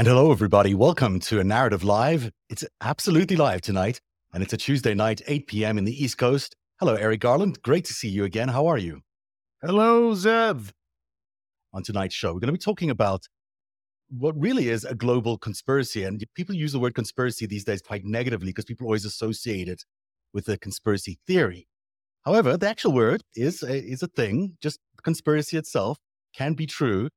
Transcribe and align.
And 0.00 0.08
hello, 0.08 0.32
everybody. 0.32 0.72
Welcome 0.72 1.20
to 1.20 1.40
a 1.40 1.42
Narativ 1.42 1.84
live. 1.84 2.32
It's 2.48 2.64
absolutely 2.80 3.36
live 3.36 3.60
tonight, 3.60 4.00
and 4.32 4.42
it's 4.42 4.54
a 4.54 4.56
Tuesday 4.56 4.94
night, 4.94 5.20
8 5.26 5.46
p.m. 5.46 5.76
in 5.76 5.84
the 5.84 5.92
East 5.92 6.16
Coast. 6.16 6.56
Hello, 6.78 6.94
Eric 6.94 7.20
Garland. 7.20 7.60
Great 7.60 7.84
to 7.84 7.92
see 7.92 8.08
you 8.08 8.24
again. 8.24 8.48
How 8.48 8.66
are 8.66 8.78
you? 8.78 9.02
Hello, 9.60 10.14
Zev. 10.14 10.70
On 11.74 11.82
tonight's 11.82 12.14
show, 12.14 12.32
we're 12.32 12.40
going 12.40 12.46
to 12.46 12.52
be 12.52 12.58
talking 12.58 12.88
about 12.88 13.26
what 14.08 14.34
really 14.40 14.70
is 14.70 14.86
a 14.86 14.94
global 14.94 15.36
conspiracy. 15.36 16.04
And 16.04 16.24
people 16.34 16.54
use 16.54 16.72
the 16.72 16.80
word 16.80 16.94
conspiracy 16.94 17.44
these 17.44 17.64
days 17.64 17.82
quite 17.82 18.06
negatively 18.06 18.52
because 18.52 18.64
people 18.64 18.86
always 18.86 19.04
associate 19.04 19.68
it 19.68 19.84
with 20.32 20.48
a 20.48 20.56
conspiracy 20.56 21.18
theory. 21.26 21.68
However, 22.22 22.56
the 22.56 22.70
actual 22.70 22.94
word 22.94 23.20
is 23.36 23.62
a, 23.62 23.76
is 23.76 24.02
a 24.02 24.08
thing. 24.08 24.56
Just 24.62 24.80
conspiracy 25.02 25.58
itself 25.58 25.98
can 26.34 26.54
be 26.54 26.64
true. 26.64 27.10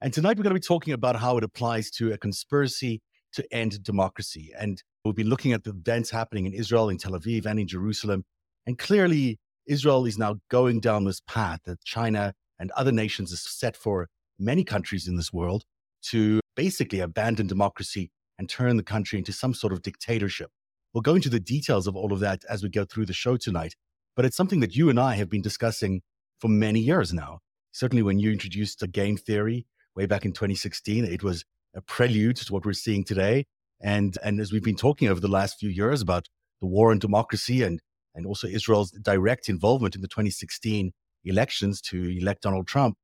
And 0.00 0.12
tonight 0.12 0.36
we're 0.36 0.44
going 0.44 0.54
to 0.54 0.60
be 0.60 0.60
talking 0.60 0.92
about 0.92 1.16
how 1.16 1.38
it 1.38 1.44
applies 1.44 1.90
to 1.92 2.12
a 2.12 2.18
conspiracy 2.18 3.02
to 3.32 3.44
end 3.52 3.82
democracy. 3.82 4.52
And 4.56 4.80
we'll 5.04 5.12
be 5.12 5.24
looking 5.24 5.52
at 5.52 5.64
the 5.64 5.70
events 5.70 6.10
happening 6.10 6.46
in 6.46 6.52
Israel, 6.52 6.88
in 6.88 6.98
Tel 6.98 7.12
Aviv, 7.12 7.46
and 7.46 7.58
in 7.58 7.66
Jerusalem. 7.66 8.24
And 8.64 8.78
clearly, 8.78 9.40
Israel 9.66 10.06
is 10.06 10.16
now 10.16 10.36
going 10.50 10.78
down 10.78 11.04
this 11.04 11.20
path 11.26 11.60
that 11.64 11.82
China 11.82 12.34
and 12.60 12.70
other 12.72 12.92
nations 12.92 13.30
have 13.30 13.40
set 13.40 13.76
for 13.76 14.06
many 14.38 14.62
countries 14.62 15.08
in 15.08 15.16
this 15.16 15.32
world 15.32 15.64
to 16.10 16.38
basically 16.54 17.00
abandon 17.00 17.48
democracy 17.48 18.12
and 18.38 18.48
turn 18.48 18.76
the 18.76 18.84
country 18.84 19.18
into 19.18 19.32
some 19.32 19.52
sort 19.52 19.72
of 19.72 19.82
dictatorship. 19.82 20.52
We'll 20.94 21.02
go 21.02 21.16
into 21.16 21.28
the 21.28 21.40
details 21.40 21.88
of 21.88 21.96
all 21.96 22.12
of 22.12 22.20
that 22.20 22.44
as 22.48 22.62
we 22.62 22.68
go 22.68 22.84
through 22.84 23.06
the 23.06 23.12
show 23.12 23.36
tonight. 23.36 23.74
But 24.14 24.24
it's 24.24 24.36
something 24.36 24.60
that 24.60 24.76
you 24.76 24.90
and 24.90 25.00
I 25.00 25.16
have 25.16 25.28
been 25.28 25.42
discussing 25.42 26.02
for 26.38 26.46
many 26.46 26.78
years 26.78 27.12
now. 27.12 27.40
Certainly, 27.72 28.04
when 28.04 28.20
you 28.20 28.30
introduced 28.30 28.78
the 28.78 28.86
game 28.86 29.16
theory 29.16 29.66
way 29.98 30.06
back 30.06 30.24
in 30.24 30.32
2016. 30.32 31.04
It 31.04 31.24
was 31.24 31.44
a 31.74 31.82
prelude 31.82 32.36
to 32.36 32.52
what 32.52 32.64
we're 32.64 32.72
seeing 32.72 33.02
today. 33.02 33.44
And, 33.80 34.16
and 34.22 34.40
as 34.40 34.52
we've 34.52 34.62
been 34.62 34.76
talking 34.76 35.08
over 35.08 35.18
the 35.18 35.26
last 35.28 35.58
few 35.58 35.68
years 35.68 36.00
about 36.00 36.28
the 36.60 36.68
war 36.68 36.92
on 36.92 37.00
democracy 37.00 37.64
and, 37.64 37.80
and 38.14 38.24
also 38.24 38.46
Israel's 38.46 38.92
direct 38.92 39.48
involvement 39.48 39.96
in 39.96 40.00
the 40.00 40.08
2016 40.08 40.92
elections 41.24 41.80
to 41.80 42.16
elect 42.16 42.42
Donald 42.42 42.68
Trump, 42.68 42.96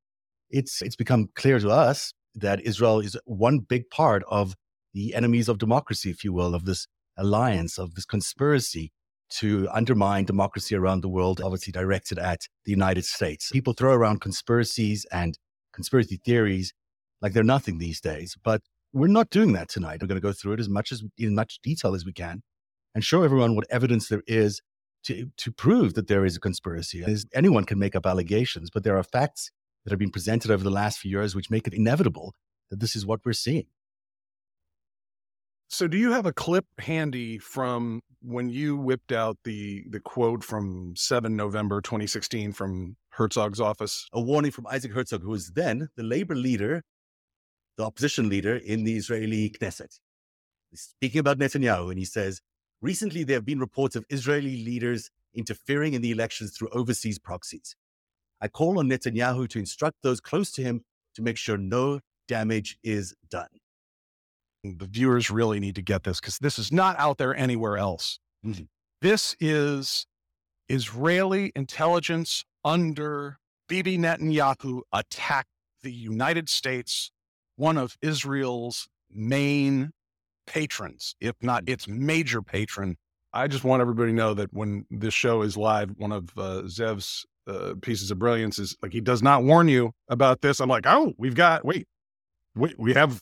it's, 0.51 0.83
it's 0.83 0.95
become 0.95 1.29
clear 1.35 1.59
to 1.59 1.69
us 1.69 2.13
that 2.37 2.61
Israel 2.61 3.01
is 3.01 3.19
one 3.25 3.59
big 3.59 3.91
part 3.91 4.23
of 4.29 4.55
the 4.93 5.17
enemies 5.17 5.49
of 5.49 5.59
democracy, 5.59 6.11
if 6.11 6.23
you 6.23 6.33
will, 6.33 6.55
of 6.55 6.65
this 6.65 6.87
alliance, 7.17 7.77
of 7.77 7.97
this 7.97 8.05
conspiracy 8.05 8.93
to 9.31 9.69
undermine 9.73 10.27
democracy 10.27 10.77
around 10.77 11.01
the 11.01 11.09
world, 11.09 11.41
obviously 11.41 11.73
directed 11.73 12.21
at 12.21 12.43
the 12.65 12.71
United 12.71 13.05
States. 13.05 13.51
People 13.51 13.73
throw 13.73 13.93
around 13.93 14.21
conspiracies 14.21 15.05
and 15.11 15.37
conspiracy 15.73 16.21
theories 16.25 16.73
like 17.25 17.33
they're 17.33 17.43
nothing 17.43 17.79
these 17.79 18.03
days. 18.03 18.37
But 18.45 18.61
we're 18.93 19.09
not 19.09 19.31
doing 19.31 19.55
that 19.55 19.71
tonight. 19.71 20.03
We're 20.03 20.09
going 20.09 20.21
to 20.21 20.29
go 20.29 20.35
through 20.35 20.53
it 20.53 20.61
as 20.61 20.69
much 20.69 20.93
as 20.93 21.03
in 21.17 21.35
much 21.35 21.59
detail 21.63 21.95
as 21.95 22.05
we 22.05 22.13
can 22.13 22.43
and 22.95 23.03
show 23.03 23.23
everyone 23.23 23.57
what 23.57 23.67
evidence 23.71 24.09
there 24.09 24.23
is 24.27 24.61
to, 25.05 25.31
to 25.39 25.51
prove 25.51 25.95
that 25.95 26.07
there 26.07 26.27
is 26.27 26.37
a 26.37 26.41
conspiracy. 26.41 27.03
As 27.03 27.25
anyone 27.35 27.65
can 27.65 27.79
make 27.79 27.97
up 27.97 28.05
allegations, 28.05 28.69
but 28.71 28.85
there 28.85 28.99
are 28.99 29.03
facts 29.03 29.51
that 29.85 29.91
have 29.91 29.99
been 29.99 30.11
presented 30.11 30.51
over 30.51 30.63
the 30.63 30.71
last 30.71 30.99
few 30.99 31.11
years 31.11 31.35
which 31.35 31.51
make 31.51 31.67
it 31.67 31.73
inevitable 31.73 32.35
that 32.71 32.81
this 32.81 32.95
is 32.95 33.07
what 33.07 33.21
we're 33.25 33.33
seeing. 33.33 33.67
So, 35.69 35.89
do 35.89 35.97
you 35.97 36.13
have 36.13 36.27
a 36.27 36.33
clip 36.33 36.67
handy 36.79 37.39
from 37.39 38.03
when 38.21 38.51
you 38.51 38.77
whipped 38.77 39.13
out 39.13 39.39
the 39.45 39.85
the 39.89 39.99
quote 39.99 40.45
from 40.45 40.95
7 40.95 41.35
November 41.35 41.81
2016 41.81 42.53
from 42.53 42.97
Herzog's 43.09 43.61
office? 43.61 44.07
A 44.13 44.21
warning 44.21 44.51
from 44.51 44.67
Isaac 44.67 44.93
Herzog, 44.93 45.23
who 45.23 45.31
was 45.31 45.53
then 45.53 45.89
the 45.97 46.03
labor 46.03 46.37
leader 46.37 46.83
the 47.77 47.85
opposition 47.85 48.29
leader 48.29 48.57
in 48.57 48.85
the 48.85 48.97
Israeli 48.97 49.51
Knesset. 49.51 49.99
He's 50.71 50.81
speaking 50.81 51.21
about 51.21 51.39
Netanyahu, 51.39 51.91
and 51.91 51.99
he 51.99 52.05
says, 52.05 52.41
Recently, 52.81 53.25
there 53.25 53.37
have 53.37 53.47
been 53.47 53.61
reports 53.61 53.97
of 53.97 54.05
Israeli 54.11 54.63
leaders 54.63 55.11
interfering 55.35 55.95
in 55.95 56.03
the 56.03 56.11
elections 56.11 56.57
through 56.57 56.69
overseas 56.71 57.19
proxies. 57.19 57.77
I 58.41 58.49
call 58.49 58.79
on 58.79 58.89
Netanyahu 58.89 59.49
to 59.49 59.59
instruct 59.59 59.97
those 60.03 60.21
close 60.21 60.53
to 60.53 60.63
him 60.63 60.83
to 61.15 61.23
make 61.23 61.37
sure 61.37 61.57
no 61.57 62.01
damage 62.29 62.79
is 62.83 63.15
done. 63.31 63.49
The 64.63 64.87
viewers 64.87 65.31
really 65.31 65.61
need 65.61 65.75
to 65.77 65.83
get 65.83 66.05
this 66.05 66.21
because 66.21 66.39
this 66.39 66.59
is 66.59 66.73
not 66.73 66.99
out 66.99 67.19
there 67.19 67.35
anywhere 67.35 67.77
else. 67.77 68.19
Mm-hmm. 68.45 68.65
This 69.01 69.37
is 69.41 70.07
Israeli 70.69 71.53
intelligence 71.55 72.45
under 72.65 73.39
Bibi 73.69 73.99
Netanyahu 73.99 74.83
attacked 74.93 75.51
the 75.83 75.93
United 75.93 76.49
States 76.49 77.11
one 77.57 77.79
of 77.79 77.97
Israel's 78.03 78.89
main 79.11 79.91
patrons, 80.47 81.15
if 81.21 81.35
not 81.41 81.69
its 81.69 81.89
major 81.89 82.43
patron. 82.43 82.97
I 83.33 83.49
just 83.49 83.65
want 83.65 83.81
everybody 83.81 84.13
to 84.13 84.17
know 84.17 84.35
that 84.35 84.53
when 84.53 84.87
this 84.91 85.15
show 85.15 85.43
is 85.43 85.57
live, 85.57 85.91
one 85.97 86.13
of 86.13 86.31
uh, 86.37 86.63
Zev's 86.69 87.27
uh, 87.47 87.75
pieces 87.83 88.11
of 88.11 88.19
brilliance 88.19 88.59
is 88.59 88.77
like 88.83 88.93
he 88.93 89.01
does 89.01 89.23
not 89.23 89.43
warn 89.43 89.69
you 89.69 89.93
about 90.09 90.41
this. 90.41 90.61
I'm 90.61 90.69
like, 90.69 90.87
oh, 90.87 91.13
we've 91.19 91.35
got 91.35 91.65
wait, 91.65 91.87
wait, 92.55 92.79
we 92.79 92.95
have. 92.95 93.21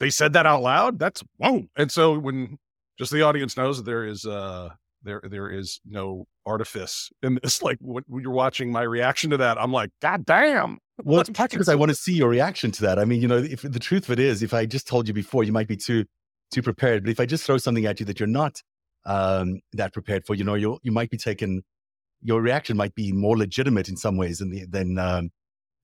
They 0.00 0.10
said 0.10 0.32
that 0.32 0.46
out 0.46 0.62
loud. 0.62 0.98
That's 0.98 1.22
whoa. 1.36 1.64
And 1.76 1.90
so 1.90 2.18
when 2.18 2.58
just 2.98 3.12
the 3.12 3.22
audience 3.22 3.56
knows 3.56 3.78
that 3.78 3.84
there 3.84 4.04
is 4.04 4.26
uh 4.26 4.70
there 5.02 5.22
there 5.24 5.50
is 5.50 5.80
no 5.86 6.26
artifice 6.44 7.10
in 7.22 7.38
this. 7.42 7.62
Like 7.62 7.78
when, 7.80 8.02
when 8.06 8.22
you're 8.22 8.32
watching 8.32 8.70
my 8.70 8.82
reaction 8.82 9.30
to 9.30 9.36
that, 9.38 9.58
I'm 9.58 9.72
like, 9.72 9.90
God 10.02 10.26
damn. 10.26 10.78
Well, 11.02 11.20
it's 11.20 11.30
partly 11.34 11.56
because 11.56 11.68
I 11.68 11.74
want 11.74 11.90
to 11.90 11.94
see 11.94 12.14
your 12.14 12.28
reaction 12.28 12.70
to 12.72 12.82
that. 12.82 12.98
I 12.98 13.04
mean, 13.04 13.20
you 13.20 13.28
know, 13.28 13.38
if 13.38 13.62
the 13.62 13.78
truth 13.78 14.04
of 14.08 14.12
it 14.12 14.18
is, 14.18 14.42
if 14.42 14.54
I 14.54 14.66
just 14.66 14.86
told 14.86 15.08
you 15.08 15.14
before, 15.14 15.44
you 15.44 15.52
might 15.52 15.68
be 15.68 15.76
too 15.76 16.04
too 16.50 16.62
prepared. 16.62 17.04
But 17.04 17.10
if 17.10 17.20
I 17.20 17.26
just 17.26 17.44
throw 17.44 17.58
something 17.58 17.86
at 17.86 18.00
you 18.00 18.06
that 18.06 18.20
you're 18.20 18.26
not 18.26 18.60
um, 19.06 19.60
that 19.72 19.92
prepared 19.92 20.24
for, 20.26 20.34
you 20.34 20.44
know, 20.44 20.54
you 20.54 20.78
you 20.82 20.92
might 20.92 21.10
be 21.10 21.18
taken. 21.18 21.62
Your 22.26 22.40
reaction 22.40 22.78
might 22.78 22.94
be 22.94 23.12
more 23.12 23.36
legitimate 23.36 23.86
in 23.90 23.98
some 23.98 24.16
ways 24.16 24.38
than 24.38 24.50
the, 24.50 24.64
than 24.64 24.98
um, 24.98 25.30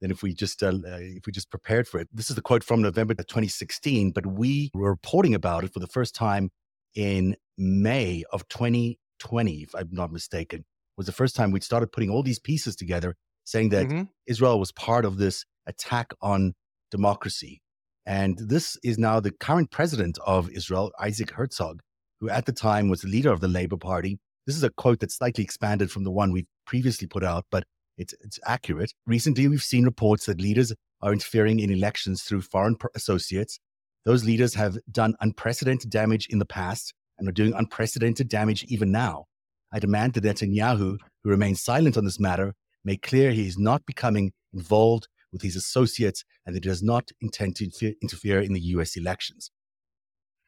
than 0.01 0.11
if 0.11 0.23
we 0.23 0.33
just 0.33 0.63
uh, 0.63 0.73
if 0.83 1.27
we 1.27 1.33
just 1.33 1.51
prepared 1.51 1.87
for 1.87 2.01
it. 2.01 2.09
This 2.13 2.31
is 2.31 2.37
the 2.37 2.43
quote 2.43 2.65
from 2.65 2.81
November 2.81 3.15
2016, 3.15 4.13
but 4.13 4.27
we 4.27 4.71
were 4.75 4.91
reporting 4.91 5.35
about 5.35 5.65
it 5.65 5.73
for 5.73 5.81
the 5.81 5.87
first 5.87 6.15
time 6.15 6.51
in 6.95 7.37
May 7.59 8.25
of 8.33 8.49
2020, 8.49 9.53
if 9.63 9.75
I'm 9.75 9.89
not 9.93 10.13
mistaken. 10.13 10.65
Was 10.97 11.07
the 11.07 11.13
first 11.13 11.37
time 11.37 11.51
we'd 11.51 11.65
started 11.65 11.93
putting 11.93 12.11
all 12.11 12.23
these 12.23 12.39
pieces 12.39 12.77
together 12.77 13.17
saying 13.45 13.71
that 13.71 13.87
mm-hmm. 13.87 14.03
Israel 14.27 14.59
was 14.59 14.73
part 14.73 15.05
of 15.05 15.19
this 15.19 15.45
attack 15.67 16.13
on 16.21 16.55
democracy. 16.91 17.61
And 18.07 18.39
this 18.39 18.77
is 18.83 18.99
now 18.99 19.21
the 19.21 19.31
current 19.31 19.71
president 19.71 20.19
of 20.27 20.51
Israel, 20.51 20.91
Isaac 21.01 21.31
Herzog, 21.33 21.81
who 22.21 22.29
at 22.31 22.47
the 22.47 22.53
time 22.53 22.89
was 22.89 23.03
the 23.03 23.09
leader 23.09 23.31
of 23.31 23.41
the 23.41 23.49
Labour 23.49 23.77
Party. 23.77 24.19
This 24.47 24.57
is 24.57 24.63
a 24.63 24.71
quote 24.71 25.01
that's 25.01 25.17
slightly 25.17 25.45
expanded 25.45 25.91
from 25.91 26.05
the 26.05 26.11
one 26.11 26.33
we've 26.33 26.47
previously 26.67 27.07
put 27.07 27.23
out, 27.23 27.45
but 27.51 27.65
it's, 27.99 28.15
it's 28.21 28.39
accurate. 28.47 28.93
Recently, 29.07 29.47
we've 29.49 29.63
seen 29.63 29.85
reports 29.85 30.27
that 30.27 30.41
leaders 30.41 30.73
are 31.03 31.13
interfering 31.13 31.61
in 31.61 31.71
elections 31.71 32.23
through 32.23 32.43
foreign 32.43 32.77
associates. 32.95 33.61
Those 34.05 34.25
leaders 34.25 34.55
have 34.55 34.79
done 34.91 35.15
unprecedented 35.21 35.91
damage 35.91 36.27
in 36.31 36.39
the 36.39 36.47
past 36.47 36.95
and 37.19 37.29
are 37.29 37.33
doing 37.33 37.53
unprecedented 37.53 38.29
damage 38.29 38.65
even 38.65 38.91
now. 38.91 39.27
I 39.73 39.79
demand 39.79 40.15
that 40.15 40.25
Netanyahu, 40.25 40.97
who 41.23 41.31
remains 41.31 41.63
silent 41.63 41.97
on 41.97 42.05
this 42.05 42.19
matter, 42.19 42.55
make 42.85 43.03
clear 43.03 43.33
he 43.33 43.47
is 43.47 43.59
not 43.59 43.85
becoming 43.87 44.33
involved 44.53 45.09
with 45.33 45.43
his 45.43 45.57
associates 45.57 46.25
and 46.45 46.55
that 46.55 46.65
he 46.65 46.69
does 46.69 46.83
not 46.83 47.11
intend 47.21 47.57
to 47.57 47.95
interfere 48.03 48.41
in 48.41 48.53
the 48.53 48.61
US 48.61 48.97
elections. 48.97 49.51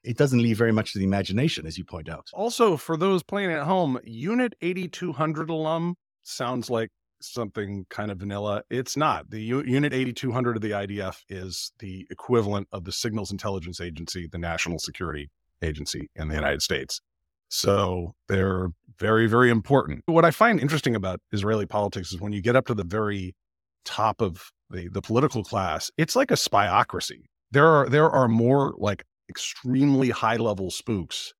It 0.02 0.16
doesn't 0.16 0.42
leave 0.42 0.58
very 0.58 0.72
much 0.72 0.92
to 0.92 0.98
the 0.98 1.04
imagination, 1.04 1.64
as 1.66 1.78
you 1.78 1.84
point 1.84 2.08
out. 2.08 2.26
Also, 2.32 2.76
for 2.76 2.96
those 2.96 3.22
playing 3.22 3.52
at 3.52 3.62
home, 3.62 4.00
Unit 4.02 4.54
8200 4.60 5.48
alum 5.48 5.94
sounds 6.22 6.68
like 6.68 6.90
something 7.20 7.86
kind 7.88 8.10
of 8.10 8.18
vanilla. 8.18 8.62
It's 8.68 8.96
not. 8.96 9.30
The 9.30 9.40
U- 9.40 9.64
Unit 9.64 9.92
8200 9.92 10.56
of 10.56 10.62
the 10.62 10.72
IDF 10.72 11.18
is 11.28 11.72
the 11.78 12.04
equivalent 12.10 12.66
of 12.72 12.84
the 12.84 12.90
Signals 12.90 13.30
Intelligence 13.30 13.80
Agency, 13.80 14.26
the 14.30 14.38
National 14.38 14.80
Security 14.80 15.30
Agency 15.62 16.10
in 16.16 16.26
the 16.26 16.34
United 16.34 16.62
States. 16.62 17.00
So 17.52 18.14
they're 18.28 18.68
very, 18.98 19.26
very 19.26 19.50
important. 19.50 20.04
What 20.06 20.24
I 20.24 20.30
find 20.30 20.58
interesting 20.58 20.96
about 20.96 21.20
Israeli 21.32 21.66
politics 21.66 22.10
is 22.10 22.18
when 22.18 22.32
you 22.32 22.40
get 22.40 22.56
up 22.56 22.66
to 22.68 22.74
the 22.74 22.82
very 22.82 23.34
top 23.84 24.22
of 24.22 24.50
the, 24.70 24.88
the 24.88 25.02
political 25.02 25.44
class, 25.44 25.90
it's 25.98 26.16
like 26.16 26.30
a 26.30 26.34
spyocracy. 26.34 27.24
There 27.50 27.66
are 27.66 27.90
there 27.90 28.08
are 28.08 28.26
more 28.26 28.72
like 28.78 29.04
extremely 29.28 30.08
high 30.08 30.36
level 30.36 30.70
spooks 30.70 31.34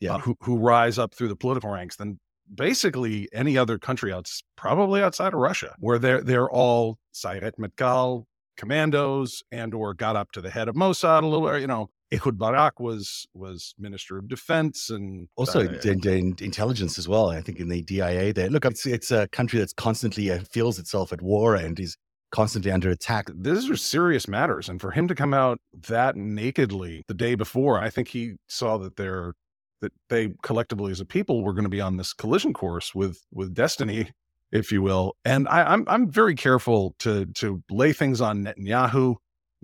yeah. 0.00 0.14
Uh, 0.14 0.18
who, 0.20 0.36
who 0.40 0.56
rise 0.56 0.98
up 0.98 1.14
through 1.14 1.28
the 1.28 1.36
political 1.36 1.68
ranks 1.70 1.96
than 1.96 2.18
basically 2.54 3.28
any 3.34 3.58
other 3.58 3.78
country 3.78 4.12
outs 4.12 4.42
probably 4.56 5.02
outside 5.02 5.34
of 5.34 5.38
Russia, 5.38 5.74
where 5.80 5.98
they're 5.98 6.22
they're 6.22 6.48
all 6.50 6.96
Sayeret 7.12 7.52
Matkal 7.60 8.24
commandos 8.56 9.42
and 9.52 9.74
or 9.74 9.92
got 9.92 10.16
up 10.16 10.32
to 10.32 10.40
the 10.40 10.48
head 10.48 10.68
of 10.68 10.74
Mossad 10.74 11.24
a 11.24 11.26
little, 11.26 11.58
you 11.58 11.66
know, 11.66 11.90
Ehud 12.12 12.38
Barak 12.38 12.78
was 12.78 13.26
was 13.34 13.74
Minister 13.78 14.18
of 14.18 14.28
Defense 14.28 14.90
and 14.90 15.28
also 15.36 15.66
uh, 15.66 15.78
in, 15.84 16.06
in 16.06 16.36
intelligence 16.40 16.98
as 16.98 17.08
well. 17.08 17.30
I 17.30 17.40
think 17.40 17.58
in 17.58 17.68
the 17.68 17.82
DIA, 17.82 18.32
there 18.32 18.48
look, 18.48 18.64
it's 18.64 18.86
it's 18.86 19.10
a 19.10 19.28
country 19.28 19.58
that's 19.58 19.72
constantly 19.72 20.30
uh, 20.30 20.40
feels 20.50 20.78
itself 20.78 21.12
at 21.12 21.20
war 21.20 21.56
and 21.56 21.78
is 21.80 21.96
constantly 22.30 22.70
under 22.70 22.90
attack. 22.90 23.26
These 23.34 23.70
are 23.70 23.76
serious 23.76 24.28
matters. 24.28 24.68
And 24.68 24.80
for 24.80 24.90
him 24.90 25.08
to 25.08 25.14
come 25.14 25.34
out 25.34 25.58
that 25.88 26.16
nakedly 26.16 27.04
the 27.08 27.14
day 27.14 27.34
before, 27.34 27.80
I 27.80 27.90
think 27.90 28.08
he 28.08 28.34
saw 28.48 28.78
that 28.78 28.96
they're 28.96 29.32
that 29.80 29.92
they 30.08 30.30
collectively 30.42 30.92
as 30.92 31.00
a 31.00 31.04
people 31.04 31.42
were 31.42 31.52
going 31.52 31.64
to 31.64 31.70
be 31.70 31.80
on 31.80 31.96
this 31.96 32.12
collision 32.12 32.52
course 32.52 32.94
with 32.94 33.18
with 33.32 33.52
destiny, 33.52 34.10
if 34.52 34.70
you 34.70 34.80
will. 34.80 35.16
And 35.24 35.48
I, 35.48 35.64
I'm 35.64 35.84
I'm 35.88 36.10
very 36.10 36.34
careful 36.34 36.94
to 37.00 37.26
to 37.26 37.62
lay 37.68 37.92
things 37.92 38.20
on 38.20 38.44
Netanyahu 38.44 39.16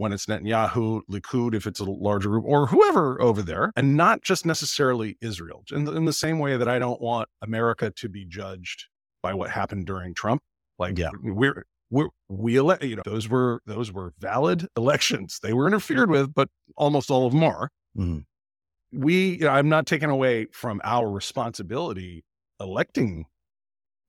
when 0.03 0.13
it's 0.13 0.27
Netanyahu, 0.27 1.03
Likud, 1.09 1.55
if 1.55 1.67
it's 1.67 1.79
a 1.79 1.85
larger 1.85 2.29
group, 2.29 2.45
or 2.45 2.67
whoever 2.67 3.23
over 3.23 3.41
there, 3.41 3.73
and 3.77 3.97
not 3.97 4.23
just 4.23 4.45
necessarily 4.45 5.17
Israel. 5.21 5.63
In 5.71 5.85
the, 5.85 5.93
in 5.93 6.05
the 6.07 6.13
same 6.13 6.41
way 6.41 6.57
that 6.57 6.69
I 6.69 6.81
don't 6.81 7.01
want 7.01 7.29
America 7.41 7.91
to 7.91 8.09
be 8.09 8.25
judged 8.25 8.87
by 9.23 9.33
what 9.33 9.51
happened 9.51 9.87
during 9.87 10.13
Trump. 10.13 10.43
Like, 10.79 10.99
yeah. 10.99 11.11
we're 11.23 11.65
we're, 11.91 12.09
we 12.29 12.59
ele- 12.59 12.79
you 12.83 12.97
know 12.97 13.03
those 13.05 13.29
were 13.29 13.63
those 13.65 13.93
were 13.93 14.13
valid 14.19 14.67
elections. 14.77 15.39
They 15.41 15.53
were 15.53 15.69
interfered 15.69 16.11
with, 16.11 16.35
but 16.35 16.49
almost 16.77 17.11
all 17.11 17.27
of 17.27 17.33
them 17.33 17.45
are. 17.45 17.71
Mm-hmm. 17.97 18.99
We, 18.99 19.35
you 19.35 19.45
know, 19.45 19.51
I'm 19.51 19.69
not 19.69 19.87
taking 19.87 20.11
away 20.11 20.49
from 20.53 20.81
our 20.83 21.09
responsibility 21.09 22.25
electing 22.59 23.27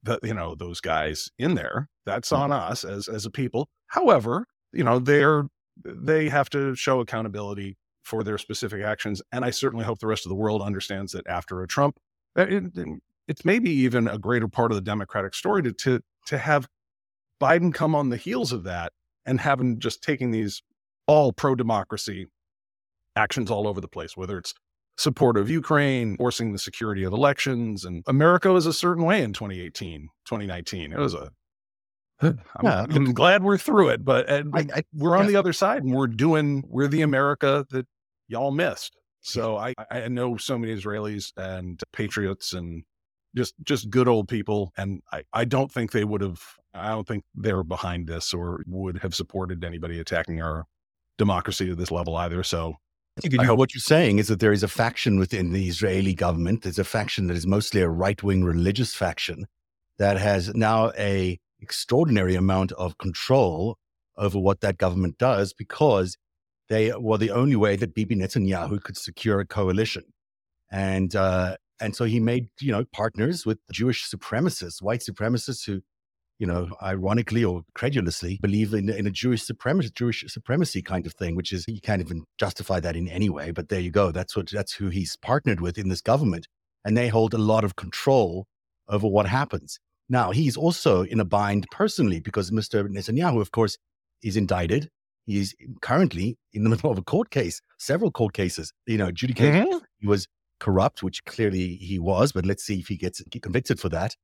the 0.01 0.19
you 0.24 0.34
know 0.34 0.56
those 0.56 0.81
guys 0.81 1.30
in 1.38 1.54
there. 1.54 1.88
That's 2.06 2.30
mm-hmm. 2.30 2.42
on 2.42 2.51
us 2.51 2.84
as 2.84 3.07
as 3.07 3.28
a 3.28 3.30
people. 3.30 3.69
However, 3.88 4.48
you 4.72 4.84
know 4.84 4.98
they're 4.98 5.44
they 5.83 6.29
have 6.29 6.49
to 6.51 6.75
show 6.75 6.99
accountability 6.99 7.77
for 8.03 8.23
their 8.23 8.37
specific 8.37 8.83
actions, 8.83 9.21
and 9.31 9.45
I 9.45 9.49
certainly 9.49 9.85
hope 9.85 9.99
the 9.99 10.07
rest 10.07 10.25
of 10.25 10.29
the 10.29 10.35
world 10.35 10.61
understands 10.61 11.13
that 11.13 11.25
after 11.27 11.61
a 11.61 11.67
Trump, 11.67 11.97
uh, 12.37 12.45
it, 12.49 12.63
it's 13.27 13.45
maybe 13.45 13.71
even 13.71 14.07
a 14.07 14.17
greater 14.17 14.47
part 14.47 14.71
of 14.71 14.75
the 14.75 14.81
Democratic 14.81 15.33
story 15.33 15.63
to 15.63 15.71
to 15.71 16.01
to 16.27 16.37
have 16.37 16.67
Biden 17.41 17.73
come 17.73 17.95
on 17.95 18.09
the 18.09 18.17
heels 18.17 18.51
of 18.51 18.63
that 18.63 18.93
and 19.25 19.39
having 19.39 19.79
just 19.79 20.01
taking 20.01 20.31
these 20.31 20.61
all 21.07 21.33
pro 21.33 21.55
democracy 21.55 22.27
actions 23.15 23.51
all 23.51 23.67
over 23.67 23.81
the 23.81 23.87
place, 23.87 24.17
whether 24.17 24.37
it's 24.37 24.53
support 24.97 25.37
of 25.37 25.49
Ukraine, 25.49 26.17
forcing 26.17 26.51
the 26.51 26.59
security 26.59 27.03
of 27.03 27.13
elections. 27.13 27.83
And 27.85 28.03
America 28.07 28.51
was 28.51 28.65
a 28.65 28.73
certain 28.73 29.03
way 29.03 29.23
in 29.23 29.33
2018, 29.33 30.09
2019. 30.25 30.93
It 30.93 30.99
was 30.99 31.13
a, 31.13 31.31
I'm, 32.23 32.39
yeah. 32.63 32.85
I'm 32.89 33.13
glad 33.13 33.43
we're 33.43 33.57
through 33.57 33.89
it, 33.89 34.03
but 34.03 34.29
uh, 34.29 34.43
I, 34.53 34.67
I, 34.75 34.83
we're 34.93 35.17
on 35.17 35.27
the 35.27 35.35
other 35.35 35.53
side 35.53 35.83
and 35.83 35.93
we're 35.93 36.07
doing, 36.07 36.63
we're 36.67 36.87
the 36.87 37.01
America 37.01 37.65
that 37.71 37.87
y'all 38.27 38.51
missed. 38.51 38.97
So 39.21 39.57
I, 39.57 39.73
I 39.89 40.09
know 40.09 40.35
so 40.35 40.57
many 40.57 40.75
Israelis 40.75 41.31
and 41.37 41.81
patriots 41.93 42.53
and 42.53 42.83
just 43.35 43.53
just 43.63 43.89
good 43.89 44.07
old 44.07 44.27
people. 44.27 44.73
And 44.77 45.01
I, 45.11 45.23
I 45.31 45.45
don't 45.45 45.71
think 45.71 45.91
they 45.91 46.03
would 46.03 46.21
have 46.21 46.41
I 46.73 46.89
don't 46.89 47.07
think 47.07 47.23
they're 47.33 47.63
behind 47.63 48.07
this 48.07 48.33
or 48.33 48.63
would 48.67 48.99
have 48.99 49.15
supported 49.15 49.63
anybody 49.63 49.99
attacking 49.99 50.41
our 50.41 50.65
democracy 51.17 51.67
to 51.67 51.75
this 51.75 51.89
level 51.91 52.17
either. 52.17 52.43
So 52.43 52.75
I 53.39 53.45
hope- 53.45 53.59
what 53.59 53.73
you're 53.73 53.79
saying 53.79 54.19
is 54.19 54.27
that 54.27 54.39
there 54.39 54.51
is 54.51 54.63
a 54.63 54.67
faction 54.67 55.19
within 55.19 55.53
the 55.53 55.67
Israeli 55.67 56.13
government. 56.13 56.63
There's 56.63 56.79
a 56.79 56.83
faction 56.83 57.27
that 57.27 57.37
is 57.37 57.47
mostly 57.47 57.81
a 57.81 57.89
right-wing 57.89 58.43
religious 58.43 58.93
faction 58.93 59.45
that 59.99 60.17
has 60.17 60.53
now 60.53 60.91
a 60.97 61.39
extraordinary 61.63 62.36
amount 62.36 62.71
of 62.74 62.98
control 62.98 63.77
over 64.18 64.38
what 64.38 64.62
that 64.62 64.77
government 64.77 65.18
does 65.18 65.54
because 65.54 66.18
they 66.69 66.92
were 66.94 67.18
the 67.18 67.31
only 67.31 67.56
way 67.56 67.75
that 67.75 67.95
Bibi 67.95 68.15
Netanyahu 68.15 68.81
could 68.83 68.98
secure 68.98 69.39
a 69.39 69.45
coalition. 69.45 70.04
And 70.71 71.15
uh, 71.15 71.57
and 71.80 71.95
so 71.95 72.06
he 72.06 72.19
made 72.19 72.50
you 72.60 72.71
know 72.71 72.86
partners 72.92 73.45
with 73.45 73.60
Jewish 73.71 74.10
supremacists, 74.10 74.81
white 74.81 75.01
supremacists 75.01 75.65
who 75.65 75.81
you 76.39 76.48
know, 76.48 76.69
ironically 76.81 77.44
or 77.44 77.62
credulously, 77.74 78.39
believe 78.42 78.74
in, 78.74 78.89
in 78.89 79.07
a 79.07 79.12
Jewish 79.12 79.44
supremacy, 79.44 79.92
Jewish 79.94 80.25
supremacy 80.27 80.81
kind 80.81 81.06
of 81.06 81.13
thing, 81.13 81.36
which 81.36 81.54
is 81.54 81.66
you 81.68 81.80
can't 81.80 82.01
even 82.01 82.25
justify 82.38 82.80
that 82.81 82.95
in 82.95 83.07
any 83.07 83.30
way. 83.30 83.51
But 83.51 83.69
there 83.69 83.80
you 83.80 83.92
go. 83.92 84.12
That's 84.12 84.36
what 84.36 84.50
that's 84.51 84.74
who 84.74 84.89
he's 84.89 85.16
partnered 85.16 85.62
with 85.62 85.77
in 85.77 85.89
this 85.89 86.01
government, 86.01 86.48
and 86.83 86.98
they 86.98 87.07
hold 87.07 87.33
a 87.33 87.38
lot 87.38 87.63
of 87.63 87.75
control 87.75 88.48
over 88.89 89.07
what 89.07 89.27
happens. 89.27 89.80
Now 90.13 90.30
he's 90.30 90.56
also 90.56 91.01
in 91.01 91.19
a 91.19 91.25
bind 91.25 91.65
personally 91.71 92.19
because 92.19 92.51
Mr. 92.51 92.88
Netanyahu, 92.88 93.42
of 93.42 93.51
course, 93.51 93.80
is 94.21 94.38
indicted. 94.38 94.92
He's 95.25 95.56
currently 95.81 96.38
in 96.54 96.63
the 96.63 96.69
middle 96.74 96.92
of 96.92 97.00
a 97.00 97.01
court 97.01 97.31
case, 97.31 97.62
several 97.80 98.12
court 98.12 98.33
cases. 98.36 98.71
You 98.86 99.00
know, 99.00 99.07
adjudicated. 99.07 99.65
Mm-hmm. 99.65 99.77
He 99.98 100.07
was 100.07 100.27
corrupt, 100.60 101.01
which 101.01 101.25
clearly 101.25 101.77
he 101.77 101.98
was, 101.98 102.31
but 102.31 102.45
let's 102.45 102.63
see 102.63 102.77
if 102.80 102.89
he 102.89 102.95
gets 102.95 103.24
convicted 103.42 103.80
for 103.80 103.89
that. 103.89 104.15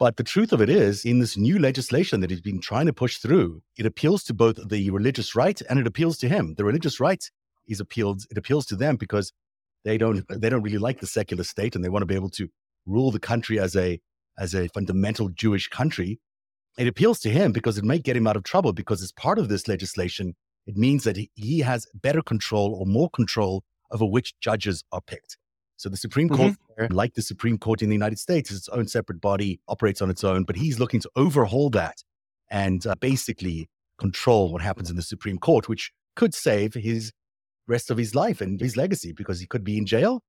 But 0.00 0.16
the 0.16 0.24
truth 0.24 0.52
of 0.52 0.60
it 0.60 0.68
is, 0.68 1.04
in 1.04 1.20
this 1.20 1.36
new 1.36 1.56
legislation 1.60 2.20
that 2.20 2.30
he's 2.30 2.40
been 2.40 2.60
trying 2.60 2.86
to 2.86 2.92
push 2.92 3.18
through, 3.18 3.62
it 3.76 3.86
appeals 3.86 4.24
to 4.24 4.34
both 4.34 4.58
the 4.68 4.90
religious 4.90 5.36
right 5.36 5.60
and 5.70 5.78
it 5.78 5.86
appeals 5.86 6.18
to 6.18 6.28
him. 6.28 6.54
The 6.56 6.64
religious 6.64 6.98
right 6.98 7.24
is 7.68 7.78
appealed, 7.78 8.24
it 8.28 8.38
appeals 8.38 8.66
to 8.66 8.76
them 8.76 8.96
because 8.96 9.32
they 9.84 9.98
don't 9.98 10.24
they 10.28 10.48
don't 10.48 10.62
really 10.62 10.78
like 10.78 10.98
the 10.98 11.06
secular 11.06 11.44
state 11.44 11.76
and 11.76 11.84
they 11.84 11.88
want 11.88 12.02
to 12.02 12.06
be 12.06 12.16
able 12.16 12.30
to 12.30 12.48
rule 12.86 13.12
the 13.12 13.20
country 13.20 13.60
as 13.60 13.76
a 13.76 14.00
as 14.38 14.54
a 14.54 14.68
fundamental 14.68 15.28
Jewish 15.28 15.68
country. 15.68 16.20
It 16.78 16.86
appeals 16.86 17.18
to 17.20 17.30
him 17.30 17.52
because 17.52 17.76
it 17.76 17.84
may 17.84 17.98
get 17.98 18.16
him 18.16 18.26
out 18.26 18.36
of 18.36 18.44
trouble 18.44 18.72
because 18.72 19.02
as 19.02 19.12
part 19.12 19.38
of 19.38 19.48
this 19.48 19.66
legislation, 19.66 20.36
it 20.66 20.76
means 20.76 21.04
that 21.04 21.18
he 21.34 21.60
has 21.60 21.86
better 21.94 22.22
control 22.22 22.74
or 22.74 22.86
more 22.86 23.10
control 23.10 23.64
over 23.90 24.04
which 24.04 24.38
judges 24.40 24.84
are 24.92 25.00
picked. 25.00 25.36
So 25.76 25.88
the 25.88 25.96
Supreme 25.96 26.28
Court, 26.28 26.54
mm-hmm. 26.78 26.92
like 26.92 27.14
the 27.14 27.22
Supreme 27.22 27.56
Court 27.56 27.82
in 27.82 27.88
the 27.88 27.94
United 27.94 28.18
States, 28.18 28.50
is 28.50 28.58
its 28.58 28.68
own 28.68 28.88
separate 28.88 29.20
body, 29.20 29.60
operates 29.68 30.02
on 30.02 30.10
its 30.10 30.24
own, 30.24 30.44
but 30.44 30.56
he's 30.56 30.78
looking 30.78 31.00
to 31.00 31.10
overhaul 31.16 31.70
that 31.70 32.02
and 32.50 32.86
uh, 32.86 32.94
basically 33.00 33.68
control 33.98 34.52
what 34.52 34.62
happens 34.62 34.90
in 34.90 34.96
the 34.96 35.02
Supreme 35.02 35.38
Court, 35.38 35.68
which 35.68 35.92
could 36.16 36.34
save 36.34 36.74
his 36.74 37.12
rest 37.68 37.90
of 37.90 37.96
his 37.96 38.14
life 38.14 38.40
and 38.40 38.60
his 38.60 38.76
legacy 38.76 39.12
because 39.12 39.40
he 39.40 39.46
could 39.46 39.62
be 39.62 39.78
in 39.78 39.86
jail 39.86 40.22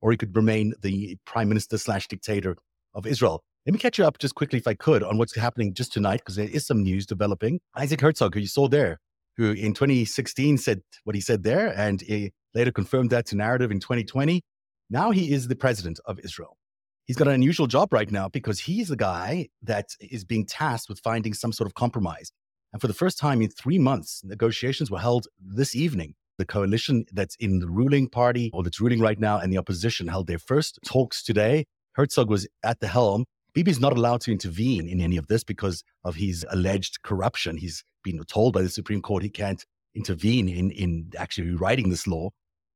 or 0.00 0.10
he 0.10 0.16
could 0.16 0.34
remain 0.34 0.74
the 0.80 1.16
prime 1.26 1.48
minister 1.48 1.76
slash 1.76 2.08
dictator 2.08 2.56
of 2.94 3.06
Israel. 3.06 3.44
Let 3.66 3.72
me 3.72 3.78
catch 3.78 3.96
you 3.96 4.04
up 4.04 4.18
just 4.18 4.34
quickly, 4.34 4.58
if 4.58 4.66
I 4.66 4.74
could, 4.74 5.02
on 5.02 5.16
what's 5.16 5.34
happening 5.34 5.72
just 5.72 5.90
tonight, 5.90 6.18
because 6.18 6.36
there 6.36 6.48
is 6.48 6.66
some 6.66 6.82
news 6.82 7.06
developing. 7.06 7.60
Isaac 7.74 7.98
Herzog, 7.98 8.34
who 8.34 8.40
you 8.40 8.46
saw 8.46 8.68
there, 8.68 9.00
who 9.38 9.52
in 9.52 9.72
2016 9.72 10.58
said 10.58 10.82
what 11.04 11.14
he 11.14 11.22
said 11.22 11.44
there, 11.44 11.72
and 11.74 12.02
he 12.02 12.32
later 12.54 12.70
confirmed 12.70 13.08
that 13.10 13.24
to 13.26 13.36
Narativ 13.36 13.70
in 13.70 13.80
2020. 13.80 14.42
Now 14.90 15.12
he 15.12 15.32
is 15.32 15.48
the 15.48 15.56
president 15.56 15.98
of 16.04 16.20
Israel. 16.20 16.58
He's 17.06 17.16
got 17.16 17.26
an 17.26 17.34
unusual 17.34 17.66
job 17.66 17.90
right 17.92 18.10
now 18.10 18.28
because 18.28 18.60
he's 18.60 18.88
the 18.88 18.96
guy 18.96 19.48
that 19.62 19.88
is 19.98 20.24
being 20.24 20.44
tasked 20.44 20.90
with 20.90 21.00
finding 21.00 21.32
some 21.32 21.52
sort 21.52 21.66
of 21.66 21.74
compromise. 21.74 22.32
And 22.74 22.82
for 22.82 22.86
the 22.86 22.94
first 22.94 23.18
time 23.18 23.40
in 23.40 23.48
three 23.48 23.78
months, 23.78 24.20
negotiations 24.24 24.90
were 24.90 24.98
held 24.98 25.26
this 25.40 25.74
evening. 25.74 26.14
The 26.36 26.44
coalition 26.44 27.06
that's 27.12 27.36
in 27.36 27.60
the 27.60 27.68
ruling 27.68 28.08
party 28.08 28.50
or 28.52 28.62
that's 28.62 28.80
ruling 28.80 29.00
right 29.00 29.18
now 29.18 29.38
and 29.38 29.50
the 29.50 29.58
opposition 29.58 30.08
held 30.08 30.26
their 30.26 30.38
first 30.38 30.80
talks 30.84 31.22
today. 31.22 31.64
Herzog 31.92 32.28
was 32.28 32.46
at 32.62 32.80
the 32.80 32.88
helm. 32.88 33.24
Bibi's 33.54 33.80
not 33.80 33.96
allowed 33.96 34.20
to 34.22 34.32
intervene 34.32 34.88
in 34.88 35.00
any 35.00 35.16
of 35.16 35.28
this 35.28 35.44
because 35.44 35.84
of 36.04 36.16
his 36.16 36.44
alleged 36.50 37.02
corruption. 37.02 37.56
He's 37.56 37.84
been 38.02 38.20
told 38.24 38.52
by 38.52 38.62
the 38.62 38.68
Supreme 38.68 39.00
Court 39.00 39.22
he 39.22 39.30
can't 39.30 39.64
intervene 39.94 40.48
in, 40.48 40.70
in 40.72 41.10
actually 41.16 41.48
rewriting 41.48 41.90
this 41.90 42.06
law. 42.06 42.30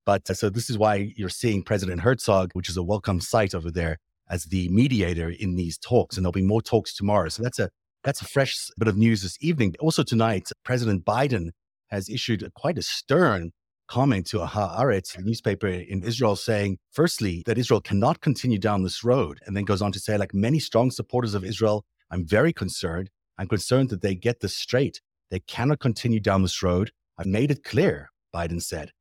But 0.07 0.31
uh, 0.31 0.35
so 0.35 0.49
this 0.49 0.71
is 0.71 0.79
why 0.79 1.13
you're 1.17 1.29
seeing 1.29 1.63
President 1.63 2.01
Herzog, 2.01 2.53
which 2.53 2.69
is 2.69 2.77
a 2.77 2.83
welcome 2.83 3.21
sight 3.21 3.55
over 3.55 3.71
there, 3.71 3.99
as 4.31 4.45
the 4.45 4.69
mediator 4.69 5.31
in 5.31 5.57
these 5.57 5.77
talks. 5.79 6.17
And 6.17 6.25
there'll 6.25 6.33
be 6.33 6.43
more 6.43 6.63
talks 6.63 6.95
tomorrow. 6.95 7.29
So 7.29 7.43
that's 7.43 7.59
a 7.59 7.69
that's 8.05 8.23
a 8.23 8.25
fresh 8.25 8.57
bit 8.79 8.89
of 8.89 8.97
news 8.97 9.23
this 9.23 9.37
evening. 9.41 9.75
Also 9.81 10.05
tonight, 10.05 10.49
President 10.65 11.05
Biden 11.05 11.51
has 11.89 12.09
issued 12.09 12.49
quite 12.55 12.79
a 12.79 12.83
stern 12.83 13.51
comment 13.89 14.27
to 14.29 14.41
a 14.41 14.47
Haaretz, 14.47 15.17
a 15.19 15.23
newspaper 15.23 15.67
in 15.67 16.03
Israel, 16.03 16.37
saying, 16.37 16.79
firstly, 16.93 17.43
that 17.47 17.59
Israel 17.59 17.81
cannot 17.81 18.21
continue 18.21 18.59
down 18.59 18.83
this 18.83 19.03
road. 19.03 19.41
And 19.45 19.57
then 19.57 19.65
goes 19.65 19.83
on 19.83 19.93
to 19.93 19.99
say, 19.99 20.17
like 20.17 20.35
many 20.35 20.59
strong 20.59 20.91
supporters 20.91 21.35
of 21.35 21.45
Israel, 21.45 21.85
I'm 22.11 22.25
very 22.27 22.53
concerned. 22.53 23.11
I'm 23.39 23.49
concerned 23.49 23.89
that 23.91 24.03
they 24.03 24.15
get 24.15 24.41
this 24.41 24.57
straight. 24.57 25.01
They 25.31 25.41
cannot 25.41 25.81
continue 25.81 26.21
down 26.21 26.43
this 26.43 26.63
road. 26.63 26.93
I've 27.19 27.27
made 27.27 27.51
it 27.51 27.65
clear, 27.65 28.11
Biden 28.35 28.63
said. 28.63 28.93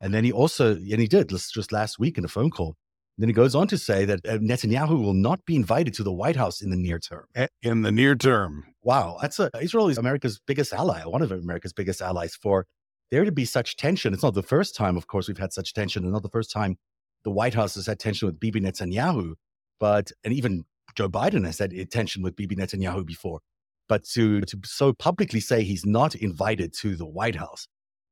And 0.00 0.14
then 0.14 0.24
he 0.24 0.32
also, 0.32 0.76
and 0.76 1.00
he 1.00 1.08
did 1.08 1.28
just 1.28 1.72
last 1.72 1.98
week 1.98 2.18
in 2.18 2.24
a 2.24 2.28
phone 2.28 2.50
call. 2.50 2.76
Then 3.20 3.28
he 3.28 3.32
goes 3.32 3.56
on 3.56 3.66
to 3.66 3.76
say 3.76 4.04
that 4.04 4.20
uh, 4.24 4.38
Netanyahu 4.38 5.02
will 5.02 5.12
not 5.12 5.44
be 5.44 5.56
invited 5.56 5.92
to 5.94 6.04
the 6.04 6.12
White 6.12 6.36
House 6.36 6.60
in 6.60 6.70
the 6.70 6.76
near 6.76 7.00
term. 7.00 7.26
In 7.62 7.82
the 7.82 7.90
near 7.90 8.14
term. 8.14 8.64
Wow. 8.82 9.18
That's 9.20 9.40
a, 9.40 9.50
Israel 9.60 9.88
is 9.88 9.98
America's 9.98 10.38
biggest 10.46 10.72
ally, 10.72 11.02
one 11.02 11.20
of 11.22 11.32
America's 11.32 11.72
biggest 11.72 12.00
allies. 12.00 12.36
For 12.36 12.66
there 13.10 13.24
to 13.24 13.32
be 13.32 13.44
such 13.44 13.76
tension, 13.76 14.12
it's 14.12 14.22
not 14.22 14.34
the 14.34 14.42
first 14.42 14.74
time, 14.74 14.96
of 14.96 15.06
course, 15.06 15.28
we've 15.28 15.38
had 15.38 15.52
such 15.52 15.72
tension, 15.74 16.04
and 16.04 16.12
not 16.12 16.22
the 16.22 16.28
first 16.28 16.50
time 16.50 16.76
the 17.24 17.30
White 17.30 17.54
House 17.54 17.74
has 17.74 17.86
had 17.86 17.98
tension 17.98 18.26
with 18.26 18.38
Bibi 18.38 18.60
Netanyahu, 18.60 19.34
but, 19.80 20.12
and 20.24 20.32
even 20.34 20.64
Joe 20.94 21.08
Biden 21.08 21.44
has 21.46 21.58
had 21.58 21.72
tension 21.90 22.22
with 22.22 22.36
Bibi 22.36 22.56
Netanyahu 22.56 23.04
before. 23.04 23.40
But 23.88 24.04
to, 24.10 24.42
to 24.42 24.58
so 24.64 24.92
publicly 24.92 25.40
say 25.40 25.62
he's 25.62 25.86
not 25.86 26.14
invited 26.14 26.72
to 26.74 26.94
the 26.96 27.06
White 27.06 27.36
House, 27.36 27.66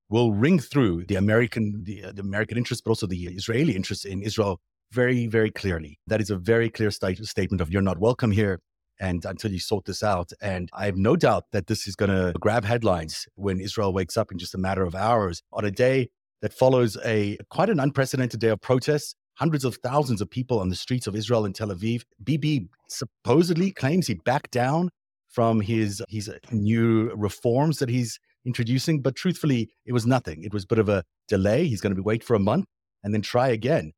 will 0.08 0.32
ring 0.32 0.58
through 0.58 1.04
the 1.06 1.16
American, 1.16 1.82
the, 1.84 2.04
uh, 2.04 2.12
the 2.12 2.22
American 2.22 2.56
interest, 2.56 2.84
but 2.84 2.90
also 2.90 3.06
the 3.06 3.26
Israeli 3.26 3.74
interest 3.74 4.06
in 4.06 4.22
Israel 4.22 4.60
very, 4.92 5.26
very 5.26 5.50
clearly. 5.50 5.98
That 6.06 6.20
is 6.20 6.30
a 6.30 6.36
very 6.36 6.70
clear 6.70 6.90
st- 6.90 7.26
statement 7.26 7.60
of 7.60 7.70
you're 7.70 7.82
not 7.82 7.98
welcome 7.98 8.30
here. 8.30 8.60
And 9.00 9.24
until 9.24 9.52
you 9.52 9.58
sort 9.58 9.84
this 9.84 10.02
out. 10.02 10.32
And 10.40 10.70
I 10.72 10.86
have 10.86 10.96
no 10.96 11.16
doubt 11.16 11.44
that 11.52 11.66
this 11.66 11.86
is 11.86 11.96
going 11.96 12.10
to 12.10 12.32
grab 12.38 12.64
headlines 12.64 13.26
when 13.34 13.60
Israel 13.60 13.92
wakes 13.92 14.16
up 14.16 14.32
in 14.32 14.38
just 14.38 14.54
a 14.54 14.58
matter 14.58 14.84
of 14.84 14.94
hours 14.94 15.42
on 15.52 15.64
a 15.64 15.70
day 15.70 16.08
that 16.42 16.52
follows 16.52 16.96
a 17.04 17.38
quite 17.50 17.70
an 17.70 17.80
unprecedented 17.80 18.40
day 18.40 18.48
of 18.48 18.60
protests. 18.60 19.14
Hundreds 19.34 19.64
of 19.64 19.76
thousands 19.82 20.22
of 20.22 20.30
people 20.30 20.60
on 20.60 20.70
the 20.70 20.76
streets 20.76 21.06
of 21.06 21.14
Israel 21.14 21.44
and 21.44 21.54
Tel 21.54 21.68
Aviv. 21.68 22.02
Bibi 22.22 22.68
supposedly 22.88 23.70
claims 23.70 24.06
he 24.06 24.14
backed 24.14 24.50
down 24.50 24.88
from 25.28 25.60
his 25.60 26.02
his 26.08 26.30
new 26.50 27.10
reforms 27.14 27.78
that 27.80 27.90
he's 27.90 28.18
introducing, 28.46 29.02
but 29.02 29.16
truthfully, 29.16 29.68
it 29.84 29.92
was 29.92 30.06
nothing. 30.06 30.42
It 30.42 30.54
was 30.54 30.64
a 30.64 30.66
bit 30.68 30.78
of 30.78 30.88
a 30.88 31.04
delay. 31.28 31.66
He's 31.66 31.80
going 31.82 31.90
to 31.90 31.96
be 31.96 32.02
wait 32.02 32.24
for 32.24 32.34
a 32.34 32.38
month 32.38 32.64
and 33.04 33.12
then 33.12 33.20
try 33.20 33.48
again. 33.48 33.92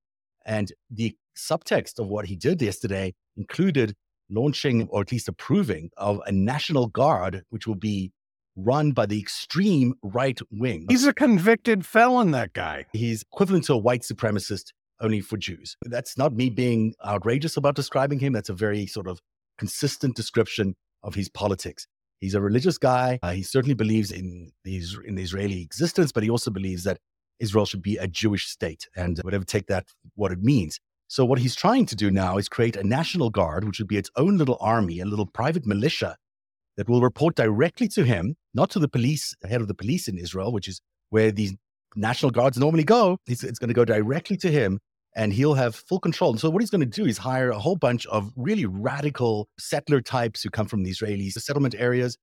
And 0.44 0.72
the 0.90 1.14
subtext 1.36 1.98
of 1.98 2.08
what 2.08 2.26
he 2.26 2.34
did 2.34 2.60
yesterday 2.60 3.14
included 3.36 3.94
launching 4.30 4.88
or 4.88 5.02
at 5.02 5.12
least 5.12 5.28
approving 5.28 5.90
of 5.96 6.20
a 6.26 6.32
national 6.32 6.88
guard, 6.88 7.42
which 7.50 7.66
will 7.66 7.74
be 7.74 8.12
run 8.56 8.92
by 8.92 9.06
the 9.06 9.20
extreme 9.20 9.94
right 10.02 10.40
wing. 10.50 10.86
He's 10.88 11.06
a 11.06 11.12
convicted 11.12 11.86
felon, 11.86 12.32
that 12.32 12.52
guy. 12.52 12.86
He's 12.92 13.22
equivalent 13.22 13.64
to 13.64 13.74
a 13.74 13.78
white 13.78 14.02
supremacist 14.02 14.72
only 15.00 15.20
for 15.20 15.36
Jews. 15.36 15.76
That's 15.82 16.18
not 16.18 16.32
me 16.32 16.50
being 16.50 16.94
outrageous 17.04 17.56
about 17.56 17.76
describing 17.76 18.18
him. 18.18 18.32
That's 18.32 18.48
a 18.48 18.54
very 18.54 18.86
sort 18.86 19.06
of 19.06 19.20
consistent 19.58 20.16
description 20.16 20.74
of 21.02 21.14
his 21.14 21.28
politics. 21.28 21.86
He's 22.20 22.34
a 22.34 22.40
religious 22.40 22.78
guy. 22.78 23.20
Uh, 23.22 23.30
he 23.30 23.42
certainly 23.44 23.74
believes 23.74 24.10
in 24.10 24.50
the, 24.64 24.82
in 25.06 25.14
the 25.14 25.22
Israeli 25.22 25.62
existence, 25.62 26.10
but 26.10 26.24
he 26.24 26.30
also 26.30 26.50
believes 26.50 26.82
that 26.84 26.98
Israel 27.38 27.64
should 27.64 27.82
be 27.82 27.96
a 27.96 28.08
Jewish 28.08 28.46
state 28.46 28.88
and 28.96 29.18
whatever 29.18 29.44
take 29.44 29.66
that 29.68 29.86
what 30.16 30.32
it 30.32 30.42
means. 30.42 30.80
So 31.08 31.24
what 31.24 31.38
he's 31.38 31.56
trying 31.56 31.86
to 31.86 31.96
do 31.96 32.10
now 32.10 32.36
is 32.36 32.48
create 32.48 32.76
a 32.76 32.84
national 32.84 33.30
guard, 33.30 33.64
which 33.64 33.78
would 33.78 33.88
be 33.88 33.96
its 33.96 34.10
own 34.16 34.36
little 34.36 34.58
army, 34.60 35.00
a 35.00 35.06
little 35.06 35.26
private 35.26 35.66
militia 35.66 36.16
that 36.76 36.88
will 36.88 37.00
report 37.00 37.34
directly 37.34 37.88
to 37.88 38.04
him, 38.04 38.36
not 38.54 38.70
to 38.70 38.78
the 38.78 38.88
police, 38.88 39.34
the 39.40 39.48
head 39.48 39.62
of 39.62 39.68
the 39.68 39.74
police 39.74 40.06
in 40.06 40.18
Israel, 40.18 40.52
which 40.52 40.68
is 40.68 40.80
where 41.08 41.32
these 41.32 41.54
national 41.96 42.30
guards 42.30 42.58
normally 42.58 42.84
go. 42.84 43.18
It's, 43.26 43.42
it's 43.42 43.58
going 43.58 43.68
to 43.68 43.74
go 43.74 43.86
directly 43.86 44.36
to 44.36 44.50
him 44.50 44.78
and 45.16 45.32
he'll 45.32 45.54
have 45.54 45.74
full 45.74 45.98
control. 45.98 46.30
And 46.30 46.40
so 46.40 46.50
what 46.50 46.62
he's 46.62 46.70
going 46.70 46.82
to 46.82 46.86
do 46.86 47.06
is 47.06 47.18
hire 47.18 47.50
a 47.50 47.58
whole 47.58 47.76
bunch 47.76 48.06
of 48.06 48.30
really 48.36 48.66
radical 48.66 49.48
settler 49.58 50.02
types 50.02 50.42
who 50.42 50.50
come 50.50 50.66
from 50.66 50.84
the 50.84 50.90
Israeli 50.90 51.30
settlement 51.30 51.74
areas 51.76 52.18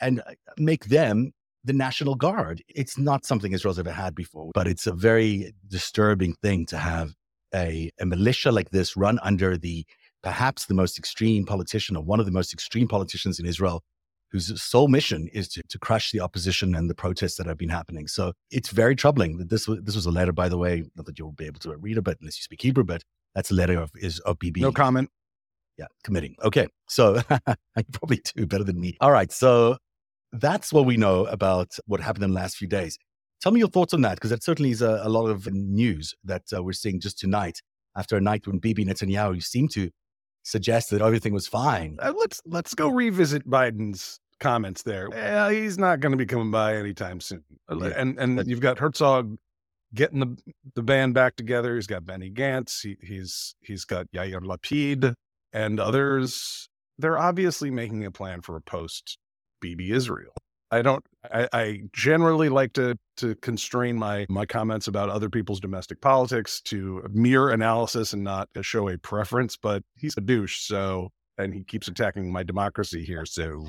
and 0.00 0.20
uh, 0.20 0.32
make 0.58 0.86
them 0.86 1.32
the 1.64 1.72
National 1.72 2.14
Guard. 2.14 2.62
It's 2.68 2.98
not 2.98 3.24
something 3.24 3.52
Israel's 3.52 3.78
ever 3.78 3.90
had 3.90 4.14
before, 4.14 4.50
but 4.54 4.68
it's 4.68 4.86
a 4.86 4.92
very 4.92 5.54
disturbing 5.66 6.34
thing 6.42 6.66
to 6.66 6.76
have 6.78 7.14
a, 7.54 7.90
a 8.00 8.06
militia 8.06 8.50
like 8.50 8.70
this 8.70 8.96
run 8.96 9.18
under 9.22 9.56
the 9.56 9.84
perhaps 10.22 10.66
the 10.66 10.74
most 10.74 10.98
extreme 10.98 11.44
politician 11.44 11.96
or 11.96 12.02
one 12.02 12.20
of 12.20 12.26
the 12.26 12.32
most 12.32 12.52
extreme 12.52 12.88
politicians 12.88 13.38
in 13.38 13.46
Israel 13.46 13.82
whose 14.32 14.60
sole 14.60 14.88
mission 14.88 15.28
is 15.32 15.48
to, 15.48 15.62
to 15.68 15.78
crush 15.78 16.10
the 16.10 16.20
opposition 16.20 16.74
and 16.74 16.90
the 16.90 16.94
protests 16.94 17.36
that 17.36 17.46
have 17.46 17.56
been 17.56 17.68
happening. 17.68 18.08
So 18.08 18.32
it's 18.50 18.70
very 18.70 18.96
troubling 18.96 19.38
that 19.38 19.50
this 19.50 19.68
was 19.68 19.80
this 19.82 19.94
was 19.94 20.06
a 20.06 20.10
letter, 20.10 20.32
by 20.32 20.48
the 20.48 20.58
way, 20.58 20.84
not 20.96 21.06
that 21.06 21.18
you'll 21.18 21.32
be 21.32 21.46
able 21.46 21.60
to 21.60 21.76
read 21.76 21.96
it, 21.96 22.02
but 22.02 22.18
unless 22.20 22.38
you 22.38 22.42
speak 22.42 22.62
Hebrew, 22.62 22.84
but 22.84 23.02
that's 23.34 23.50
a 23.50 23.54
letter 23.54 23.78
of 23.78 23.90
is 23.94 24.18
of 24.20 24.38
Bibi. 24.38 24.60
No 24.60 24.72
comment. 24.72 25.10
Yeah, 25.78 25.86
committing. 26.04 26.34
Okay. 26.42 26.68
So 26.88 27.20
I 27.30 27.82
probably 27.92 28.20
do 28.34 28.46
better 28.46 28.64
than 28.64 28.80
me. 28.80 28.96
All 29.00 29.12
right. 29.12 29.30
So 29.30 29.76
that's 30.32 30.72
what 30.72 30.86
we 30.86 30.96
know 30.96 31.26
about 31.26 31.76
what 31.86 32.00
happened 32.00 32.24
in 32.24 32.30
the 32.30 32.36
last 32.36 32.56
few 32.56 32.68
days. 32.68 32.98
Tell 33.40 33.52
me 33.52 33.60
your 33.60 33.68
thoughts 33.68 33.94
on 33.94 34.00
that, 34.02 34.14
because 34.14 34.30
that 34.30 34.42
certainly 34.42 34.70
is 34.70 34.82
a, 34.82 35.00
a, 35.02 35.08
lot 35.08 35.28
of 35.28 35.46
news 35.52 36.14
that 36.24 36.42
uh, 36.54 36.62
we're 36.62 36.72
seeing 36.72 37.00
just 37.00 37.18
tonight 37.18 37.60
after 37.96 38.16
a 38.16 38.20
night 38.20 38.46
when 38.46 38.58
Bibi 38.58 38.84
Netanyahu 38.84 39.42
seemed 39.42 39.70
to 39.72 39.90
suggest 40.42 40.90
that 40.90 41.02
everything 41.02 41.34
was 41.34 41.46
fine. 41.46 41.98
Uh, 42.00 42.12
let's 42.16 42.40
let's 42.46 42.74
go 42.74 42.88
revisit 42.88 43.48
Biden's 43.48 44.18
comments 44.40 44.82
there. 44.82 45.08
Well, 45.10 45.50
he's 45.50 45.78
not 45.78 46.00
going 46.00 46.12
to 46.12 46.16
be 46.16 46.26
coming 46.26 46.50
by 46.50 46.76
anytime 46.76 47.20
soon. 47.20 47.44
Uh, 47.70 47.78
yeah. 47.80 47.92
And 47.96 48.18
and 48.18 48.46
you've 48.46 48.60
got 48.60 48.78
Herzog 48.78 49.36
getting 49.94 50.20
the 50.20 50.36
the 50.74 50.82
band 50.82 51.14
back 51.14 51.36
together. 51.36 51.74
He's 51.74 51.86
got 51.86 52.06
Benny 52.06 52.30
Gantz. 52.30 52.82
He, 52.82 52.96
he's 53.02 53.54
he's 53.60 53.84
got 53.84 54.06
Yair 54.12 54.40
Lapid 54.40 55.14
and 55.52 55.80
others. 55.80 56.68
They're 56.98 57.18
obviously 57.18 57.70
making 57.70 58.04
a 58.04 58.10
plan 58.10 58.40
for 58.40 58.56
a 58.56 58.60
post 58.60 59.18
Bibi 59.60 59.90
Israel. 59.90 60.32
I 60.76 60.82
don't. 60.82 61.04
I, 61.32 61.48
I, 61.52 61.80
generally 61.92 62.50
like 62.50 62.74
to 62.74 62.98
to 63.16 63.34
constrain 63.36 63.96
my 63.96 64.26
my 64.28 64.44
comments 64.44 64.86
about 64.86 65.08
other 65.08 65.30
people's 65.30 65.58
domestic 65.58 66.02
politics 66.02 66.60
to 66.62 67.02
mere 67.10 67.48
analysis 67.48 68.12
and 68.12 68.22
not 68.22 68.50
show 68.60 68.88
a 68.90 68.98
preference. 68.98 69.56
But 69.56 69.82
he's 69.96 70.16
a 70.18 70.20
douche, 70.20 70.60
so 70.60 71.10
and 71.38 71.54
he 71.54 71.64
keeps 71.64 71.88
attacking 71.88 72.30
my 72.30 72.42
democracy 72.42 73.04
here. 73.04 73.24
So 73.24 73.68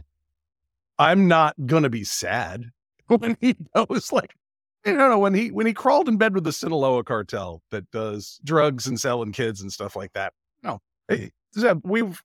I'm 1.00 1.30
not 1.30 1.56
gonna 1.66 1.90
be 1.90 2.04
sad 2.04 2.66
when 3.08 3.38
he 3.40 3.56
knows, 3.74 4.12
like, 4.12 4.36
don't 4.84 4.98
know 4.98 5.20
when 5.20 5.34
he 5.34 5.50
when 5.50 5.66
he 5.66 5.74
crawled 5.74 6.10
in 6.10 6.18
bed 6.18 6.36
with 6.36 6.44
the 6.44 6.52
Sinaloa 6.52 7.06
cartel 7.06 7.62
that 7.72 7.90
does 7.92 8.40
drugs 8.44 8.86
and 8.86 9.00
selling 9.00 9.32
kids 9.32 9.62
and 9.62 9.72
stuff 9.72 9.96
like 9.96 10.12
that. 10.12 10.34
No, 10.62 10.82
hey, 11.08 11.32
Zev, 11.56 11.80
we've 11.86 12.22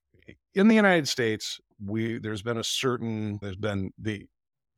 in 0.55 0.67
the 0.67 0.75
United 0.75 1.07
States 1.07 1.61
we 1.85 2.19
there's 2.19 2.43
been 2.43 2.59
a 2.59 2.65
certain 2.65 3.39
there's 3.43 3.57
been 3.57 3.93
the 3.99 4.27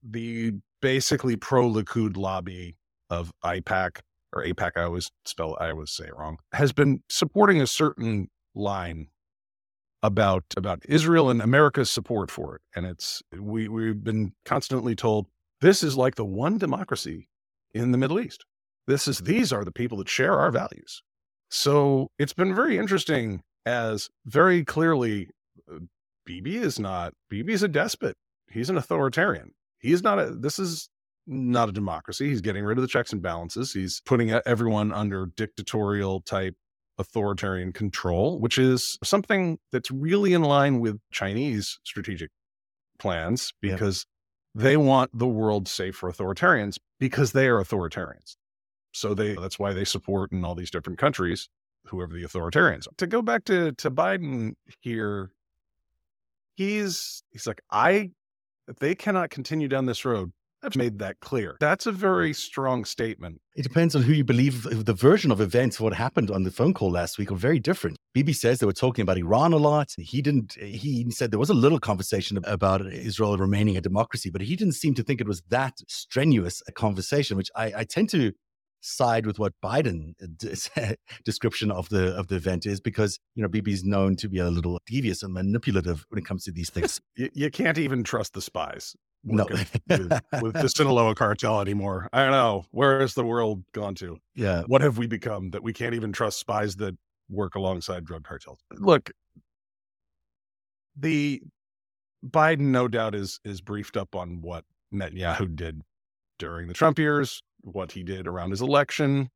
the 0.09 0.53
basically 0.81 1.37
pro 1.37 1.69
Likud 1.69 2.17
lobby 2.17 2.77
of 3.11 3.33
AIPAC 3.45 4.01
or 4.33 4.45
AIPAC, 4.45 4.73
I 4.77 4.83
always 4.83 5.11
spell 5.25 5.57
I 5.61 5.71
always 5.71 5.91
say 5.91 6.05
it 6.05 6.17
wrong, 6.17 6.39
has 6.53 6.73
been 6.73 7.03
supporting 7.09 7.61
a 7.61 7.67
certain 7.67 8.29
line 8.55 9.09
about 10.03 10.45
about 10.57 10.83
Israel 10.87 11.31
and 11.31 11.41
America's 11.41 11.91
support 11.91 12.31
for 12.31 12.57
it. 12.57 12.63
And 12.77 12.85
it's 12.87 13.23
we 13.33 13.69
we've 13.69 14.05
been 14.05 14.33
constantly 14.45 14.95
told 14.95 15.27
this 15.61 15.83
is 15.83 15.97
like 15.97 16.17
the 16.17 16.25
one 16.25 16.59
democracy 16.59 17.29
in 17.73 17.91
the 17.91 17.99
Middle 17.99 18.21
East. 18.21 18.45
This 18.87 19.09
is 19.09 19.21
these 19.21 19.53
are 19.53 19.65
the 19.65 19.73
people 19.73 19.99
that 19.99 20.09
share 20.09 20.39
our 20.39 20.51
values. 20.51 21.03
So 21.49 22.11
it's 22.19 22.35
been 22.35 22.55
very 22.55 22.77
interesting 22.77 23.43
as 23.65 24.11
very 24.27 24.65
clearly 24.65 25.29
uh, 25.73 25.79
Bibi 26.27 26.57
is 26.57 26.79
not 26.79 27.15
Bibi 27.31 27.55
is 27.55 27.63
a 27.63 27.69
despot. 27.69 28.17
He's 28.51 28.69
an 28.69 28.77
authoritarian. 28.77 29.53
He's 29.85 30.03
not 30.03 30.19
a 30.19 30.31
this 30.31 30.59
is 30.59 30.89
not 31.27 31.69
a 31.69 31.73
democracy. 31.73 32.29
He's 32.29 32.41
getting 32.41 32.65
rid 32.65 32.79
of 32.79 32.83
the 32.83 32.89
checks 32.89 33.13
and 33.13 33.23
balances. 33.23 33.73
He's 33.73 34.01
putting 34.05 34.31
everyone 34.31 34.93
under 34.93 35.27
dictatorial 35.27 36.21
type 36.21 36.55
authoritarian 36.99 37.73
control, 37.73 38.39
which 38.41 38.57
is 38.57 38.99
something 39.03 39.59
that's 39.73 39.91
really 39.91 40.33
in 40.33 40.43
line 40.43 40.81
with 40.81 41.01
Chinese 41.11 41.79
strategic 41.85 42.31
plans 42.99 43.53
because 43.61 44.07
yep. 44.55 44.65
they 44.65 44.77
want 44.77 45.11
the 45.13 45.27
world 45.27 45.69
safe 45.69 45.97
for 45.97 46.11
authoritarians 46.11 46.79
because 47.01 47.33
they 47.33 47.49
are 47.49 47.63
authoritarians. 47.63 48.37
So 48.93 49.13
they 49.13 49.35
that's 49.35 49.59
why 49.59 49.73
they 49.73 49.85
support 49.85 50.33
in 50.33 50.45
all 50.45 50.55
these 50.55 50.71
different 50.71 50.99
countries 50.99 51.49
whoever 51.87 52.15
the 52.15 52.23
authoritarians 52.23 52.87
are. 52.87 52.95
To 52.99 53.07
go 53.07 53.21
back 53.21 53.45
to 53.47 53.73
to 53.73 53.91
Biden 53.91 54.55
here, 54.81 55.33
he's 56.55 57.23
he's 57.31 57.47
like 57.47 57.61
I 57.71 58.13
they 58.67 58.95
cannot 58.95 59.31
continue 59.31 59.69
down 59.69 59.87
this 59.87 60.05
road, 60.05 60.33
I've 60.65 60.77
made 60.77 60.99
that 61.01 61.21
clear. 61.21 61.57
That's 61.61 61.85
a 61.87 61.93
very 61.93 62.33
strong 62.33 62.87
statement. 62.87 63.41
It 63.55 63.63
depends 63.63 63.95
on 63.95 64.03
who 64.03 64.13
you 64.13 64.25
believe. 64.25 64.63
The 64.87 64.95
version 64.95 65.31
of 65.31 65.41
events, 65.41 65.79
what 65.79 65.93
happened 65.93 66.31
on 66.31 66.45
the 66.45 66.51
phone 66.51 66.73
call 66.73 66.91
last 66.91 67.19
week, 67.19 67.31
are 67.31 67.37
very 67.37 67.59
different. 67.59 67.99
Bibi 68.15 68.33
says 68.33 68.59
they 68.59 68.67
were 68.67 68.73
talking 68.73 69.03
about 69.03 69.19
Iran 69.19 69.53
a 69.53 69.59
lot. 69.59 69.91
He 69.99 70.23
didn't. 70.23 70.55
He 70.55 71.11
said 71.11 71.31
there 71.31 71.39
was 71.39 71.51
a 71.51 71.55
little 71.55 71.79
conversation 71.79 72.39
about 72.45 72.87
Israel 72.87 73.37
remaining 73.37 73.77
a 73.77 73.83
democracy, 73.83 74.31
but 74.31 74.41
he 74.41 74.57
didn't 74.57 74.75
seem 74.75 74.95
to 74.95 75.03
think 75.03 75.21
it 75.21 75.29
was 75.29 75.43
that 75.51 75.75
strenuous 75.87 76.63
a 76.67 76.73
conversation, 76.73 77.37
which 77.37 77.51
I, 77.55 77.73
I 77.77 77.85
tend 77.85 78.09
to 78.11 78.33
side 78.85 79.27
with 79.27 79.39
what 79.39 79.53
Biden 79.63 80.15
uh, 80.23 80.95
description 81.25 81.71
of 81.71 81.89
the 81.89 82.15
of 82.17 82.29
the 82.29 82.37
event 82.37 82.67
is 82.67 82.81
because 82.81 83.19
you 83.35 83.43
know 83.43 83.49
Bibi's 83.49 83.85
known 83.85 84.17
to 84.17 84.29
be 84.29 84.39
a 84.39 84.51
little 84.51 84.81
devious 84.87 85.23
and 85.23 85.33
manipulative 85.33 86.05
when 86.11 86.19
it 86.19 86.25
comes 86.25 86.45
to 86.45 86.53
these 86.53 86.71
things. 86.71 87.01
you, 87.17 87.31
you 87.33 87.51
can't 87.51 87.79
even 87.79 88.05
trust 88.05 88.35
the 88.35 88.43
spies. 88.43 88.95
No, 89.27 89.47
with, 89.51 90.21
with 90.43 90.53
the 90.53 90.69
Sinaloa 90.69 91.15
cartel 91.15 91.63
anymore. 91.63 92.11
I 92.13 92.25
don't 92.25 92.33
know 92.33 92.67
where 92.73 93.01
has 93.01 93.15
the 93.15 93.25
world 93.25 93.65
gone 93.73 93.95
to. 93.97 94.19
Yeah, 94.35 94.65
what 94.67 94.83
have 94.83 94.99
we 94.99 95.07
become 95.07 95.51
that 95.51 95.63
we 95.63 95.73
can't 95.73 95.95
even 95.95 96.13
trust 96.13 96.41
spies 96.41 96.77
that 96.77 96.97
work 97.31 97.55
alongside 97.55 98.05
drug 98.05 98.25
cartels? 98.25 98.59
Look, 98.73 99.13
the 100.97 101.41
Biden 102.27 102.73
no 102.73 102.89
doubt 102.89 103.15
is 103.15 103.41
is 103.45 103.61
briefed 103.61 103.97
up 103.97 104.15
on 104.15 104.43
what 104.43 104.65
Netanyahu 104.93 105.55
did 105.57 105.83
during 106.39 106.69
the 106.69 106.75
Trump 106.75 106.99
years, 106.99 107.43
what 107.65 107.93
he 107.93 108.03
did 108.03 108.27
around 108.27 108.51
his 108.51 108.61
election. 108.61 109.31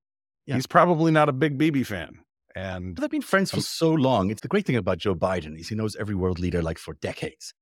Yeah. 0.46 0.54
He's 0.54 0.66
probably 0.66 1.10
not 1.10 1.28
a 1.28 1.32
big 1.32 1.58
Bibi 1.58 1.82
fan. 1.82 2.20
And 2.54 2.94
but 2.94 3.02
they've 3.02 3.10
been 3.10 3.22
friends 3.22 3.50
for 3.50 3.60
so 3.60 3.90
long. 3.90 4.30
It's 4.30 4.40
the 4.40 4.48
great 4.48 4.66
thing 4.66 4.76
about 4.76 4.98
Joe 4.98 5.14
Biden 5.14 5.58
is 5.58 5.68
he 5.68 5.74
knows 5.74 5.96
every 5.96 6.14
world 6.14 6.38
leader 6.38 6.62
like 6.62 6.78
for 6.78 6.94
decades. 6.94 7.54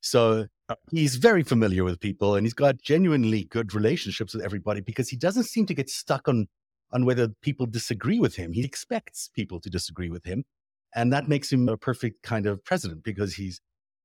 So 0.00 0.46
uh, 0.68 0.74
he's 0.90 1.16
very 1.16 1.42
familiar 1.42 1.84
with 1.84 2.00
people 2.00 2.36
and 2.36 2.46
he's 2.46 2.54
got 2.54 2.80
genuinely 2.80 3.44
good 3.44 3.74
relationships 3.74 4.34
with 4.34 4.44
everybody 4.44 4.80
because 4.80 5.08
he 5.08 5.16
doesn't 5.16 5.44
seem 5.44 5.66
to 5.66 5.74
get 5.74 5.90
stuck 5.90 6.28
on 6.28 6.46
on 6.92 7.04
whether 7.04 7.28
people 7.42 7.66
disagree 7.66 8.18
with 8.18 8.36
him. 8.36 8.52
He 8.52 8.64
expects 8.64 9.28
people 9.34 9.60
to 9.60 9.68
disagree 9.68 10.08
with 10.08 10.24
him. 10.24 10.44
And 10.94 11.12
that 11.12 11.28
makes 11.28 11.52
him 11.52 11.68
a 11.68 11.76
perfect 11.76 12.22
kind 12.22 12.46
of 12.46 12.64
president 12.64 13.04
because 13.04 13.34
he's 13.34 13.60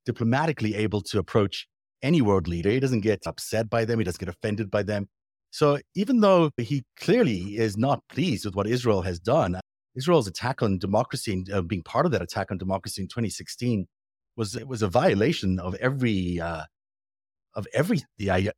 diplomatically 0.05 0.75
able 0.75 1.01
to 1.01 1.20
approach 1.20 1.67
any 2.01 2.22
world 2.22 2.48
leader. 2.48 2.70
He 2.70 2.82
doesn't 2.82 3.01
get 3.01 3.25
upset 3.25 3.70
by 3.70 3.86
them. 3.86 4.00
He 4.00 4.03
doesn't 4.03 4.20
get 4.20 4.27
offended 4.27 4.70
by 4.70 4.84
them. 4.84 5.08
So 5.53 5.77
even 5.93 6.22
though 6.22 6.50
he 6.57 6.83
clearly 7.00 7.57
is 7.57 7.77
not 7.77 8.01
pleased 8.10 8.43
with 8.43 8.55
what 8.55 8.65
Israel 8.65 9.03
has 9.03 9.19
done, 9.19 9.60
Israel's 9.95 10.27
attack 10.27 10.63
on 10.63 10.79
democracy 10.79 11.31
and 11.31 11.51
uh, 11.53 11.62
being 11.62 11.83
part 11.83 12.07
of 12.07 12.12
that 12.12 12.24
attack 12.24 12.50
on 12.50 12.57
democracy 12.57 13.03
in 13.03 13.07
2016 13.07 13.86
was 14.36 14.55
it 14.55 14.67
was 14.67 14.81
a 14.81 14.88
violation 14.88 15.60
of 15.60 15.75
every 15.75 16.41
uh, 16.41 16.63
of 17.53 17.67
every 17.72 18.01
the 18.17 18.31
uh, 18.31 18.51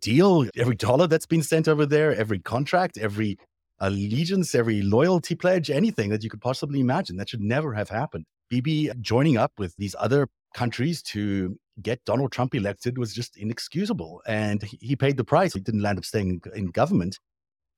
deal, 0.00 0.46
every 0.56 0.74
dollar 0.74 1.06
that's 1.06 1.26
been 1.26 1.42
sent 1.42 1.68
over 1.68 1.84
there, 1.84 2.16
every 2.16 2.38
contract, 2.38 2.96
every 2.96 3.36
allegiance, 3.78 4.54
every 4.54 4.80
loyalty 4.80 5.34
pledge, 5.34 5.68
anything 5.70 6.08
that 6.08 6.24
you 6.24 6.30
could 6.30 6.40
possibly 6.40 6.80
imagine. 6.80 7.18
That 7.18 7.28
should 7.28 7.42
never 7.42 7.74
have 7.74 7.90
happened. 7.90 8.24
Bibi 8.48 8.90
joining 9.00 9.36
up 9.36 9.52
with 9.58 9.74
these 9.76 9.94
other 9.98 10.28
countries 10.54 11.02
to 11.02 11.58
get 11.82 12.04
Donald 12.04 12.32
Trump 12.32 12.54
elected 12.54 12.98
was 12.98 13.14
just 13.14 13.36
inexcusable. 13.36 14.22
And 14.26 14.62
he 14.62 14.96
paid 14.96 15.16
the 15.16 15.24
price. 15.24 15.54
He 15.54 15.60
didn't 15.60 15.82
land 15.82 15.98
up 15.98 16.04
staying 16.04 16.40
in 16.54 16.66
government. 16.66 17.18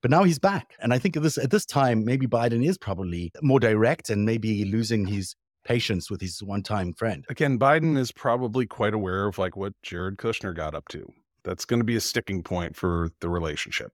But 0.02 0.10
now 0.10 0.24
he's 0.24 0.38
back. 0.38 0.74
And 0.80 0.94
I 0.94 0.98
think 0.98 1.16
at 1.16 1.22
this, 1.22 1.36
at 1.36 1.50
this 1.50 1.66
time, 1.66 2.04
maybe 2.04 2.26
Biden 2.26 2.66
is 2.66 2.78
probably 2.78 3.30
more 3.42 3.60
direct 3.60 4.08
and 4.08 4.24
maybe 4.24 4.64
losing 4.64 5.06
his 5.06 5.34
patience 5.64 6.10
with 6.10 6.22
his 6.22 6.42
one 6.42 6.62
time 6.62 6.94
friend. 6.94 7.24
Again, 7.28 7.58
Biden 7.58 7.98
is 7.98 8.10
probably 8.12 8.66
quite 8.66 8.94
aware 8.94 9.26
of 9.26 9.38
like 9.38 9.56
what 9.56 9.74
Jared 9.82 10.16
Kushner 10.16 10.54
got 10.56 10.74
up 10.74 10.88
to. 10.88 11.12
That's 11.44 11.64
going 11.64 11.80
to 11.80 11.84
be 11.84 11.96
a 11.96 12.00
sticking 12.00 12.42
point 12.42 12.76
for 12.76 13.10
the 13.20 13.28
relationship 13.28 13.92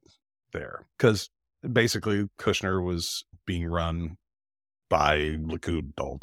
there. 0.52 0.86
Because 0.96 1.28
basically, 1.72 2.28
Kushner 2.38 2.84
was 2.84 3.24
being 3.46 3.66
run 3.66 4.16
by 4.88 5.18
Likud 5.18 5.92
all 5.98 6.20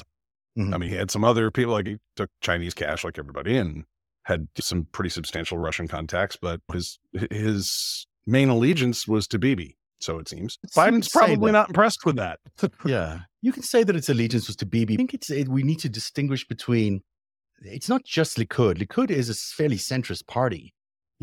Mm-hmm. 0.57 0.73
I 0.73 0.77
mean, 0.77 0.89
he 0.89 0.95
had 0.95 1.11
some 1.11 1.23
other 1.23 1.49
people, 1.51 1.73
like 1.73 1.87
he 1.87 1.97
took 2.15 2.29
Chinese 2.41 2.73
cash 2.73 3.03
like 3.03 3.17
everybody 3.17 3.57
and 3.57 3.85
had 4.23 4.47
some 4.59 4.87
pretty 4.91 5.09
substantial 5.09 5.57
Russian 5.57 5.87
contacts, 5.87 6.37
but 6.39 6.61
his 6.71 6.99
his 7.31 8.07
main 8.25 8.49
allegiance 8.49 9.07
was 9.07 9.27
to 9.27 9.39
Bibi. 9.39 9.77
So 9.99 10.19
it 10.19 10.27
seems 10.27 10.57
Biden's 10.75 11.09
probably 11.09 11.51
not 11.51 11.69
impressed 11.69 12.05
with 12.05 12.17
that. 12.17 12.39
yeah, 12.85 13.21
you 13.41 13.51
can 13.51 13.63
say 13.63 13.83
that 13.83 13.95
its 13.95 14.09
allegiance 14.09 14.47
was 14.47 14.55
to 14.57 14.65
Bibi. 14.65 14.95
I 14.95 14.97
think 14.97 15.13
it's 15.13 15.29
it, 15.29 15.47
we 15.47 15.63
need 15.63 15.79
to 15.79 15.89
distinguish 15.89 16.45
between. 16.47 17.01
It's 17.61 17.87
not 17.87 18.03
just 18.03 18.37
Likud. 18.37 18.77
Likud 18.77 19.09
is 19.09 19.29
a 19.29 19.33
fairly 19.33 19.77
centrist 19.77 20.27
party. 20.27 20.73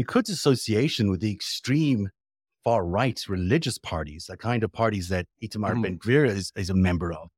Likud's 0.01 0.31
association 0.31 1.11
with 1.11 1.21
the 1.21 1.31
extreme 1.31 2.09
far 2.65 2.87
right 2.87 3.21
religious 3.29 3.79
parties, 3.79 4.27
the 4.29 4.37
kind 4.37 4.63
of 4.63 4.73
parties 4.73 5.09
that 5.09 5.27
Itamar 5.43 5.75
mm. 5.75 5.83
Ben 5.83 5.99
Gvir 5.99 6.27
is, 6.27 6.53
is 6.57 6.71
a 6.71 6.75
member 6.75 7.13
of, 7.13 7.29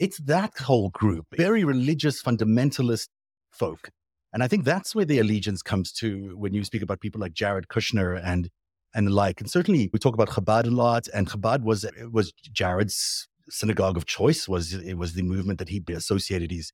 it's 0.00 0.18
that 0.18 0.58
whole 0.58 0.88
group, 0.90 1.26
very 1.36 1.62
religious, 1.62 2.22
fundamentalist 2.22 3.08
folk. 3.52 3.90
And 4.32 4.42
I 4.42 4.48
think 4.48 4.64
that's 4.64 4.94
where 4.94 5.04
the 5.04 5.18
allegiance 5.18 5.62
comes 5.62 5.92
to 5.94 6.34
when 6.36 6.54
you 6.54 6.64
speak 6.64 6.82
about 6.82 7.00
people 7.00 7.20
like 7.20 7.34
Jared 7.34 7.68
Kushner 7.68 8.20
and 8.24 8.48
and 8.94 9.06
the 9.06 9.12
like. 9.12 9.40
And 9.40 9.48
certainly 9.48 9.90
we 9.92 9.98
talk 9.98 10.14
about 10.14 10.30
Chabad 10.30 10.66
a 10.66 10.70
lot, 10.70 11.06
and 11.14 11.28
Chabad 11.28 11.62
was 11.62 11.84
was 12.10 12.32
Jared's 12.50 13.28
synagogue 13.48 13.96
of 13.96 14.06
choice. 14.06 14.48
Was 14.48 14.72
it 14.72 14.96
was 14.96 15.12
the 15.12 15.22
movement 15.22 15.58
that 15.58 15.68
he 15.68 15.82
associated 15.90 16.50
his 16.50 16.72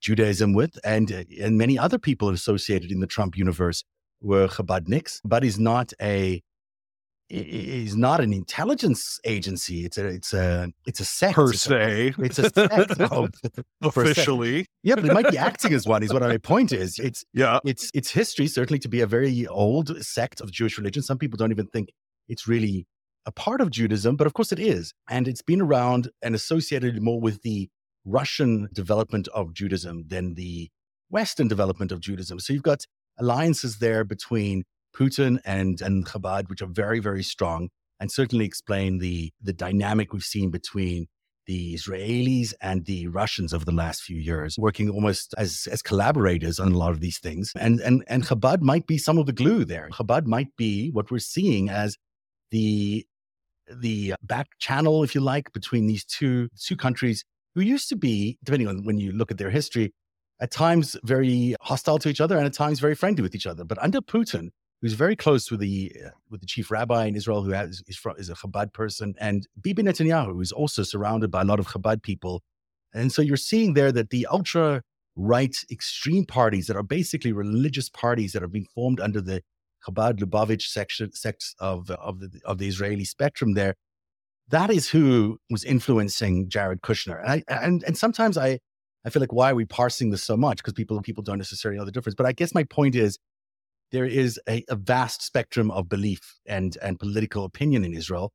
Judaism 0.00 0.52
with, 0.52 0.78
and 0.84 1.10
and 1.10 1.56
many 1.56 1.78
other 1.78 1.98
people 1.98 2.28
associated 2.30 2.90
in 2.90 3.00
the 3.00 3.06
Trump 3.06 3.36
universe 3.36 3.84
were 4.20 4.48
Chabadniks. 4.48 5.20
But 5.24 5.42
he's 5.42 5.58
not 5.58 5.92
a 6.02 6.42
is 7.30 7.96
not 7.96 8.20
an 8.20 8.32
intelligence 8.32 9.18
agency. 9.24 9.84
It's 9.84 9.98
a 9.98 10.06
it's 10.06 10.32
a 10.34 10.70
it's 10.86 11.00
a 11.00 11.04
sect 11.04 11.34
per 11.34 11.52
se. 11.52 12.14
It's 12.18 12.38
a, 12.38 12.50
it's 12.54 13.00
oh, 13.12 13.28
a 13.44 13.48
sect 13.48 13.66
officially. 13.82 14.66
Yeah, 14.82 14.96
but 14.96 15.06
it 15.06 15.12
might 15.12 15.30
be 15.30 15.38
acting 15.38 15.72
as 15.72 15.86
one. 15.86 16.02
Is 16.02 16.12
what 16.12 16.22
my 16.22 16.38
point 16.38 16.72
is. 16.72 16.98
It's 16.98 17.24
yeah. 17.32 17.60
It's 17.64 17.90
it's 17.94 18.10
history 18.10 18.46
certainly 18.46 18.78
to 18.80 18.88
be 18.88 19.00
a 19.00 19.06
very 19.06 19.46
old 19.46 20.04
sect 20.04 20.40
of 20.40 20.50
Jewish 20.50 20.78
religion. 20.78 21.02
Some 21.02 21.18
people 21.18 21.36
don't 21.36 21.50
even 21.50 21.66
think 21.66 21.90
it's 22.28 22.46
really 22.46 22.86
a 23.26 23.32
part 23.32 23.60
of 23.60 23.70
Judaism, 23.70 24.16
but 24.16 24.26
of 24.26 24.34
course 24.34 24.52
it 24.52 24.58
is, 24.58 24.92
and 25.08 25.26
it's 25.26 25.42
been 25.42 25.62
around 25.62 26.10
and 26.22 26.34
associated 26.34 27.00
more 27.00 27.20
with 27.20 27.42
the 27.42 27.70
Russian 28.04 28.68
development 28.72 29.28
of 29.28 29.54
Judaism 29.54 30.04
than 30.08 30.34
the 30.34 30.68
Western 31.08 31.48
development 31.48 31.90
of 31.90 32.00
Judaism. 32.00 32.38
So 32.38 32.52
you've 32.52 32.62
got 32.62 32.84
alliances 33.18 33.78
there 33.78 34.04
between 34.04 34.64
Putin 34.96 35.38
and, 35.44 35.80
and 35.80 36.06
Chabad, 36.06 36.48
which 36.48 36.62
are 36.62 36.66
very, 36.66 37.00
very 37.00 37.22
strong, 37.22 37.68
and 38.00 38.10
certainly 38.10 38.44
explain 38.44 38.98
the, 38.98 39.32
the 39.42 39.52
dynamic 39.52 40.12
we've 40.12 40.22
seen 40.22 40.50
between 40.50 41.06
the 41.46 41.74
Israelis 41.74 42.54
and 42.60 42.86
the 42.86 43.06
Russians 43.08 43.52
over 43.52 43.64
the 43.64 43.72
last 43.72 44.02
few 44.02 44.16
years, 44.16 44.56
working 44.58 44.88
almost 44.88 45.34
as, 45.36 45.68
as 45.70 45.82
collaborators 45.82 46.58
on 46.58 46.72
a 46.72 46.78
lot 46.78 46.92
of 46.92 47.00
these 47.00 47.18
things. 47.18 47.52
And, 47.58 47.80
and, 47.80 48.02
and 48.08 48.24
Chabad 48.24 48.62
might 48.62 48.86
be 48.86 48.96
some 48.96 49.18
of 49.18 49.26
the 49.26 49.32
glue 49.32 49.64
there. 49.64 49.88
Chabad 49.92 50.26
might 50.26 50.56
be 50.56 50.90
what 50.90 51.10
we're 51.10 51.18
seeing 51.18 51.68
as 51.68 51.98
the, 52.50 53.06
the 53.70 54.14
back 54.22 54.48
channel, 54.58 55.02
if 55.02 55.14
you 55.14 55.20
like, 55.20 55.52
between 55.52 55.86
these 55.86 56.04
two, 56.04 56.48
two 56.58 56.76
countries 56.76 57.24
who 57.54 57.60
used 57.60 57.88
to 57.90 57.96
be, 57.96 58.38
depending 58.42 58.68
on 58.68 58.84
when 58.84 58.98
you 58.98 59.12
look 59.12 59.30
at 59.30 59.38
their 59.38 59.50
history, 59.50 59.92
at 60.40 60.50
times 60.50 60.96
very 61.04 61.54
hostile 61.60 61.98
to 61.98 62.08
each 62.08 62.20
other 62.20 62.36
and 62.36 62.46
at 62.46 62.52
times 62.52 62.80
very 62.80 62.94
friendly 62.94 63.22
with 63.22 63.34
each 63.34 63.46
other. 63.46 63.64
But 63.64 63.82
under 63.82 64.00
Putin, 64.00 64.48
who's 64.84 64.92
very 64.92 65.16
close 65.16 65.50
with 65.50 65.60
the 65.60 65.90
with 66.28 66.42
the 66.42 66.46
chief 66.46 66.70
rabbi 66.70 67.06
in 67.06 67.16
Israel, 67.16 67.42
who 67.42 67.52
has, 67.52 67.82
is, 67.86 67.96
from, 67.96 68.16
is 68.18 68.28
a 68.28 68.34
Chabad 68.34 68.74
person, 68.74 69.14
and 69.18 69.48
Bibi 69.58 69.82
Netanyahu, 69.82 70.34
who 70.34 70.42
is 70.42 70.52
also 70.52 70.82
surrounded 70.82 71.30
by 71.30 71.40
a 71.40 71.44
lot 71.46 71.58
of 71.58 71.68
Chabad 71.68 72.02
people. 72.02 72.42
And 72.92 73.10
so 73.10 73.22
you're 73.22 73.38
seeing 73.38 73.72
there 73.72 73.90
that 73.92 74.10
the 74.10 74.26
ultra 74.30 74.82
right 75.16 75.56
extreme 75.70 76.26
parties 76.26 76.66
that 76.66 76.76
are 76.76 76.82
basically 76.82 77.32
religious 77.32 77.88
parties 77.88 78.34
that 78.34 78.42
are 78.42 78.48
being 78.48 78.66
formed 78.74 79.00
under 79.00 79.22
the 79.22 79.40
Chabad 79.88 80.18
Lubavitch 80.18 80.64
section 80.64 81.12
sects 81.14 81.54
of 81.58 81.90
of 81.90 82.20
the 82.20 82.38
of 82.44 82.58
the 82.58 82.68
Israeli 82.68 83.06
spectrum 83.06 83.54
there. 83.54 83.76
That 84.48 84.68
is 84.70 84.90
who 84.90 85.38
was 85.48 85.64
influencing 85.64 86.50
Jared 86.50 86.82
Kushner. 86.82 87.22
And 87.22 87.30
I 87.32 87.42
and 87.48 87.82
and 87.84 87.96
sometimes 87.96 88.36
I 88.36 88.58
I 89.06 89.08
feel 89.08 89.20
like 89.20 89.32
why 89.32 89.52
are 89.52 89.54
we 89.54 89.64
parsing 89.64 90.10
this 90.10 90.22
so 90.22 90.36
much? 90.36 90.58
Because 90.58 90.74
people 90.74 91.00
people 91.00 91.22
don't 91.22 91.38
necessarily 91.38 91.78
know 91.78 91.86
the 91.86 91.90
difference. 91.90 92.16
But 92.16 92.26
I 92.26 92.32
guess 92.32 92.52
my 92.52 92.64
point 92.64 92.94
is 92.94 93.18
there 93.94 94.04
is 94.04 94.40
a, 94.48 94.64
a, 94.68 94.74
vast 94.74 95.22
spectrum 95.22 95.70
of 95.70 95.88
belief 95.88 96.40
and, 96.46 96.76
and 96.82 96.98
political 96.98 97.44
opinion 97.44 97.84
in 97.84 97.94
Israel, 97.94 98.32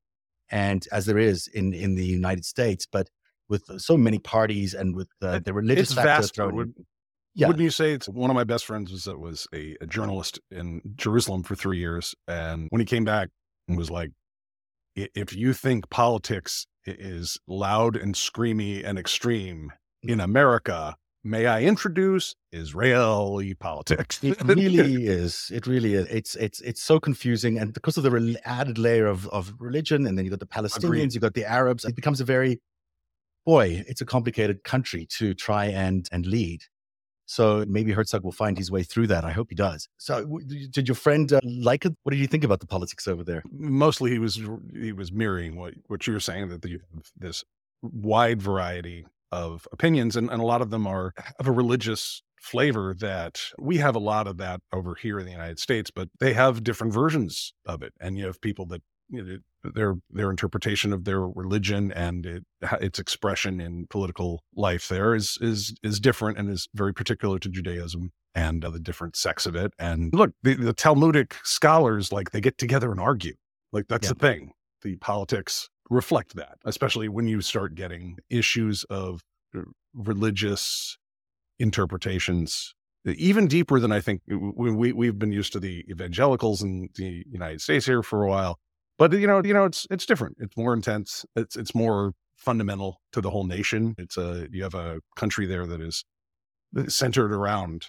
and 0.50 0.88
as 0.94 1.06
there 1.06 1.18
is 1.18 1.48
in, 1.48 1.74
in 1.74 1.96
the 1.96 2.06
United 2.06 2.46
States, 2.46 2.88
but 2.90 3.10
with 3.50 3.64
so 3.78 3.98
many 3.98 4.20
parties 4.20 4.74
and 4.74 4.96
with 4.96 5.10
uh, 5.22 5.40
the 5.44 5.54
religious 5.54 5.92
it's 5.92 6.02
vast. 6.02 6.38
Would, 6.38 6.74
yeah. 7.36 7.48
Wouldn't 7.48 7.64
you 7.64 7.72
say 7.72 7.92
it's 7.92 8.08
one 8.08 8.30
of 8.30 8.36
my 8.36 8.46
best 8.46 8.66
friends 8.66 8.90
was 8.90 9.06
was 9.08 9.48
a, 9.54 9.76
a 9.82 9.86
journalist 9.86 10.40
in 10.50 10.82
Jerusalem 10.96 11.44
for 11.44 11.56
three 11.56 11.78
years, 11.78 12.16
and 12.26 12.68
when 12.70 12.80
he 12.80 12.86
came 12.86 13.04
back, 13.04 13.28
was 13.68 13.92
like, 13.92 14.12
if 14.96 15.36
you 15.36 15.54
think 15.54 15.90
politics 15.90 16.66
is 16.86 17.38
loud 17.48 17.98
and 17.98 18.16
screamy 18.16 18.84
and 18.84 18.98
extreme 18.98 19.74
in 20.04 20.22
America, 20.22 20.96
may 21.24 21.46
I 21.46 21.62
introduce 21.62 22.36
Israeli 22.52 23.54
politics? 23.54 24.24
it 24.24 24.42
really 24.44 25.06
is. 25.06 25.52
It 25.54 25.68
really 25.68 25.94
is. 25.94 26.08
It's 26.08 26.36
it's 26.36 26.62
it's 26.62 26.82
so 26.82 27.00
confusing, 27.00 27.58
and 27.58 27.74
because 27.74 27.98
of 27.98 28.04
the 28.04 28.40
added 28.46 28.78
layer 28.78 29.08
of 29.08 29.28
of 29.30 29.54
religion, 29.60 30.06
and 30.06 30.18
then 30.18 30.26
you've 30.26 30.32
got 30.32 30.40
the 30.40 30.46
Palestinians, 30.46 30.84
Agreed. 30.86 31.14
you 31.14 31.20
got 31.20 31.34
the 31.34 31.46
Arabs. 31.46 31.86
It 31.86 31.96
becomes 31.96 32.22
a 32.22 32.26
very 32.26 32.62
boy. 33.46 33.84
It's 33.88 34.02
a 34.02 34.06
complicated 34.06 34.64
country 34.64 35.06
to 35.18 35.34
try 35.34 35.66
and 35.66 36.08
and 36.12 36.26
lead. 36.26 36.64
So 37.26 37.64
maybe 37.68 37.92
Herzog 37.92 38.24
will 38.24 38.32
find 38.32 38.58
his 38.58 38.72
way 38.72 38.82
through 38.82 39.06
that. 39.08 39.24
I 39.24 39.32
hope 39.32 39.50
he 39.50 39.56
does. 39.56 39.88
So, 39.98 40.40
did 40.72 40.88
your 40.88 40.96
friend 40.96 41.32
uh, 41.32 41.40
like 41.44 41.86
it? 41.86 41.94
What 42.02 42.10
did 42.10 42.20
you 42.20 42.26
think 42.26 42.44
about 42.44 42.60
the 42.60 42.66
politics 42.66 43.08
over 43.08 43.24
there? 43.24 43.44
Mostly, 43.52 44.10
he 44.10 44.18
was 44.18 44.42
he 44.74 44.92
was 44.94 45.12
mirroring 45.12 45.56
what 45.56 45.76
what 45.88 46.08
you 46.08 46.14
were 46.14 46.20
saying 46.20 46.50
that 46.50 46.66
you 46.66 46.80
have 46.96 47.06
this 47.16 47.44
wide 47.84 48.42
variety 48.42 49.06
of 49.32 49.68
opinions, 49.72 50.16
and, 50.16 50.30
and 50.30 50.42
a 50.42 50.46
lot 50.46 50.62
of 50.62 50.70
them 50.70 50.88
are 50.88 51.14
of 51.40 51.48
a 51.48 51.52
religious 51.52 52.22
flavor 52.40 52.96
that 53.00 53.42
we 53.60 53.78
have 53.78 53.96
a 53.96 54.00
lot 54.00 54.28
of 54.28 54.38
that 54.38 54.62
over 54.74 54.96
here 54.96 55.20
in 55.20 55.26
the 55.26 55.32
United 55.32 55.60
States, 55.60 55.92
but 55.92 56.10
they 56.20 56.34
have 56.34 56.64
different 56.64 56.94
versions 56.94 57.54
of 57.66 57.82
it. 57.82 57.94
And 58.00 58.18
you 58.18 58.26
have 58.26 58.42
people 58.42 58.66
that 58.68 58.82
you 59.10 59.24
know, 59.24 59.38
their 59.74 59.96
their 60.10 60.30
interpretation 60.30 60.94
of 60.94 61.04
their 61.04 61.22
religion 61.22 61.92
and 61.92 62.26
it, 62.26 62.44
its 62.80 63.00
expression 63.00 63.60
in 63.60 63.88
political 63.90 64.44
life 64.56 64.88
there 64.88 65.16
is 65.16 65.38
is 65.42 65.76
is 65.84 66.00
different 66.00 66.38
and 66.38 66.50
is 66.50 66.70
very 66.74 66.94
particular 66.94 67.40
to 67.40 67.50
Judaism 67.50 68.12
and 68.36 68.64
uh, 68.64 68.70
the 68.70 68.80
different 68.80 69.16
sects 69.16 69.46
of 69.46 69.56
it. 69.56 69.74
And 69.80 70.14
look, 70.14 70.32
the, 70.44 70.54
the, 70.54 70.74
Talmudic 70.74 71.36
scholars 71.44 72.12
like 72.12 72.30
they 72.32 72.42
get 72.42 72.60
together 72.60 72.92
and 72.92 73.00
argue. 73.00 73.34
Like 73.74 73.88
that's 73.88 74.08
yeah. 74.08 74.14
the 74.14 74.20
thing. 74.20 74.52
The 74.82 74.96
politics 74.98 75.70
reflect 75.90 76.36
that, 76.36 76.58
especially 76.66 77.10
when 77.10 77.28
you 77.28 77.42
start 77.42 77.76
getting 77.76 78.18
issues 78.30 78.84
of 78.86 79.22
uh, 79.56 79.62
religious 79.94 80.98
interpretations 81.58 82.74
even 83.06 83.48
deeper 83.48 83.80
than 83.80 83.92
I 83.94 84.02
think 84.02 84.22
we, 84.28 84.92
we 84.92 85.08
have 85.08 85.18
been 85.18 85.32
used 85.32 85.54
to 85.54 85.60
the 85.60 85.86
evangelicals 85.90 86.62
in 86.62 86.90
the 86.96 87.24
United 87.32 87.62
States 87.62 87.86
here 87.86 88.04
for 88.04 88.24
a 88.24 88.30
while. 88.30 88.60
But 88.98 89.14
you 89.14 89.26
know, 89.26 89.42
you 89.44 89.54
know, 89.54 89.64
it's 89.64 89.88
it's 89.90 90.06
different. 90.06 90.38
It's 90.40 90.58
more 90.58 90.74
intense. 90.74 91.26
It's 91.36 91.56
it's 91.56 91.74
more 91.74 92.12
fundamental 92.36 93.00
to 93.14 93.22
the 93.22 93.30
whole 93.30 93.46
nation. 93.46 93.96
It's 93.98 94.18
a 94.18 94.48
you 94.52 94.64
have 94.64 94.76
a 94.76 95.00
country 95.16 95.46
there 95.46 95.66
that 95.66 95.80
is 95.80 96.04
centered 96.88 97.32
around 97.32 97.88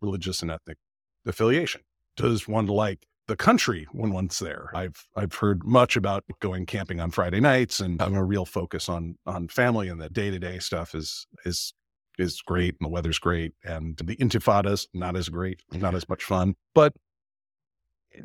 religious 0.00 0.42
and 0.42 0.50
ethnic 0.50 0.78
affiliation? 1.26 1.82
Does 2.16 2.46
one 2.46 2.66
like 2.66 3.06
the 3.28 3.36
country 3.36 3.86
when 3.92 4.12
one's 4.12 4.38
there? 4.38 4.70
I've 4.74 5.06
I've 5.16 5.34
heard 5.34 5.64
much 5.64 5.96
about 5.96 6.24
going 6.40 6.66
camping 6.66 7.00
on 7.00 7.10
Friday 7.10 7.40
nights 7.40 7.80
and 7.80 8.00
having 8.00 8.16
a 8.16 8.24
real 8.24 8.44
focus 8.44 8.88
on 8.88 9.16
on 9.26 9.48
family 9.48 9.88
and 9.88 10.00
the 10.00 10.10
day 10.10 10.30
to 10.30 10.38
day 10.38 10.58
stuff 10.58 10.94
is 10.94 11.26
is 11.44 11.72
is 12.18 12.42
great 12.42 12.76
and 12.78 12.86
the 12.86 12.92
weather's 12.92 13.18
great 13.18 13.52
and 13.64 13.96
the 13.98 14.16
intifada's 14.16 14.88
not 14.92 15.16
as 15.16 15.28
great, 15.28 15.62
not 15.72 15.94
as 15.94 16.08
much 16.08 16.24
fun. 16.24 16.54
But 16.74 16.94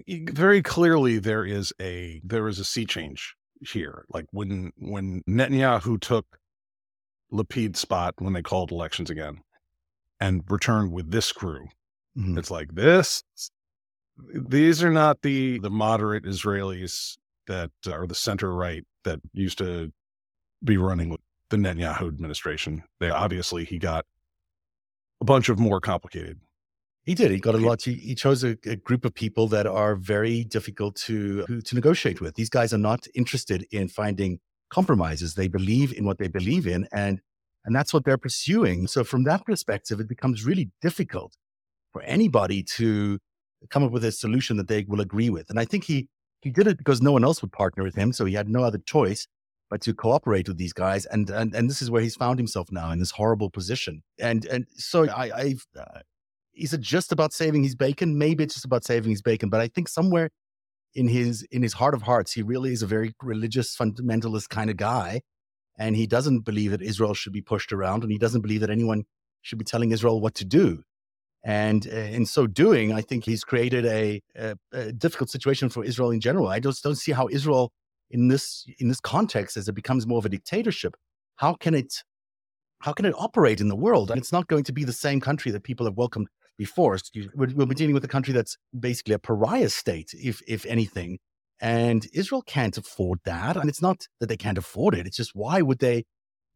very 0.10 0.62
clearly 0.62 1.20
there 1.20 1.46
is 1.46 1.74
a 1.82 2.22
there 2.24 2.48
is 2.48 2.60
a 2.60 2.66
sea 2.66 2.86
change 2.86 3.36
here. 3.62 4.06
Like 4.10 4.26
when 4.32 4.72
when 4.78 5.24
Netanyahu 5.28 6.00
took 6.02 6.40
Lapid's 7.32 7.80
spot 7.80 8.16
when 8.18 8.34
they 8.34 8.42
called 8.42 8.72
elections 8.72 9.10
again 9.10 9.42
and 10.20 10.44
returned 10.50 10.92
with 10.92 11.12
this 11.12 11.32
crew. 11.32 11.68
Mm-hmm. 12.18 12.38
It's 12.38 12.52
like 12.52 12.74
this 12.74 13.24
these 14.34 14.84
are 14.84 14.92
not 14.92 15.22
the 15.22 15.60
the 15.60 15.70
moderate 15.70 16.26
Israelis 16.26 17.18
that 17.48 17.72
uh, 17.86 17.92
are 17.92 18.08
the 18.08 18.16
center 18.16 18.54
right 18.54 18.84
that 19.04 19.20
used 19.34 19.58
to 19.60 19.92
be 20.64 20.78
running 20.78 21.16
the 21.50 21.58
Netanyahu 21.58 22.08
administration. 22.08 22.84
They 23.00 23.10
obviously 23.10 23.64
he 23.64 23.78
got 23.78 24.06
a 25.22 25.26
bunch 25.26 25.50
of 25.50 25.60
more 25.60 25.80
complicated. 25.80 26.40
He 27.04 27.16
did. 27.16 27.32
He 27.32 27.40
got 27.40 27.56
a 27.56 27.58
lot. 27.58 27.82
He, 27.82 27.94
he 27.94 28.16
chose 28.16 28.44
a, 28.44 28.58
a, 28.66 28.76
group 28.76 29.06
of 29.06 29.14
people 29.14 29.48
that 29.48 29.66
are 29.66 29.96
very 29.96 30.44
difficult 30.44 30.96
to 31.08 31.46
to 31.46 31.76
negotiate 31.76 32.20
with. 32.20 32.36
These 32.36 32.50
guys 32.50 32.74
are 32.74 32.78
not 32.78 33.08
interested 33.16 33.66
in 33.72 33.88
finding 33.88 34.40
compromises. 34.70 35.36
They 35.36 35.48
believe 35.48 35.98
in 35.98 36.04
what 36.04 36.18
they 36.18 36.28
believe 36.28 36.68
in, 36.68 36.88
and 36.92 37.22
and 37.64 37.74
that's 37.74 37.94
what 37.94 38.04
they're 38.04 38.18
pursuing. 38.18 38.88
So 38.88 39.06
from 39.06 39.24
that 39.24 39.46
perspective, 39.46 40.02
it 40.02 40.10
becomes 40.10 40.46
really 40.46 40.70
difficult 40.82 41.38
for 41.94 42.02
anybody 42.02 42.62
to 42.64 43.20
come 43.70 43.84
up 43.84 43.92
with 43.92 44.04
a 44.04 44.12
solution 44.12 44.58
that 44.58 44.68
they 44.68 44.86
will 44.88 45.02
agree 45.02 45.30
with. 45.30 45.50
And 45.50 45.60
I 45.60 45.66
think 45.66 45.86
he 45.86 46.08
he 46.42 46.52
did 46.52 46.68
it 46.68 46.78
because 46.78 47.02
no 47.02 47.12
one 47.12 47.24
else 47.24 47.42
would 47.42 47.52
partner 47.52 47.84
with 47.84 47.96
him, 47.96 48.14
so 48.14 48.26
he 48.26 48.34
had 48.34 48.50
no 48.50 48.64
other 48.64 48.78
choice 48.78 49.28
but 49.70 49.82
to 49.82 49.94
cooperate 49.94 50.48
with 50.48 50.58
these 50.58 50.74
guys. 50.74 51.06
And 51.06 51.30
and 51.30 51.54
and 51.56 51.70
this 51.70 51.82
is 51.82 51.92
where 51.92 52.02
he's 52.02 52.16
found 52.16 52.40
himself 52.40 52.72
now 52.72 52.92
in 52.92 53.00
this 53.00 53.12
horrible 53.12 53.50
position. 53.50 54.04
And 54.20 54.46
and 54.46 54.66
so 54.76 55.10
I 55.10 55.26
I 55.26 55.56
uh, 55.80 56.00
is 56.54 56.74
it 56.74 56.82
just 56.82 57.12
about 57.12 57.34
saving 57.34 57.64
his 57.64 57.76
bacon? 57.76 58.18
Maybe 58.18 58.44
it's 58.44 58.56
just 58.56 58.66
about 58.66 58.84
saving 58.84 59.12
his 59.12 59.22
bacon, 59.22 59.50
but 59.50 59.62
I 59.62 59.68
think 59.68 59.88
somewhere 59.88 60.30
in 60.94 61.08
his 61.08 61.44
in 61.52 61.62
his 61.62 61.74
heart 61.74 61.94
of 61.94 62.02
hearts, 62.04 62.34
he 62.34 62.42
really 62.42 62.74
is 62.74 62.82
a 62.82 62.88
very 62.88 63.14
religious 63.22 63.76
fundamentalist 63.76 64.50
kind 64.50 64.70
of 64.70 64.78
guy, 64.78 65.22
and 65.78 65.96
he 65.96 66.08
doesn't 66.08 66.42
believe 66.42 66.72
that 66.72 66.82
Israel 66.82 67.14
should 67.14 67.34
be 67.34 67.42
pushed 67.42 67.72
around, 67.72 68.04
and 68.04 68.12
he 68.12 68.18
doesn't 68.18 68.42
believe 68.42 68.62
that 68.62 68.70
anyone 68.70 69.04
should 69.42 69.60
be 69.60 69.66
telling 69.66 69.92
Israel 69.92 70.20
what 70.20 70.36
to 70.36 70.46
do. 70.46 70.84
And 71.44 71.88
uh, 71.88 71.96
in 71.96 72.26
so 72.26 72.48
doing, 72.48 72.92
I 72.92 73.02
think 73.02 73.24
he's 73.24 73.44
created 73.44 73.86
a, 73.86 74.22
a, 74.36 74.56
a, 74.74 74.92
difficult 74.92 75.30
situation 75.30 75.70
for 75.70 75.84
Israel 75.84 76.12
in 76.12 76.20
general. 76.20 76.48
I 76.48 76.60
just 76.60 76.84
don't 76.84 76.96
see 76.96 77.12
how 77.12 77.30
Israel, 77.32 77.72
in 78.10 78.28
this 78.28 78.66
in 78.80 78.88
this 78.88 79.00
context, 79.00 79.56
as 79.56 79.68
it 79.68 79.74
becomes 79.74 80.06
more 80.08 80.18
of 80.18 80.26
a 80.26 80.30
dictatorship, 80.30 80.96
how 81.38 81.54
can 81.54 81.74
it 81.74 82.04
how 82.80 82.94
can 82.94 83.06
it 83.06 83.14
operate 83.18 83.62
in 83.62 83.70
the 83.70 83.76
world? 83.76 84.12
And 84.12 84.20
it's 84.20 84.32
not 84.32 84.48
going 84.48 84.64
to 84.66 84.74
be 84.74 84.84
the 84.84 84.94
same 84.94 85.20
country 85.20 85.52
that 85.52 85.64
people 85.64 85.86
have 85.86 85.96
welcomed 85.96 86.28
before. 86.58 86.98
We'll 87.36 87.66
be 87.66 87.76
dealing 87.76 87.94
with 87.94 88.04
a 88.04 88.10
country 88.10 88.34
that's 88.34 88.58
basically 88.78 89.14
a 89.14 89.20
pariah 89.20 89.70
state, 89.70 90.14
if 90.14 90.42
if 90.48 90.66
anything. 90.66 91.20
And 91.60 92.06
Israel 92.14 92.44
can't 92.44 92.78
afford 92.78 93.20
that. 93.26 93.58
And 93.58 93.70
it's 93.70 93.82
not 93.82 94.08
that 94.20 94.28
they 94.28 94.38
can't 94.38 94.58
afford 94.58 94.94
it. 94.96 95.08
It's 95.08 95.18
just 95.18 95.32
why 95.34 95.62
would 95.62 95.80
they 95.80 96.06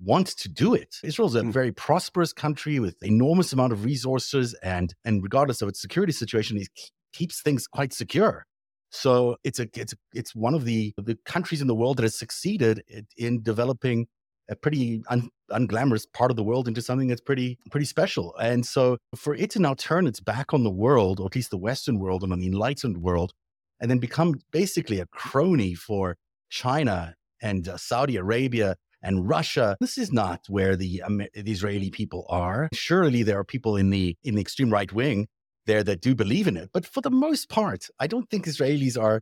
want 0.04 0.28
to 0.28 0.50
do 0.50 0.74
it. 0.74 0.98
Israel's 1.04 1.36
a 1.36 1.42
mm. 1.42 1.52
very 1.52 1.72
prosperous 1.72 2.34
country 2.34 2.80
with 2.80 3.02
enormous 3.04 3.54
amount 3.54 3.74
of 3.74 3.86
resources, 3.86 4.54
and 4.64 4.94
and 5.06 5.24
regardless 5.24 5.62
of 5.62 5.70
its 5.70 5.82
security 5.82 6.14
situation, 6.14 6.58
it 6.58 6.70
keeps 7.14 7.42
things 7.42 7.68
quite 7.68 7.94
secure. 7.94 8.46
So 8.90 9.38
it's 9.44 9.60
a 9.60 9.68
it's 9.76 9.94
it's 10.14 10.36
one 10.36 10.54
of 10.54 10.66
the 10.66 10.94
the 10.98 11.18
countries 11.26 11.62
in 11.62 11.68
the 11.68 11.76
world 11.76 11.98
that 11.98 12.04
has 12.04 12.18
succeeded 12.18 12.84
in 13.18 13.42
developing 13.42 14.08
a 14.50 14.56
pretty 14.56 15.02
un, 15.10 15.30
unglamorous 15.50 16.06
part 16.14 16.30
of 16.30 16.36
the 16.36 16.44
world 16.44 16.68
into 16.68 16.82
something 16.82 17.08
that's 17.08 17.22
pretty 17.22 17.58
pretty 17.70 17.86
special. 17.86 18.36
And 18.38 18.66
so 18.66 18.98
for 19.16 19.34
it 19.36 19.50
to 19.52 19.60
now 19.60 19.76
turn 19.76 20.08
its 20.08 20.20
back 20.20 20.54
on 20.54 20.64
the 20.64 20.72
world, 20.72 21.20
or 21.20 21.28
at 21.28 21.36
least 21.36 21.52
the 21.52 21.58
Western 21.58 22.00
world 22.00 22.24
and 22.24 22.34
on 22.34 22.40
the 22.40 22.48
enlightened 22.48 22.98
world, 22.98 23.32
and 23.80 23.90
then 23.90 24.00
become 24.00 24.36
basically 24.52 25.00
a 25.00 25.06
crony 25.06 25.74
for 25.74 26.18
China 26.50 27.16
and 27.42 27.68
uh, 27.68 27.78
Saudi 27.78 28.18
Arabia 28.18 28.76
and 29.02 29.28
Russia. 29.28 29.78
This 29.80 29.98
is 29.98 30.12
not 30.12 30.42
where 30.48 30.76
the, 30.76 31.02
um, 31.02 31.18
the 31.18 31.52
Israeli 31.52 31.90
people 31.90 32.26
are. 32.30 32.70
Surely 32.74 33.24
there 33.24 33.40
are 33.40 33.44
people 33.44 33.76
in 33.76 33.90
the 33.90 34.16
in 34.24 34.36
the 34.36 34.42
extreme 34.42 34.72
right 34.72 34.92
wing 34.92 35.28
there 35.66 35.84
that 35.84 36.02
do 36.02 36.16
believe 36.16 36.48
in 36.48 36.58
it, 36.58 36.70
but 36.74 36.86
for 36.86 37.02
the 37.02 37.12
most 37.12 37.50
part, 37.50 37.88
I 38.00 38.08
don't 38.08 38.30
think 38.30 38.46
Israelis 38.46 39.00
are 39.00 39.22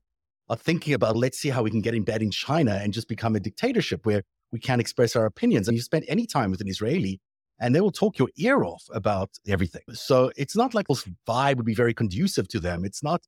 are 0.49 0.57
thinking 0.57 0.93
about 0.93 1.15
let's 1.15 1.37
see 1.37 1.49
how 1.49 1.61
we 1.63 1.69
can 1.69 1.81
get 1.81 1.93
in 1.93 2.03
bed 2.03 2.21
in 2.21 2.31
China 2.31 2.79
and 2.81 2.91
just 2.93 3.07
become 3.07 3.35
a 3.35 3.39
dictatorship 3.39 4.05
where 4.05 4.23
we 4.51 4.59
can't 4.59 4.81
express 4.81 5.15
our 5.15 5.25
opinions. 5.25 5.67
And 5.67 5.77
you 5.77 5.83
spend 5.83 6.05
any 6.07 6.25
time 6.25 6.49
with 6.49 6.59
an 6.61 6.67
Israeli, 6.67 7.19
and 7.59 7.75
they 7.75 7.81
will 7.81 7.91
talk 7.91 8.17
your 8.17 8.29
ear 8.37 8.63
off 8.63 8.83
about 8.91 9.29
everything. 9.47 9.83
So 9.93 10.31
it's 10.35 10.55
not 10.55 10.73
like 10.73 10.87
this 10.87 11.07
vibe 11.27 11.57
would 11.57 11.65
be 11.65 11.75
very 11.75 11.93
conducive 11.93 12.47
to 12.49 12.59
them. 12.59 12.85
It's 12.85 13.03
not. 13.03 13.21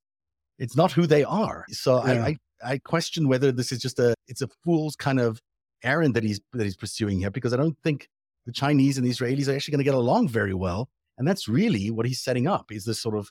It's 0.58 0.76
not 0.76 0.92
who 0.92 1.08
they 1.08 1.24
are. 1.24 1.66
So 1.70 2.06
yeah. 2.06 2.12
I, 2.12 2.28
I 2.28 2.38
I 2.64 2.78
question 2.78 3.28
whether 3.28 3.52
this 3.52 3.72
is 3.72 3.80
just 3.80 4.00
a 4.00 4.14
it's 4.28 4.42
a 4.42 4.48
fool's 4.64 4.96
kind 4.96 5.20
of 5.20 5.40
errand 5.84 6.14
that 6.16 6.24
he's 6.24 6.42
that 6.54 6.64
he's 6.64 6.76
pursuing 6.76 7.20
here 7.20 7.32
because 7.32 7.54
I 7.54 7.58
don't 7.58 7.78
think 7.84 8.08
the 8.46 8.52
Chinese 8.52 8.98
and 8.98 9.06
the 9.06 9.12
Israelis 9.12 9.48
are 9.48 9.56
actually 9.56 9.74
going 9.74 9.80
to 9.80 9.86
get 9.86 9.96
along 9.96 10.30
very 10.30 10.54
well. 10.54 10.90
And 11.18 11.28
that's 11.28 11.48
really 11.48 11.92
what 11.92 12.06
he's 12.06 12.22
setting 12.22 12.48
up 12.48 12.72
is 12.72 12.86
this 12.86 13.02
sort 13.02 13.16
of 13.16 13.30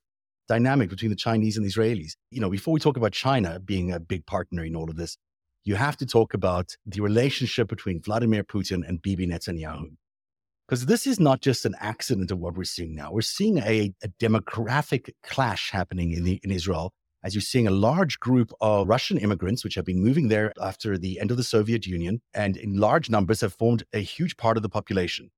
dynamic 0.49 0.91
between 0.91 1.11
the 1.11 1.17
Chinese 1.17 1.57
and 1.57 1.67
the 1.67 1.71
Israelis. 1.71 2.13
You 2.31 2.41
know, 2.41 2.51
before 2.51 2.73
we 2.73 2.81
talk 2.81 2.97
about 2.97 3.13
China 3.13 3.59
being 3.59 3.93
a 3.93 4.01
big 4.01 4.27
partner 4.27 4.65
in 4.65 4.77
all 4.77 4.89
of 4.89 4.97
this, 4.97 5.17
you 5.65 5.75
have 5.75 5.97
to 5.99 6.07
talk 6.07 6.35
about 6.35 6.77
the 6.87 7.01
relationship 7.01 7.69
between 7.69 8.01
Vladimir 8.01 8.45
Putin 8.45 8.87
and 8.87 9.03
Bibi 9.03 9.27
Netanyahu. 9.27 9.97
Because 10.67 10.87
this 10.87 11.07
is 11.07 11.19
not 11.19 11.41
just 11.41 11.65
an 11.65 11.75
accident 11.81 12.31
of 12.31 12.39
what 12.39 12.57
we're 12.57 12.63
seeing 12.63 12.95
now. 12.95 13.11
We're 13.13 13.23
seeing 13.23 13.59
a, 13.59 13.93
a 14.05 14.09
demographic 14.21 15.11
clash 15.25 15.71
happening 15.73 16.13
in, 16.13 16.23
the, 16.23 16.41
in 16.45 16.53
Israel 16.53 16.93
as 17.23 17.35
you're 17.35 17.43
seeing 17.43 17.67
a 17.67 17.71
large 17.71 18.19
group 18.19 18.53
of 18.61 18.89
Russian 18.89 19.19
immigrants, 19.19 19.63
which 19.63 19.75
have 19.75 19.85
been 19.85 20.03
moving 20.03 20.29
there 20.29 20.53
after 20.61 20.97
the 20.97 21.21
end 21.21 21.31
of 21.31 21.37
the 21.37 21.45
Soviet 21.45 21.87
Union, 21.87 22.21
and 22.35 22.57
in 22.57 22.77
large 22.79 23.11
numbers 23.11 23.41
have 23.43 23.55
formed 23.55 23.85
a 23.93 23.99
huge 23.99 24.37
part 24.37 24.57
of 24.57 24.63
the 24.63 24.69
population. 24.69 25.31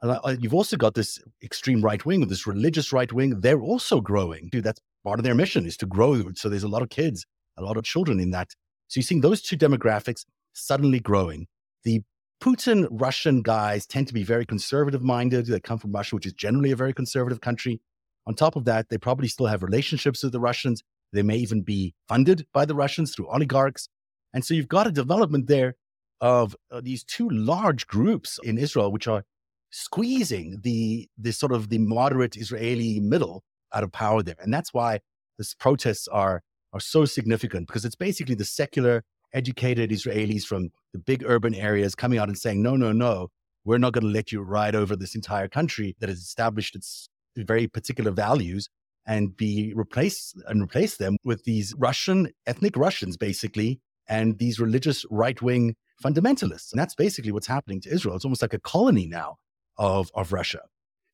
And 0.00 0.42
you've 0.42 0.54
also 0.54 0.76
got 0.76 0.94
this 0.94 1.18
extreme 1.42 1.82
right 1.82 2.04
wing, 2.04 2.26
this 2.28 2.46
religious 2.46 2.92
right 2.92 3.12
wing. 3.12 3.40
They're 3.40 3.60
also 3.60 4.00
growing. 4.00 4.48
Dude, 4.50 4.64
that's 4.64 4.80
part 5.02 5.18
of 5.18 5.24
their 5.24 5.34
mission 5.34 5.66
is 5.66 5.76
to 5.78 5.86
grow. 5.86 6.22
So 6.34 6.48
there's 6.48 6.62
a 6.62 6.68
lot 6.68 6.82
of 6.82 6.90
kids, 6.90 7.26
a 7.56 7.62
lot 7.62 7.76
of 7.76 7.84
children 7.84 8.20
in 8.20 8.30
that. 8.30 8.50
So 8.86 8.98
you're 8.98 9.02
seeing 9.02 9.22
those 9.22 9.42
two 9.42 9.56
demographics 9.56 10.24
suddenly 10.52 11.00
growing. 11.00 11.46
The 11.84 12.02
Putin 12.40 12.86
Russian 12.90 13.42
guys 13.42 13.86
tend 13.86 14.06
to 14.06 14.14
be 14.14 14.22
very 14.22 14.46
conservative 14.46 15.02
minded. 15.02 15.46
They 15.46 15.58
come 15.58 15.78
from 15.78 15.90
Russia, 15.90 16.14
which 16.14 16.26
is 16.26 16.32
generally 16.32 16.70
a 16.70 16.76
very 16.76 16.92
conservative 16.92 17.40
country. 17.40 17.80
On 18.26 18.34
top 18.34 18.54
of 18.54 18.66
that, 18.66 18.90
they 18.90 18.98
probably 18.98 19.26
still 19.26 19.46
have 19.46 19.62
relationships 19.64 20.22
with 20.22 20.32
the 20.32 20.38
Russians. 20.38 20.84
They 21.12 21.22
may 21.22 21.36
even 21.36 21.62
be 21.62 21.94
funded 22.08 22.46
by 22.52 22.64
the 22.64 22.74
Russians 22.74 23.14
through 23.14 23.28
oligarchs. 23.28 23.88
And 24.32 24.44
so 24.44 24.54
you've 24.54 24.68
got 24.68 24.86
a 24.86 24.92
development 24.92 25.46
there 25.46 25.74
of 26.20 26.56
uh, 26.70 26.80
these 26.82 27.04
two 27.04 27.28
large 27.28 27.86
groups 27.86 28.38
in 28.42 28.58
Israel, 28.58 28.92
which 28.92 29.08
are 29.08 29.24
squeezing 29.70 30.60
the, 30.62 31.08
the 31.16 31.32
sort 31.32 31.52
of 31.52 31.68
the 31.68 31.78
moderate 31.78 32.36
Israeli 32.36 33.00
middle 33.00 33.42
out 33.72 33.84
of 33.84 33.92
power 33.92 34.22
there. 34.22 34.36
And 34.40 34.52
that's 34.52 34.72
why 34.72 35.00
these 35.38 35.54
protests 35.54 36.08
are, 36.08 36.42
are 36.72 36.80
so 36.80 37.04
significant 37.04 37.66
because 37.66 37.84
it's 37.84 37.96
basically 37.96 38.34
the 38.34 38.44
secular, 38.44 39.04
educated 39.32 39.90
Israelis 39.90 40.44
from 40.44 40.70
the 40.92 40.98
big 40.98 41.22
urban 41.26 41.54
areas 41.54 41.94
coming 41.94 42.18
out 42.18 42.28
and 42.28 42.38
saying, 42.38 42.62
no, 42.62 42.76
no, 42.76 42.92
no, 42.92 43.28
we're 43.64 43.78
not 43.78 43.92
going 43.92 44.04
to 44.04 44.10
let 44.10 44.32
you 44.32 44.40
ride 44.40 44.74
over 44.74 44.96
this 44.96 45.14
entire 45.14 45.48
country 45.48 45.94
that 46.00 46.08
has 46.08 46.18
established 46.18 46.74
its 46.74 47.08
very 47.36 47.68
particular 47.68 48.10
values 48.10 48.68
and 49.08 49.34
be 49.36 49.72
replaced 49.74 50.36
and 50.46 50.62
replace 50.62 50.98
them 50.98 51.16
with 51.24 51.42
these 51.44 51.74
Russian 51.78 52.28
ethnic 52.46 52.76
Russians, 52.76 53.16
basically, 53.16 53.80
and 54.06 54.38
these 54.38 54.60
religious 54.60 55.06
right 55.10 55.40
wing 55.40 55.74
fundamentalists. 56.04 56.70
And 56.70 56.78
that's 56.78 56.94
basically 56.94 57.32
what's 57.32 57.46
happening 57.46 57.80
to 57.80 57.90
Israel. 57.90 58.14
It's 58.14 58.24
almost 58.24 58.42
like 58.42 58.52
a 58.54 58.60
colony 58.60 59.06
now 59.06 59.36
of, 59.78 60.10
of 60.14 60.32
Russia. 60.32 60.60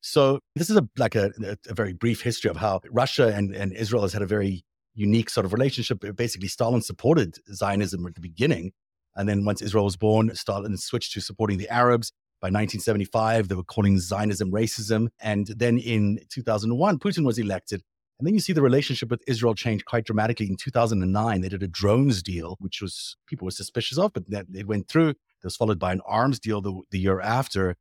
So 0.01 0.39
this 0.55 0.69
is 0.69 0.77
a 0.77 0.87
like 0.97 1.15
a, 1.15 1.31
a 1.67 1.73
very 1.73 1.93
brief 1.93 2.21
history 2.21 2.51
of 2.51 2.57
how 2.57 2.81
Russia 2.91 3.33
and, 3.33 3.55
and 3.55 3.73
Israel 3.73 4.03
has 4.03 4.13
had 4.13 4.21
a 4.21 4.27
very 4.27 4.63
unique 4.93 5.29
sort 5.29 5.45
of 5.45 5.53
relationship. 5.53 6.03
Basically, 6.15 6.47
Stalin 6.47 6.81
supported 6.81 7.37
Zionism 7.51 8.05
at 8.05 8.13
the 8.13 8.21
beginning. 8.21 8.73
And 9.15 9.27
then 9.29 9.45
once 9.45 9.61
Israel 9.61 9.85
was 9.85 9.95
born, 9.97 10.35
Stalin 10.35 10.77
switched 10.77 11.13
to 11.13 11.21
supporting 11.21 11.57
the 11.57 11.69
Arabs. 11.69 12.11
By 12.41 12.47
1975, 12.47 13.47
they 13.47 13.55
were 13.55 13.63
calling 13.63 13.99
Zionism 13.99 14.51
racism. 14.51 15.07
And 15.19 15.47
then 15.47 15.77
in 15.77 16.19
2001, 16.29 16.99
Putin 16.99 17.25
was 17.25 17.37
elected. 17.37 17.81
And 18.19 18.25
then 18.25 18.33
you 18.33 18.39
see 18.39 18.53
the 18.53 18.61
relationship 18.61 19.09
with 19.09 19.21
Israel 19.27 19.55
change 19.55 19.83
quite 19.83 20.05
dramatically. 20.05 20.47
In 20.47 20.55
2009, 20.55 21.41
they 21.41 21.49
did 21.49 21.63
a 21.63 21.67
drones 21.67 22.23
deal, 22.23 22.55
which 22.59 22.81
was 22.81 23.17
people 23.27 23.45
were 23.45 23.51
suspicious 23.51 23.97
of, 23.97 24.13
but 24.13 24.29
then 24.29 24.45
it 24.53 24.67
went 24.67 24.87
through. 24.87 25.09
It 25.09 25.43
was 25.43 25.55
followed 25.55 25.79
by 25.79 25.91
an 25.91 26.01
arms 26.05 26.39
deal 26.39 26.61
the, 26.61 26.79
the 26.91 26.99
year 26.99 27.19
after. 27.19 27.75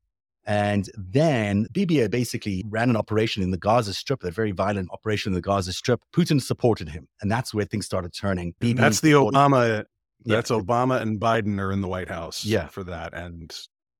And 0.46 0.90
then 0.96 1.68
Bibi 1.72 2.06
basically 2.08 2.64
ran 2.68 2.90
an 2.90 2.96
operation 2.96 3.42
in 3.42 3.50
the 3.50 3.56
Gaza 3.56 3.94
Strip, 3.94 4.24
a 4.24 4.30
very 4.30 4.52
violent 4.52 4.90
operation 4.92 5.30
in 5.30 5.34
the 5.34 5.40
Gaza 5.40 5.72
Strip. 5.72 6.00
Putin 6.12 6.42
supported 6.42 6.88
him. 6.90 7.08
And 7.22 7.30
that's 7.30 7.54
where 7.54 7.64
things 7.64 7.86
started 7.86 8.12
turning. 8.12 8.54
Bibi 8.60 8.78
that's 8.78 9.00
the 9.00 9.12
Obama. 9.12 9.84
That's 10.26 10.50
yeah. 10.50 10.58
Obama 10.58 11.00
and 11.00 11.20
Biden 11.20 11.60
are 11.60 11.70
in 11.70 11.80
the 11.80 11.88
White 11.88 12.08
House 12.08 12.44
yeah. 12.44 12.66
for 12.66 12.84
that. 12.84 13.14
And 13.14 13.54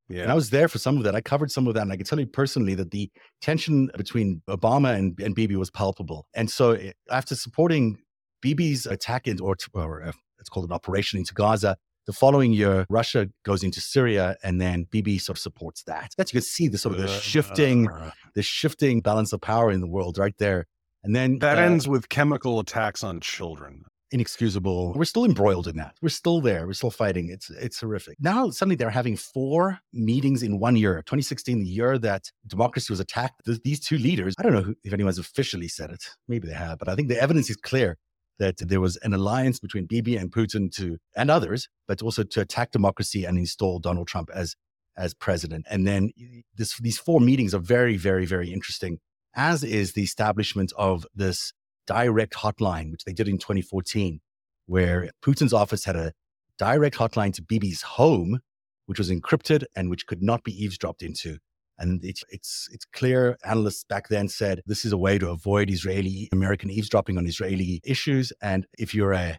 yeah. 0.08 0.22
And 0.22 0.30
I 0.30 0.34
was 0.34 0.50
there 0.50 0.68
for 0.68 0.78
some 0.78 0.96
of 0.96 1.04
that. 1.04 1.14
I 1.14 1.20
covered 1.20 1.50
some 1.50 1.66
of 1.66 1.74
that. 1.74 1.82
And 1.82 1.92
I 1.92 1.96
can 1.96 2.04
tell 2.04 2.20
you 2.20 2.26
personally 2.26 2.74
that 2.74 2.90
the 2.90 3.10
tension 3.40 3.90
between 3.96 4.42
Obama 4.48 4.94
and, 4.96 5.18
and 5.20 5.34
Bibi 5.34 5.56
was 5.56 5.70
palpable. 5.70 6.26
And 6.34 6.50
so 6.50 6.72
eh, 6.72 6.92
after 7.10 7.34
supporting 7.34 7.98
Bibi's 8.42 8.86
attack 8.86 9.26
in, 9.26 9.40
or, 9.40 9.56
or 9.72 10.04
uh, 10.04 10.12
it's 10.38 10.50
called 10.50 10.66
an 10.66 10.72
operation 10.72 11.18
into 11.18 11.32
Gaza, 11.32 11.76
the 12.06 12.12
following 12.12 12.52
year, 12.52 12.84
Russia 12.90 13.30
goes 13.46 13.62
into 13.62 13.80
Syria, 13.80 14.36
and 14.44 14.60
then 14.60 14.86
Bibi 14.90 15.16
sort 15.16 15.38
of 15.38 15.40
supports 15.40 15.84
that. 15.84 16.12
That 16.18 16.30
you 16.30 16.38
can 16.38 16.44
see 16.44 16.68
the 16.68 16.76
sort 16.76 16.96
of 16.96 17.00
the 17.00 17.08
shifting, 17.08 17.88
the 18.34 18.42
shifting 18.42 19.00
balance 19.00 19.32
of 19.32 19.40
power 19.40 19.70
in 19.70 19.80
the 19.80 19.86
world 19.86 20.18
right 20.18 20.36
there. 20.38 20.66
And 21.02 21.16
then 21.16 21.38
that 21.38 21.56
uh, 21.56 21.62
ends 21.62 21.88
with 21.88 22.10
chemical 22.10 22.60
attacks 22.60 23.02
on 23.02 23.20
children. 23.20 23.84
Inexcusable. 24.14 24.92
We're 24.94 25.04
still 25.06 25.24
embroiled 25.24 25.66
in 25.66 25.76
that. 25.78 25.96
We're 26.00 26.08
still 26.08 26.40
there. 26.40 26.68
We're 26.68 26.74
still 26.74 26.92
fighting. 26.92 27.30
It's 27.30 27.50
it's 27.50 27.80
horrific. 27.80 28.16
Now 28.20 28.48
suddenly 28.50 28.76
they're 28.76 28.88
having 28.90 29.16
four 29.16 29.80
meetings 29.92 30.44
in 30.44 30.60
one 30.60 30.76
year. 30.76 30.98
2016, 30.98 31.58
the 31.58 31.68
year 31.68 31.98
that 31.98 32.30
democracy 32.46 32.92
was 32.92 33.00
attacked. 33.00 33.42
These 33.64 33.80
two 33.80 33.98
leaders. 33.98 34.36
I 34.38 34.44
don't 34.44 34.52
know 34.52 34.72
if 34.84 34.92
anyone's 34.92 35.18
officially 35.18 35.66
said 35.66 35.90
it. 35.90 36.04
Maybe 36.28 36.46
they 36.46 36.54
have, 36.54 36.78
but 36.78 36.88
I 36.88 36.94
think 36.94 37.08
the 37.08 37.20
evidence 37.20 37.50
is 37.50 37.56
clear 37.56 37.98
that 38.38 38.58
there 38.58 38.80
was 38.80 38.96
an 38.98 39.14
alliance 39.14 39.58
between 39.58 39.86
Bibi 39.86 40.16
and 40.16 40.30
Putin 40.30 40.72
to 40.76 40.98
and 41.16 41.28
others, 41.28 41.68
but 41.88 42.00
also 42.00 42.22
to 42.22 42.40
attack 42.40 42.70
democracy 42.70 43.24
and 43.24 43.36
install 43.36 43.80
Donald 43.80 44.06
Trump 44.06 44.30
as 44.32 44.54
as 44.96 45.12
president. 45.12 45.66
And 45.68 45.88
then 45.88 46.12
this, 46.56 46.78
these 46.78 46.98
four 46.98 47.20
meetings 47.20 47.52
are 47.52 47.58
very, 47.58 47.96
very, 47.96 48.26
very 48.26 48.52
interesting, 48.52 49.00
as 49.34 49.64
is 49.64 49.94
the 49.94 50.04
establishment 50.04 50.72
of 50.76 51.04
this 51.16 51.52
direct 51.86 52.34
hotline, 52.34 52.90
which 52.90 53.04
they 53.04 53.12
did 53.12 53.28
in 53.28 53.38
2014, 53.38 54.20
where 54.66 55.10
Putin's 55.24 55.52
office 55.52 55.84
had 55.84 55.96
a 55.96 56.12
direct 56.58 56.96
hotline 56.96 57.32
to 57.34 57.42
Bibi's 57.42 57.82
home, 57.82 58.40
which 58.86 58.98
was 58.98 59.10
encrypted 59.10 59.64
and 59.74 59.90
which 59.90 60.06
could 60.06 60.22
not 60.22 60.44
be 60.44 60.52
eavesdropped 60.52 61.02
into. 61.02 61.38
And 61.78 62.04
it's, 62.04 62.22
it's, 62.28 62.68
it's 62.72 62.84
clear, 62.84 63.36
analysts 63.44 63.84
back 63.84 64.08
then 64.08 64.28
said 64.28 64.62
this 64.66 64.84
is 64.84 64.92
a 64.92 64.98
way 64.98 65.18
to 65.18 65.30
avoid 65.30 65.70
Israeli 65.70 66.28
American 66.32 66.70
eavesdropping 66.70 67.18
on 67.18 67.26
Israeli 67.26 67.80
issues. 67.84 68.32
And 68.40 68.66
if 68.78 68.94
you're 68.94 69.12
a, 69.12 69.38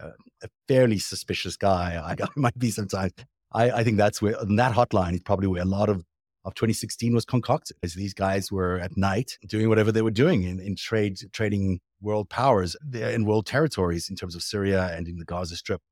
a, 0.00 0.06
a 0.42 0.48
fairly 0.68 0.98
suspicious 0.98 1.56
guy, 1.56 2.00
I, 2.02 2.12
I 2.24 2.28
might 2.36 2.58
be 2.58 2.70
sometimes, 2.70 3.12
I, 3.52 3.70
I 3.70 3.84
think 3.84 3.98
that's 3.98 4.22
where, 4.22 4.32
that 4.32 4.74
hotline 4.74 5.14
is 5.14 5.20
probably 5.20 5.48
where 5.48 5.62
a 5.62 5.66
lot 5.66 5.90
of, 5.90 6.04
of 6.44 6.54
2016 6.54 7.14
was 7.14 7.24
concocted, 7.24 7.76
as 7.82 7.94
these 7.94 8.14
guys 8.14 8.50
were 8.50 8.78
at 8.78 8.96
night 8.96 9.38
doing 9.46 9.68
whatever 9.68 9.92
they 9.92 10.02
were 10.02 10.10
doing 10.10 10.42
in, 10.44 10.58
in 10.60 10.76
trade, 10.76 11.18
trading 11.32 11.80
world 12.00 12.30
powers 12.30 12.76
in 12.92 13.24
world 13.24 13.46
territories 13.46 14.08
in 14.08 14.16
terms 14.16 14.34
of 14.34 14.42
Syria 14.42 14.90
and 14.94 15.06
in 15.06 15.18
the 15.18 15.24
Gaza 15.24 15.56
Strip. 15.56 15.82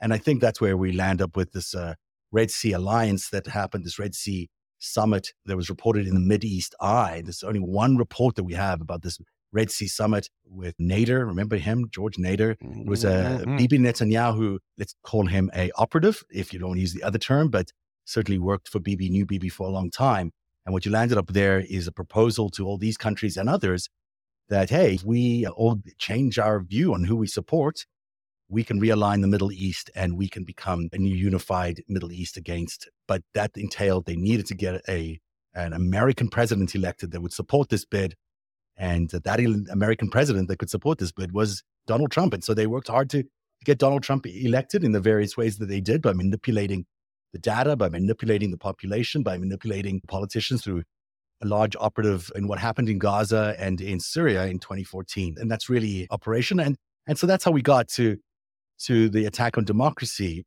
And 0.00 0.14
I 0.14 0.18
think 0.18 0.40
that's 0.40 0.60
where 0.60 0.76
we 0.76 0.92
land 0.92 1.20
up 1.20 1.36
with 1.36 1.52
this 1.52 1.74
uh, 1.74 1.94
Red 2.32 2.50
Sea 2.50 2.72
alliance 2.72 3.28
that 3.30 3.46
happened, 3.46 3.84
this 3.84 3.98
Red 3.98 4.14
Sea 4.14 4.48
summit 4.78 5.28
that 5.44 5.56
was 5.56 5.68
reported 5.68 6.06
in 6.06 6.14
the 6.14 6.20
Mid 6.20 6.44
East 6.44 6.74
Eye. 6.80 7.20
There's 7.22 7.42
only 7.42 7.60
one 7.60 7.96
report 7.98 8.36
that 8.36 8.44
we 8.44 8.54
have 8.54 8.80
about 8.80 9.02
this 9.02 9.18
Red 9.52 9.70
Sea 9.70 9.88
summit 9.88 10.28
with 10.46 10.76
Nader. 10.78 11.26
Remember 11.26 11.56
him, 11.56 11.88
George 11.90 12.16
Nader? 12.16 12.56
It 12.60 12.86
was 12.86 13.04
a 13.04 13.42
mm-hmm. 13.42 13.56
Bibi 13.56 13.78
Netanyahu. 13.78 14.58
Let's 14.78 14.94
call 15.02 15.26
him 15.26 15.50
a 15.54 15.70
operative, 15.76 16.22
if 16.30 16.52
you 16.52 16.58
don't 16.58 16.78
use 16.78 16.94
the 16.94 17.02
other 17.02 17.18
term, 17.18 17.48
but 17.48 17.72
certainly 18.10 18.38
worked 18.38 18.68
for 18.68 18.80
Bibi, 18.80 19.08
knew 19.08 19.26
Bibi 19.26 19.48
for 19.48 19.66
a 19.66 19.70
long 19.70 19.90
time. 19.90 20.32
And 20.66 20.72
what 20.72 20.84
you 20.84 20.92
landed 20.92 21.18
up 21.18 21.28
there 21.28 21.60
is 21.60 21.86
a 21.86 21.92
proposal 21.92 22.50
to 22.50 22.66
all 22.66 22.78
these 22.78 22.96
countries 22.96 23.36
and 23.36 23.48
others 23.48 23.88
that 24.48 24.68
hey, 24.68 24.94
if 24.94 25.04
we 25.04 25.46
uh, 25.46 25.50
all 25.50 25.80
change 25.98 26.38
our 26.38 26.60
view 26.60 26.92
on 26.92 27.04
who 27.04 27.16
we 27.16 27.26
support, 27.26 27.86
we 28.48 28.64
can 28.64 28.80
realign 28.80 29.20
the 29.22 29.28
Middle 29.28 29.52
East 29.52 29.90
and 29.94 30.18
we 30.18 30.28
can 30.28 30.44
become 30.44 30.88
a 30.92 30.98
new 30.98 31.14
unified 31.14 31.82
Middle 31.88 32.12
East 32.12 32.36
against. 32.36 32.90
But 33.06 33.22
that 33.34 33.52
entailed 33.54 34.06
they 34.06 34.16
needed 34.16 34.46
to 34.46 34.54
get 34.54 34.82
a 34.88 35.20
an 35.54 35.72
American 35.72 36.28
president 36.28 36.74
elected 36.74 37.10
that 37.10 37.22
would 37.22 37.32
support 37.32 37.70
this 37.70 37.84
bid. 37.84 38.14
And 38.76 39.10
that 39.10 39.40
American 39.70 40.08
president 40.08 40.48
that 40.48 40.58
could 40.58 40.70
support 40.70 40.98
this 40.98 41.12
bid 41.12 41.32
was 41.32 41.62
Donald 41.86 42.10
Trump. 42.10 42.32
And 42.32 42.42
so 42.42 42.54
they 42.54 42.66
worked 42.66 42.88
hard 42.88 43.10
to 43.10 43.24
get 43.64 43.78
Donald 43.78 44.02
Trump 44.02 44.26
elected 44.26 44.84
in 44.84 44.92
the 44.92 45.00
various 45.00 45.36
ways 45.36 45.58
that 45.58 45.66
they 45.66 45.80
did 45.80 46.00
by 46.02 46.12
manipulating 46.12 46.86
the 47.32 47.38
data, 47.38 47.76
by 47.76 47.88
manipulating 47.88 48.50
the 48.50 48.58
population, 48.58 49.22
by 49.22 49.38
manipulating 49.38 50.00
politicians 50.08 50.62
through 50.62 50.82
a 51.42 51.46
large 51.46 51.74
operative 51.80 52.30
in 52.34 52.48
what 52.48 52.58
happened 52.58 52.88
in 52.88 52.98
Gaza 52.98 53.54
and 53.58 53.80
in 53.80 54.00
Syria 54.00 54.46
in 54.46 54.58
2014. 54.58 55.36
And 55.38 55.50
that's 55.50 55.68
really 55.68 56.06
operation. 56.10 56.60
And 56.60 56.76
and 57.06 57.18
so 57.18 57.26
that's 57.26 57.44
how 57.44 57.50
we 57.50 57.62
got 57.62 57.88
to 57.88 58.18
to 58.84 59.08
the 59.08 59.26
attack 59.26 59.58
on 59.58 59.64
democracy, 59.64 60.44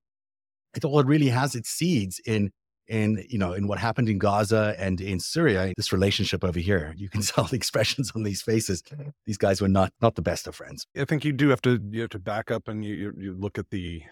it 0.75 0.83
all 0.83 1.03
really 1.03 1.29
has 1.29 1.55
its 1.55 1.69
seeds 1.69 2.19
in 2.25 2.51
in 2.87 3.23
you 3.29 3.37
know 3.37 3.53
in 3.53 3.67
what 3.67 3.79
happened 3.79 4.09
in 4.09 4.17
Gaza 4.17 4.75
and 4.77 4.99
in 4.99 5.19
Syria. 5.19 5.73
This 5.77 5.93
relationship 5.93 6.43
over 6.43 6.59
here, 6.59 6.93
you 6.97 7.09
can 7.09 7.21
tell 7.21 7.45
the 7.45 7.55
expressions 7.55 8.11
on 8.15 8.23
these 8.23 8.41
faces. 8.41 8.83
These 9.25 9.37
guys 9.37 9.61
were 9.61 9.67
not 9.69 9.93
not 10.01 10.15
the 10.15 10.21
best 10.21 10.47
of 10.47 10.55
friends. 10.55 10.85
I 10.97 11.05
think 11.05 11.23
you 11.23 11.31
do 11.31 11.49
have 11.49 11.61
to 11.61 11.79
you 11.91 12.01
have 12.01 12.09
to 12.11 12.19
back 12.19 12.51
up 12.51 12.67
and 12.67 12.83
you 12.83 13.13
you 13.17 13.33
look 13.33 13.57
at 13.57 13.69
the 13.69 14.03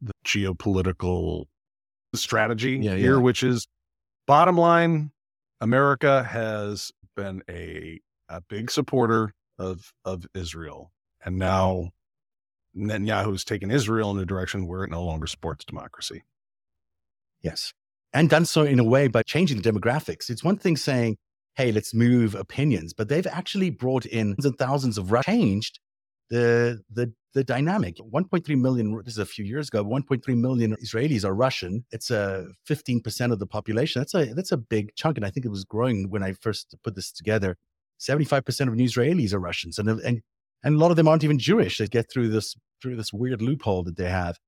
the 0.00 0.12
geopolitical 0.26 1.46
strategy 2.14 2.78
yeah, 2.82 2.94
here, 2.94 3.14
yeah. 3.14 3.20
which 3.20 3.42
is 3.42 3.66
bottom 4.26 4.56
line: 4.56 5.12
America 5.60 6.22
has 6.22 6.92
been 7.16 7.42
a 7.48 8.00
a 8.28 8.40
big 8.40 8.70
supporter 8.70 9.32
of 9.58 9.92
of 10.04 10.26
Israel, 10.34 10.92
and 11.24 11.38
now 11.38 11.90
Netanyahu's 12.76 13.44
taken 13.44 13.70
Israel 13.70 14.10
in 14.10 14.18
a 14.18 14.26
direction 14.26 14.66
where 14.66 14.84
it 14.84 14.90
no 14.90 15.02
longer 15.02 15.26
supports 15.26 15.64
democracy. 15.64 16.22
Yes. 17.40 17.72
And 18.12 18.30
done 18.30 18.44
so 18.44 18.62
in 18.62 18.78
a 18.78 18.84
way 18.84 19.08
by 19.08 19.22
changing 19.22 19.60
the 19.60 19.72
demographics. 19.72 20.30
It's 20.30 20.44
one 20.44 20.56
thing 20.56 20.76
saying, 20.76 21.16
hey, 21.54 21.72
let's 21.72 21.94
move 21.94 22.34
opinions, 22.34 22.92
but 22.92 23.08
they've 23.08 23.26
actually 23.26 23.70
brought 23.70 24.06
in 24.06 24.34
thousands 24.34 24.44
and 24.44 24.58
thousands 24.58 24.98
of 24.98 25.10
changed 25.24 25.80
the 26.30 26.80
the 26.90 27.12
the 27.34 27.44
dynamic. 27.44 27.96
1.3 27.98 28.58
million. 28.58 28.96
This 29.04 29.14
is 29.14 29.18
a 29.18 29.26
few 29.26 29.44
years 29.44 29.68
ago. 29.68 29.84
1.3 29.84 30.36
million 30.38 30.74
Israelis 30.82 31.24
are 31.24 31.34
Russian. 31.34 31.84
It's 31.90 32.10
a 32.10 32.46
15 32.64 33.00
percent 33.02 33.32
of 33.32 33.38
the 33.38 33.46
population. 33.46 34.00
That's 34.00 34.14
a 34.14 34.32
that's 34.34 34.52
a 34.52 34.56
big 34.56 34.94
chunk, 34.96 35.18
and 35.18 35.26
I 35.26 35.30
think 35.30 35.44
it 35.44 35.50
was 35.50 35.64
growing 35.64 36.10
when 36.10 36.22
I 36.22 36.32
first 36.32 36.74
put 36.82 36.94
this 36.94 37.12
together. 37.12 37.56
75 37.98 38.44
percent 38.44 38.68
of 38.70 38.76
new 38.76 38.86
Israelis 38.86 39.32
are 39.32 39.38
Russians, 39.38 39.78
and 39.78 39.88
and 39.88 40.22
and 40.62 40.74
a 40.74 40.78
lot 40.78 40.90
of 40.90 40.96
them 40.96 41.08
aren't 41.08 41.24
even 41.24 41.38
Jewish. 41.38 41.78
They 41.78 41.86
get 41.86 42.10
through 42.10 42.28
this 42.28 42.56
through 42.82 42.96
this 42.96 43.12
weird 43.12 43.42
loophole 43.42 43.82
that 43.84 43.96
they 43.96 44.10
have. 44.10 44.38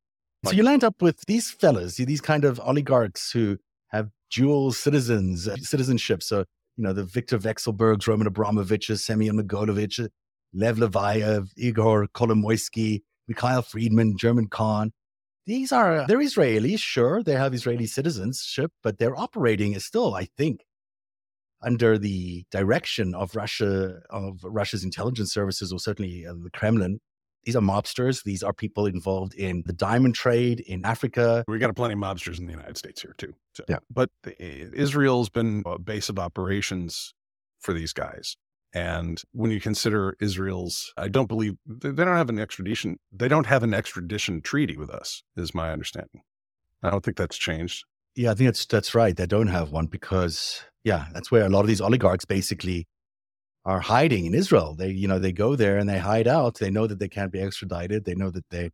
So 0.45 0.53
you 0.53 0.63
land 0.63 0.85
up 0.85 1.03
with 1.03 1.25
these 1.27 1.51
fellas, 1.51 1.97
these 1.97 2.21
kind 2.21 2.45
of 2.45 2.61
oligarchs 2.61 3.33
who 3.33 3.59
have 3.89 4.11
dual 4.31 4.73
citizens, 4.73 5.49
uh, 5.49 5.57
citizenship. 5.57 6.23
So 6.23 6.45
you 6.77 6.85
know 6.85 6.93
the 6.93 7.05
victor 7.05 7.39
Vekselbergs, 7.39 8.07
Roman 8.07 8.33
Abramoviches, 8.33 9.01
Semyon 9.01 9.37
Mogilevich, 9.37 10.09
Lev 10.53 10.77
Leviev, 10.77 11.51
Igor 11.57 12.09
Kolomoisky, 12.09 13.03
Mikhail 13.27 13.63
Fridman, 13.63 14.17
German 14.17 14.49
Khan. 14.49 14.93
These 15.47 15.73
are 15.73 16.07
they're 16.07 16.19
Israelis, 16.19 16.79
sure, 16.79 17.23
they 17.23 17.33
have 17.33 17.55
Israeli 17.55 17.87
citizenship, 17.87 18.71
but 18.83 18.99
they're 18.99 19.19
operating 19.19 19.73
is 19.73 19.85
still, 19.85 20.15
I 20.15 20.29
think, 20.37 20.61
under 21.63 21.99
the 21.99 22.45
direction 22.51 23.15
of 23.15 23.35
Russia, 23.35 24.01
of 24.11 24.41
Russia's 24.45 24.85
intelligence 24.85 25.33
services, 25.33 25.73
or 25.73 25.79
certainly 25.79 26.27
uh, 26.27 26.35
the 26.35 26.51
Kremlin. 26.51 27.01
These 27.45 27.57
are 27.57 27.63
mobsters. 27.63 28.25
These 28.25 28.43
are 28.43 28.53
people 28.53 28.85
involved 28.85 29.35
in 29.35 29.63
the 29.65 29.73
diamond 29.73 30.15
trade 30.15 30.61
in 30.61 30.85
Africa. 30.85 31.45
We 31.49 31.59
got 31.59 31.75
plenty 31.75 31.95
of 31.95 32.01
mobsters 32.01 32.39
in 32.39 32.47
the 32.47 32.53
United 32.53 32.77
States 32.77 33.01
here 33.01 33.15
too. 33.17 33.33
So. 33.55 33.65
Yeah, 33.69 33.79
but 33.91 34.11
Israel's 34.39 35.31
been 35.31 35.63
a 35.65 35.79
base 35.79 36.11
of 36.11 36.19
operations 36.19 37.15
for 37.59 37.73
these 37.73 37.95
guys. 37.95 38.37
And 38.75 39.21
when 39.33 39.51
you 39.51 39.61
consider 39.61 40.15
Israel's, 40.21 40.93
I 40.97 41.09
don't 41.09 41.27
believe 41.27 41.55
they 41.67 41.91
don't 42.05 42.17
have 42.17 42.29
an 42.29 42.39
extradition. 42.39 42.99
They 43.13 43.29
don't 43.29 43.47
have 43.47 43.63
an 43.63 43.73
extradition 43.73 44.43
treaty 44.43 44.77
with 44.77 44.91
us, 44.91 45.23
is 45.37 45.55
my 45.55 45.73
understanding. 45.73 46.23
I 46.83 46.91
don't 46.91 47.03
think 47.03 47.17
that's 47.17 47.39
changed. 47.39 47.85
Yeah, 48.15 48.33
I 48.33 48.35
think 48.35 48.49
that's 48.49 48.67
that's 48.67 48.95
right. 48.95 49.17
They 49.17 49.27
don't 49.27 49.49
have 49.49 49.71
one 49.71 49.87
because 49.87 50.63
yeah, 50.85 51.07
that's 51.13 51.31
where 51.31 51.45
a 51.45 51.49
lot 51.49 51.61
of 51.61 51.67
these 51.67 51.81
oligarchs 51.81 52.25
basically 52.25 52.87
are 53.65 53.81
hiding 53.81 54.27
in 54.27 54.35
Israel. 54.35 54.75
They, 54.75 54.91
you 54.91 55.09
know, 55.09 55.19
they 55.19 55.33
go 55.33 55.57
there 55.57 55.79
and 55.79 55.89
they 55.89 55.99
hide 55.99 56.29
out. 56.29 56.59
They 56.59 56.71
know 56.71 56.87
that 56.87 56.99
they 56.99 57.09
can't 57.09 57.33
be 57.33 57.41
extradited. 57.41 58.05
They 58.05 58.15
know 58.15 58.31
that 58.31 58.49
they 58.51 58.71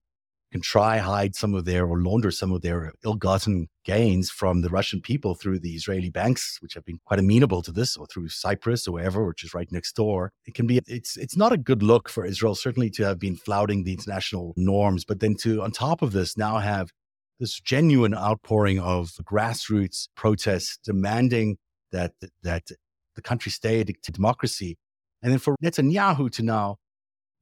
can 0.54 0.60
try 0.60 0.98
hide 0.98 1.34
some 1.34 1.52
of 1.52 1.64
their 1.64 1.84
or 1.84 2.00
launder 2.00 2.30
some 2.30 2.52
of 2.52 2.62
their 2.62 2.92
ill-gotten 3.04 3.66
gains 3.84 4.30
from 4.30 4.62
the 4.62 4.68
Russian 4.68 5.00
people 5.00 5.34
through 5.34 5.58
the 5.58 5.72
Israeli 5.74 6.10
banks, 6.10 6.58
which 6.60 6.74
have 6.74 6.84
been 6.84 7.00
quite 7.04 7.18
amenable 7.18 7.60
to 7.62 7.72
this, 7.72 7.96
or 7.96 8.06
through 8.06 8.28
Cyprus 8.28 8.86
or 8.86 8.92
wherever, 8.92 9.26
which 9.26 9.42
is 9.42 9.52
right 9.52 9.66
next 9.72 9.96
door. 9.96 10.30
It 10.46 10.54
can 10.54 10.68
be 10.68 10.80
it's 10.86 11.16
it's 11.16 11.36
not 11.36 11.52
a 11.52 11.56
good 11.56 11.82
look 11.82 12.08
for 12.08 12.24
Israel, 12.24 12.54
certainly 12.54 12.88
to 12.90 13.02
have 13.02 13.18
been 13.18 13.34
flouting 13.34 13.82
the 13.82 13.90
international 13.90 14.54
norms, 14.56 15.04
but 15.04 15.18
then 15.18 15.34
to 15.40 15.60
on 15.60 15.72
top 15.72 16.02
of 16.02 16.12
this 16.12 16.36
now 16.36 16.58
have 16.58 16.92
this 17.40 17.58
genuine 17.58 18.14
outpouring 18.14 18.78
of 18.78 19.10
grassroots 19.24 20.06
protests 20.14 20.78
demanding 20.84 21.56
that 21.90 22.12
that 22.44 22.70
the 23.16 23.22
country 23.22 23.50
stay 23.50 23.80
a 23.80 23.84
democracy. 24.12 24.78
And 25.20 25.32
then 25.32 25.40
for 25.40 25.56
Netanyahu 25.60 26.30
to 26.30 26.44
now 26.44 26.76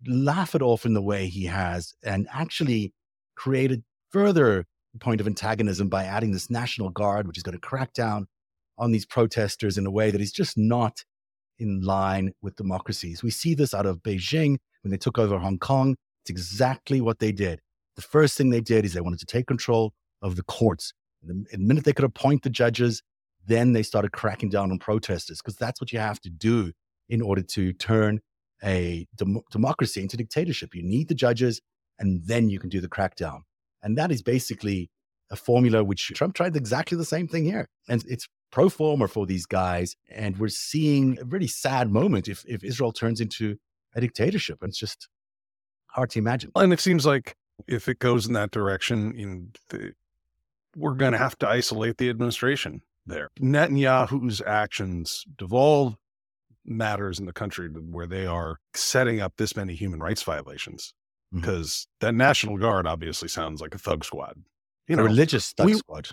laugh 0.06 0.54
it 0.54 0.62
off 0.62 0.86
in 0.86 0.94
the 0.94 1.02
way 1.02 1.26
he 1.26 1.44
has 1.44 1.92
and 2.02 2.26
actually 2.32 2.94
create 3.36 3.72
a 3.72 3.82
further 4.10 4.64
point 5.00 5.20
of 5.20 5.26
antagonism 5.26 5.88
by 5.88 6.04
adding 6.04 6.32
this 6.32 6.50
National 6.50 6.90
Guard, 6.90 7.26
which 7.26 7.36
is 7.36 7.42
going 7.42 7.54
to 7.54 7.60
crack 7.60 7.92
down 7.92 8.26
on 8.78 8.92
these 8.92 9.06
protesters 9.06 9.78
in 9.78 9.86
a 9.86 9.90
way 9.90 10.10
that 10.10 10.20
is 10.20 10.32
just 10.32 10.58
not 10.58 11.04
in 11.58 11.80
line 11.82 12.32
with 12.42 12.56
democracies. 12.56 13.22
We 13.22 13.30
see 13.30 13.54
this 13.54 13.74
out 13.74 13.86
of 13.86 14.02
Beijing 14.02 14.56
when 14.82 14.90
they 14.90 14.96
took 14.96 15.18
over 15.18 15.38
Hong 15.38 15.58
Kong. 15.58 15.96
It's 16.22 16.30
exactly 16.30 17.00
what 17.00 17.18
they 17.18 17.32
did. 17.32 17.60
The 17.96 18.02
first 18.02 18.36
thing 18.36 18.50
they 18.50 18.60
did 18.60 18.84
is 18.84 18.94
they 18.94 19.00
wanted 19.00 19.20
to 19.20 19.26
take 19.26 19.46
control 19.46 19.92
of 20.22 20.36
the 20.36 20.42
courts. 20.42 20.92
And 21.22 21.46
the 21.50 21.58
minute 21.58 21.84
they 21.84 21.92
could 21.92 22.04
appoint 22.04 22.42
the 22.42 22.50
judges, 22.50 23.02
then 23.46 23.72
they 23.72 23.82
started 23.82 24.12
cracking 24.12 24.48
down 24.48 24.70
on 24.70 24.78
protesters 24.78 25.38
because 25.38 25.56
that's 25.56 25.80
what 25.80 25.92
you 25.92 25.98
have 25.98 26.20
to 26.20 26.30
do 26.30 26.72
in 27.08 27.20
order 27.20 27.42
to 27.42 27.72
turn 27.72 28.20
a 28.64 29.06
dem- 29.16 29.42
democracy 29.50 30.00
into 30.00 30.16
dictatorship. 30.16 30.74
You 30.74 30.82
need 30.82 31.08
the 31.08 31.14
judges, 31.14 31.60
and 32.02 32.26
then 32.26 32.50
you 32.50 32.58
can 32.58 32.68
do 32.68 32.80
the 32.80 32.88
crackdown. 32.88 33.42
And 33.82 33.96
that 33.96 34.10
is 34.10 34.22
basically 34.22 34.90
a 35.30 35.36
formula 35.36 35.82
which 35.82 36.08
Trump 36.14 36.34
tried 36.34 36.56
exactly 36.56 36.98
the 36.98 37.04
same 37.04 37.28
thing 37.28 37.44
here. 37.44 37.68
And 37.88 38.04
it's 38.06 38.28
pro 38.50 38.68
forma 38.68 39.08
for 39.08 39.24
these 39.24 39.46
guys. 39.46 39.96
And 40.10 40.36
we're 40.36 40.48
seeing 40.48 41.18
a 41.20 41.24
really 41.24 41.46
sad 41.46 41.90
moment 41.90 42.28
if, 42.28 42.44
if 42.46 42.62
Israel 42.64 42.92
turns 42.92 43.20
into 43.20 43.56
a 43.94 44.00
dictatorship. 44.00 44.58
And 44.60 44.70
it's 44.70 44.78
just 44.78 45.08
hard 45.86 46.10
to 46.10 46.18
imagine. 46.18 46.50
And 46.56 46.72
it 46.72 46.80
seems 46.80 47.06
like 47.06 47.36
if 47.68 47.88
it 47.88 48.00
goes 48.00 48.26
in 48.26 48.32
that 48.34 48.50
direction, 48.50 49.14
in 49.16 49.52
the, 49.70 49.92
we're 50.76 50.94
going 50.94 51.12
to 51.12 51.18
have 51.18 51.38
to 51.38 51.48
isolate 51.48 51.98
the 51.98 52.10
administration 52.10 52.82
there. 53.06 53.28
Netanyahu's 53.40 54.42
actions 54.44 55.24
devolve 55.36 55.96
matters 56.64 57.18
in 57.18 57.26
the 57.26 57.32
country 57.32 57.68
where 57.68 58.06
they 58.06 58.26
are 58.26 58.58
setting 58.74 59.20
up 59.20 59.34
this 59.36 59.56
many 59.56 59.74
human 59.74 60.00
rights 60.00 60.22
violations 60.22 60.94
mm-hmm. 61.32 61.40
because 61.40 61.86
that 62.00 62.14
National 62.14 62.56
Guard 62.58 62.86
obviously 62.86 63.28
sounds 63.28 63.60
like 63.60 63.74
a 63.74 63.78
thug 63.78 64.04
squad. 64.04 64.36
You 64.88 64.96
know, 64.96 65.02
a 65.02 65.06
religious 65.06 65.52
thug 65.52 65.66
we, 65.66 65.74
squad. 65.74 66.08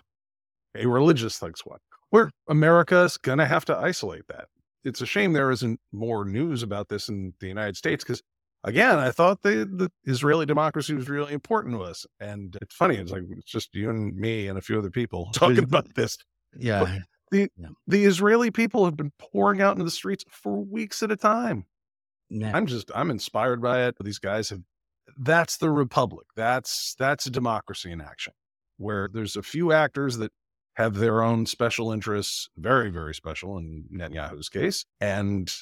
A 0.75 0.86
religious 0.86 1.38
thug 1.38 1.58
squad. 1.58 1.79
Where 2.12 2.32
America's 2.47 3.17
going 3.17 3.39
to 3.39 3.45
have 3.45 3.65
to 3.65 3.77
isolate 3.77 4.27
that. 4.27 4.45
It's 4.84 5.01
a 5.01 5.05
shame 5.05 5.34
there 5.34 5.51
isn't 5.51 5.79
more 5.91 6.25
news 6.25 6.63
about 6.63 6.88
this 6.89 7.10
in 7.10 7.34
the 7.39 7.47
United 7.47 7.75
States 7.75 8.03
because 8.03 8.23
again, 8.63 8.97
I 8.97 9.12
thought 9.12 9.41
the, 9.41 9.65
the 9.71 9.91
Israeli 10.05 10.45
democracy 10.45 10.93
was 10.93 11.10
really 11.10 11.34
important 11.34 11.75
to 11.75 11.84
us. 11.84 12.05
And 12.19 12.55
it's 12.62 12.75
funny, 12.75 12.95
it's 12.95 13.12
like 13.12 13.23
it's 13.32 13.51
just 13.51 13.73
you 13.73 13.89
and 13.89 14.15
me 14.15 14.47
and 14.47 14.58
a 14.58 14.62
few 14.62 14.77
other 14.77 14.89
people 14.89 15.29
talking 15.34 15.63
about 15.63 15.93
this. 15.95 16.17
Yeah. 16.58 16.79
But 16.79 16.89
the 17.32 17.49
yeah. 17.58 17.67
the 17.88 18.05
Israeli 18.05 18.51
people 18.51 18.86
have 18.86 18.97
been 18.97 19.12
pouring 19.19 19.62
out 19.62 19.73
into 19.73 19.86
the 19.86 19.91
streets 19.91 20.23
for 20.29 20.58
weeks 20.58 21.03
at 21.03 21.12
a 21.12 21.17
time. 21.17 21.65
Yeah. 22.29 22.55
I'm 22.55 22.65
just 22.65 22.91
I'm 22.95 23.12
inspired 23.12 23.62
by 23.62 23.86
it. 23.86 23.95
These 24.03 24.19
guys 24.19 24.49
have 24.49 24.62
that's 25.19 25.58
the 25.58 25.69
republic. 25.69 26.27
That's 26.36 26.95
that's 26.97 27.25
a 27.25 27.29
democracy 27.29 27.91
in 27.91 28.01
action 28.01 28.34
where 28.77 29.10
there's 29.12 29.36
a 29.36 29.43
few 29.43 29.71
actors 29.71 30.17
that 30.17 30.32
have 30.75 30.95
their 30.95 31.21
own 31.21 31.45
special 31.45 31.91
interests, 31.91 32.49
very, 32.58 32.89
very 32.89 33.13
special 33.13 33.58
in 33.58 33.84
Netanyahu's 33.93 34.49
case. 34.49 34.86
And 35.01 35.53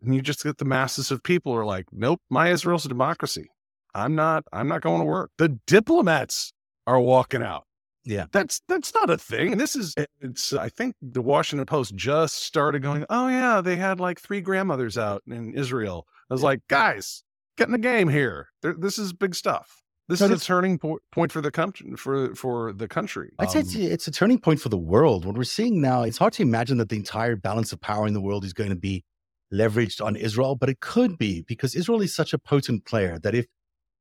and 0.00 0.14
you 0.14 0.22
just 0.22 0.42
get 0.42 0.58
the 0.58 0.64
masses 0.64 1.10
of 1.10 1.22
people 1.22 1.52
are 1.52 1.64
like, 1.64 1.86
nope, 1.92 2.20
my 2.30 2.48
Israel's 2.48 2.86
a 2.86 2.88
democracy. 2.88 3.50
I'm 3.94 4.14
not, 4.14 4.44
I'm 4.52 4.66
not 4.66 4.80
going 4.80 5.00
to 5.00 5.04
work. 5.04 5.30
The 5.38 5.60
diplomats 5.66 6.52
are 6.86 6.98
walking 6.98 7.42
out. 7.42 7.64
Yeah. 8.04 8.24
That's 8.32 8.62
that's 8.66 8.94
not 8.94 9.10
a 9.10 9.18
thing. 9.18 9.52
And 9.52 9.60
this 9.60 9.76
is 9.76 9.94
it's 10.20 10.52
I 10.54 10.70
think 10.70 10.96
the 11.00 11.22
Washington 11.22 11.66
Post 11.66 11.94
just 11.94 12.42
started 12.42 12.82
going, 12.82 13.04
"Oh 13.10 13.28
yeah, 13.28 13.60
they 13.60 13.76
had 13.76 14.00
like 14.00 14.20
three 14.20 14.40
grandmothers 14.40 14.98
out 14.98 15.22
in 15.28 15.54
Israel." 15.54 16.06
I 16.28 16.34
was 16.34 16.42
like, 16.42 16.62
"Guys, 16.68 17.22
get 17.56 17.68
in 17.68 17.72
the 17.72 17.78
game 17.78 18.08
here. 18.08 18.48
They're, 18.62 18.74
this 18.74 18.98
is 18.98 19.12
big 19.12 19.34
stuff." 19.34 19.82
This 20.08 20.20
is 20.20 20.30
a 20.30 20.38
turning 20.38 20.78
po- 20.78 20.98
point 21.12 21.32
for 21.32 21.40
the 21.40 21.50
country 21.50 21.94
for 21.96 22.34
for 22.34 22.72
the 22.72 22.88
country. 22.88 23.30
I'd 23.38 23.46
um, 23.46 23.52
say 23.52 23.60
it's, 23.60 23.74
um 23.76 23.82
it's 23.82 24.06
a 24.08 24.10
turning 24.10 24.38
point 24.38 24.60
for 24.60 24.68
the 24.68 24.78
world. 24.78 25.24
What 25.24 25.36
we're 25.36 25.44
seeing 25.44 25.80
now, 25.80 26.02
it's 26.02 26.18
hard 26.18 26.32
to 26.34 26.42
imagine 26.42 26.78
that 26.78 26.88
the 26.88 26.96
entire 26.96 27.36
balance 27.36 27.72
of 27.72 27.80
power 27.80 28.06
in 28.06 28.12
the 28.12 28.20
world 28.20 28.44
is 28.44 28.52
going 28.52 28.70
to 28.70 28.76
be 28.76 29.04
leveraged 29.52 30.04
on 30.04 30.16
Israel, 30.16 30.56
but 30.56 30.68
it 30.68 30.80
could 30.80 31.18
be 31.18 31.42
because 31.42 31.74
Israel 31.74 32.00
is 32.02 32.14
such 32.14 32.32
a 32.32 32.38
potent 32.38 32.84
player 32.84 33.18
that 33.20 33.34
if 33.34 33.46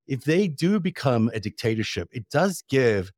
if 0.08 0.24
they 0.24 0.48
do 0.48 0.80
become 0.80 1.30
a 1.34 1.40
dictatorship, 1.40 2.10
it 2.12 2.28
does 2.30 2.64
give 2.70 3.12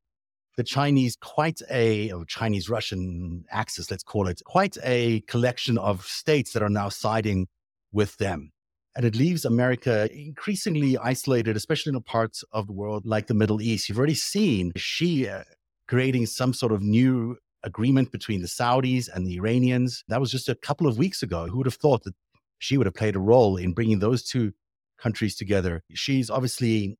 the 0.58 0.63
Chinese 0.63 1.15
quite 1.15 1.62
a 1.72 2.12
or 2.12 2.26
Chinese 2.26 2.69
Russian 2.69 3.46
axis, 3.50 3.89
let's 3.89 4.04
call 4.04 4.28
it, 4.28 4.41
quite 4.46 4.78
a 4.84 5.22
collection 5.22 5.78
of 5.78 6.06
states 6.06 6.54
that 6.54 6.62
are 6.62 6.69
now 6.69 6.89
siding 6.89 7.48
with 7.91 8.17
them. 8.17 8.52
And 8.95 9.06
it 9.06 9.15
leaves 9.15 9.43
America 9.45 10.08
increasingly 10.15 10.97
isolated, 10.97 11.58
especially 11.58 11.89
in 11.89 11.95
the 11.95 12.01
parts 12.01 12.43
of 12.51 12.67
the 12.67 12.73
world 12.73 13.06
like 13.06 13.27
the 13.27 13.34
Middle 13.34 13.62
East. 13.62 13.89
You've 13.89 13.97
already 13.97 14.13
seen 14.13 14.71
Xi 14.75 15.27
uh, 15.27 15.43
creating 15.88 16.27
some 16.27 16.53
sort 16.53 16.71
of 16.71 16.82
new 16.82 17.38
agreement 17.63 18.12
between 18.12 18.41
the 18.41 18.47
Saudis 18.47 19.10
and 19.13 19.25
the 19.25 19.38
Iranians. 19.38 20.03
That 20.10 20.19
was 20.19 20.32
just 20.32 20.49
a 20.49 20.56
couple 20.56 20.88
of 20.88 20.97
weeks 20.97 21.23
ago. 21.23 21.47
Who 21.47 21.58
would 21.58 21.65
have 21.65 21.75
thought 21.75 22.03
that 22.03 22.13
Xi 22.60 22.77
would 22.77 22.88
have 22.88 22.93
played 22.93 23.15
a 23.15 23.19
role 23.19 23.58
in 23.58 23.73
bringing 23.73 23.99
those 23.99 24.23
two 24.23 24.53
countries 24.99 25.36
together? 25.36 25.84
Xi's 25.95 26.29
obviously 26.29 26.97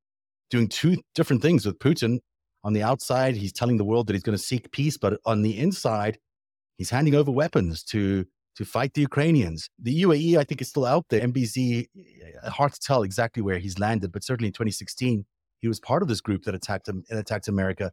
doing 0.50 0.68
two 0.68 0.98
different 1.16 1.42
things 1.42 1.66
with 1.66 1.80
Putin. 1.80 2.20
On 2.64 2.74
the 2.74 2.84
outside, 2.84 3.36
he's 3.36 3.54
telling 3.54 3.78
the 3.78 3.84
world 3.84 4.08
that 4.08 4.14
he's 4.14 4.24
going 4.24 4.38
to 4.38 4.44
seek 4.44 4.72
peace, 4.72 4.98
but 4.98 5.20
on 5.26 5.42
the 5.42 5.60
inside, 5.60 6.18
he's 6.78 6.90
handing 6.90 7.14
over 7.14 7.30
weapons 7.30 7.84
to 7.84 8.26
to 8.56 8.66
fight 8.66 8.94
the 8.94 9.02
Ukrainians. 9.02 9.70
The 9.80 10.04
UAE, 10.04 10.38
I 10.38 10.44
think, 10.44 10.62
is 10.62 10.70
still 10.70 10.86
out 10.86 11.06
there. 11.10 11.22
MBZ, 11.22 11.88
eh, 11.98 12.50
hard 12.50 12.74
to 12.74 12.80
tell 12.80 13.04
exactly 13.04 13.42
where 13.42 13.60
he's 13.60 13.80
landed, 13.80 14.12
but 14.12 14.24
certainly 14.24 14.48
in 14.48 14.54
2016, 14.54 15.26
he 15.60 15.68
was 15.68 15.80
part 15.80 16.02
of 16.02 16.08
this 16.08 16.22
group 16.22 16.44
that 16.44 16.54
attacked 16.54 16.88
him 16.88 17.04
and 17.10 17.20
attacked 17.20 17.48
America. 17.48 17.92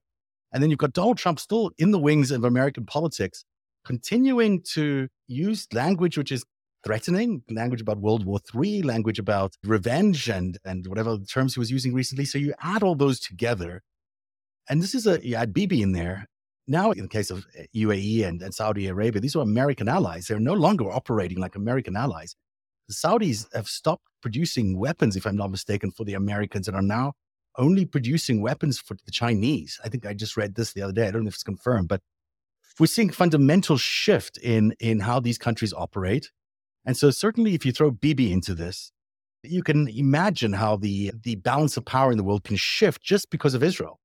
And 0.52 0.62
then 0.62 0.70
you've 0.70 0.78
got 0.78 0.92
Donald 0.92 1.18
Trump 1.18 1.38
still 1.38 1.70
in 1.78 1.92
the 1.92 1.98
wings 1.98 2.30
of 2.30 2.44
American 2.44 2.84
politics, 2.84 3.44
continuing 3.84 4.62
to 4.74 5.08
use 5.28 5.66
language 5.72 6.18
which 6.18 6.32
is 6.32 6.44
threatening, 6.84 7.42
language 7.50 7.80
about 7.80 7.98
World 7.98 8.24
War 8.24 8.40
III, 8.54 8.82
language 8.82 9.18
about 9.18 9.54
revenge 9.64 10.28
and, 10.28 10.58
and 10.64 10.86
whatever 10.86 11.18
terms 11.18 11.54
he 11.54 11.60
was 11.60 11.70
using 11.70 11.94
recently. 11.94 12.24
So 12.24 12.38
you 12.38 12.54
add 12.60 12.82
all 12.82 12.94
those 12.94 13.20
together. 13.20 13.82
And 14.68 14.82
this 14.82 14.94
is 14.94 15.06
a, 15.06 15.24
you 15.24 15.36
add 15.36 15.52
Bibi 15.52 15.82
in 15.82 15.92
there. 15.92 16.26
Now, 16.70 16.92
in 16.92 17.02
the 17.02 17.08
case 17.08 17.32
of 17.32 17.44
eh, 17.56 17.66
UAE 17.74 18.24
and, 18.24 18.40
and 18.40 18.54
Saudi 18.54 18.86
Arabia, 18.86 19.20
these 19.20 19.34
are 19.34 19.42
American 19.42 19.88
allies. 19.88 20.28
They're 20.28 20.38
no 20.38 20.54
longer 20.54 20.88
operating 20.88 21.38
like 21.38 21.56
American 21.56 21.96
allies. 21.96 22.36
The 22.86 22.94
Saudis 22.94 23.52
have 23.52 23.66
stopped 23.66 24.04
producing 24.22 24.78
weapons, 24.78 25.16
if 25.16 25.26
I'm 25.26 25.34
not 25.34 25.50
mistaken, 25.50 25.90
for 25.90 26.04
the 26.04 26.14
Americans 26.14 26.68
and 26.68 26.76
are 26.76 26.82
now 26.82 27.14
only 27.58 27.84
producing 27.84 28.40
weapons 28.40 28.78
for 28.78 28.96
the 29.04 29.10
Chinese. 29.10 29.80
I 29.84 29.88
think 29.88 30.06
I 30.06 30.14
just 30.14 30.36
read 30.36 30.54
this 30.54 30.72
the 30.72 30.82
other 30.82 30.92
day. 30.92 31.08
I 31.08 31.10
don't 31.10 31.24
know 31.24 31.28
if 31.28 31.34
it's 31.34 31.42
confirmed, 31.42 31.88
but 31.88 32.02
we're 32.78 32.86
seeing 32.86 33.10
fundamental 33.10 33.76
shift 33.76 34.38
in 34.38 34.74
in 34.78 35.00
how 35.00 35.18
these 35.20 35.38
countries 35.38 35.72
operate. 35.72 36.30
And 36.86 36.96
so 36.96 37.10
certainly 37.10 37.54
if 37.54 37.66
you 37.66 37.72
throw 37.72 37.90
Bibi 37.90 38.32
into 38.32 38.54
this, 38.54 38.92
you 39.42 39.62
can 39.64 39.88
imagine 39.88 40.52
how 40.52 40.76
the 40.76 41.12
the 41.24 41.34
balance 41.34 41.76
of 41.76 41.84
power 41.84 42.12
in 42.12 42.16
the 42.16 42.24
world 42.24 42.44
can 42.44 42.56
shift 42.56 43.02
just 43.02 43.28
because 43.28 43.54
of 43.54 43.62
Israel. 43.62 43.99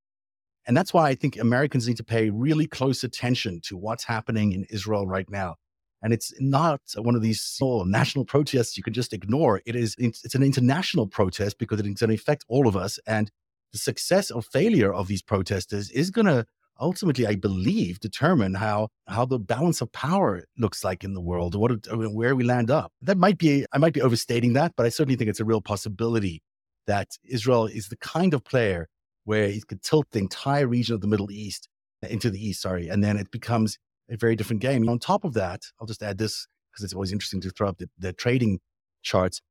And 0.67 0.75
that's 0.75 0.93
why 0.93 1.09
I 1.09 1.15
think 1.15 1.37
Americans 1.37 1.87
need 1.87 1.97
to 1.97 2.03
pay 2.03 2.29
really 2.29 2.67
close 2.67 3.03
attention 3.03 3.61
to 3.65 3.77
what's 3.77 4.03
happening 4.03 4.51
in 4.51 4.65
Israel 4.69 5.05
right 5.07 5.29
now. 5.29 5.55
And 6.01 6.13
it's 6.13 6.33
not 6.39 6.81
one 6.97 7.15
of 7.15 7.21
these 7.21 7.57
oh, 7.61 7.83
national 7.83 8.25
protests 8.25 8.77
you 8.77 8.83
can 8.83 8.93
just 8.93 9.13
ignore. 9.13 9.61
It 9.65 9.75
is 9.75 9.95
it's 9.97 10.35
an 10.35 10.43
international 10.43 11.07
protest 11.07 11.57
because 11.57 11.79
it's 11.79 11.99
going 11.99 12.09
to 12.09 12.15
affect 12.15 12.45
all 12.47 12.67
of 12.67 12.75
us. 12.75 12.99
And 13.07 13.31
the 13.71 13.77
success 13.79 14.29
or 14.29 14.41
failure 14.41 14.93
of 14.93 15.07
these 15.07 15.21
protesters 15.21 15.89
is 15.91 16.11
going 16.11 16.27
to 16.27 16.45
ultimately, 16.79 17.25
I 17.25 17.35
believe, 17.35 17.99
determine 17.99 18.55
how 18.55 18.89
how 19.07 19.25
the 19.25 19.39
balance 19.39 19.81
of 19.81 19.91
power 19.91 20.43
looks 20.57 20.83
like 20.83 21.03
in 21.03 21.13
the 21.13 21.21
world, 21.21 21.55
what 21.55 21.71
where 21.91 22.35
we 22.35 22.43
land 22.43 22.69
up. 22.69 22.91
That 23.01 23.17
might 23.17 23.37
be 23.37 23.65
I 23.71 23.77
might 23.77 23.93
be 23.93 24.01
overstating 24.01 24.53
that, 24.53 24.73
but 24.75 24.85
I 24.85 24.89
certainly 24.89 25.15
think 25.15 25.29
it's 25.29 25.39
a 25.39 25.45
real 25.45 25.61
possibility 25.61 26.41
that 26.87 27.17
Israel 27.23 27.65
is 27.65 27.87
the 27.87 27.97
kind 27.97 28.33
of 28.33 28.43
player 28.43 28.87
where 29.25 29.43
it 29.43 29.67
could 29.67 29.81
tilt 29.81 30.07
the 30.11 30.19
entire 30.19 30.67
region 30.67 30.95
of 30.95 31.01
the 31.01 31.07
Middle 31.07 31.31
East 31.31 31.67
into 32.09 32.29
the 32.29 32.43
East, 32.43 32.61
sorry, 32.61 32.87
and 32.87 33.03
then 33.03 33.17
it 33.17 33.31
becomes 33.31 33.77
a 34.09 34.17
very 34.17 34.35
different 34.35 34.61
game. 34.61 34.81
And 34.83 34.89
on 34.89 34.99
top 34.99 35.23
of 35.23 35.33
that, 35.33 35.61
I'll 35.79 35.87
just 35.87 36.03
add 36.03 36.17
this 36.17 36.47
because 36.71 36.83
it's 36.83 36.93
always 36.93 37.11
interesting 37.11 37.41
to 37.41 37.49
throw 37.49 37.69
up 37.69 37.77
the, 37.77 37.89
the 37.97 38.13
trading 38.13 38.59
charts. 39.01 39.41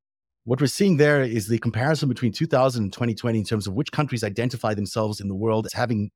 What 0.45 0.61
we're 0.61 0.66
seeing 0.66 0.99
there 0.99 1.22
is 1.22 1.49
the 1.49 1.59
comparison 1.59 2.09
between 2.09 2.33
2000 2.33 2.83
and 2.85 2.93
2020 2.93 3.39
in 3.39 3.45
terms 3.45 3.66
of 3.66 3.75
which 3.75 3.91
countries 3.93 4.22
identify 4.22 4.75
themselves 4.75 5.20
in 5.20 5.29
the 5.29 5.35
world 5.35 5.66
as 5.66 5.72
having 5.72 6.11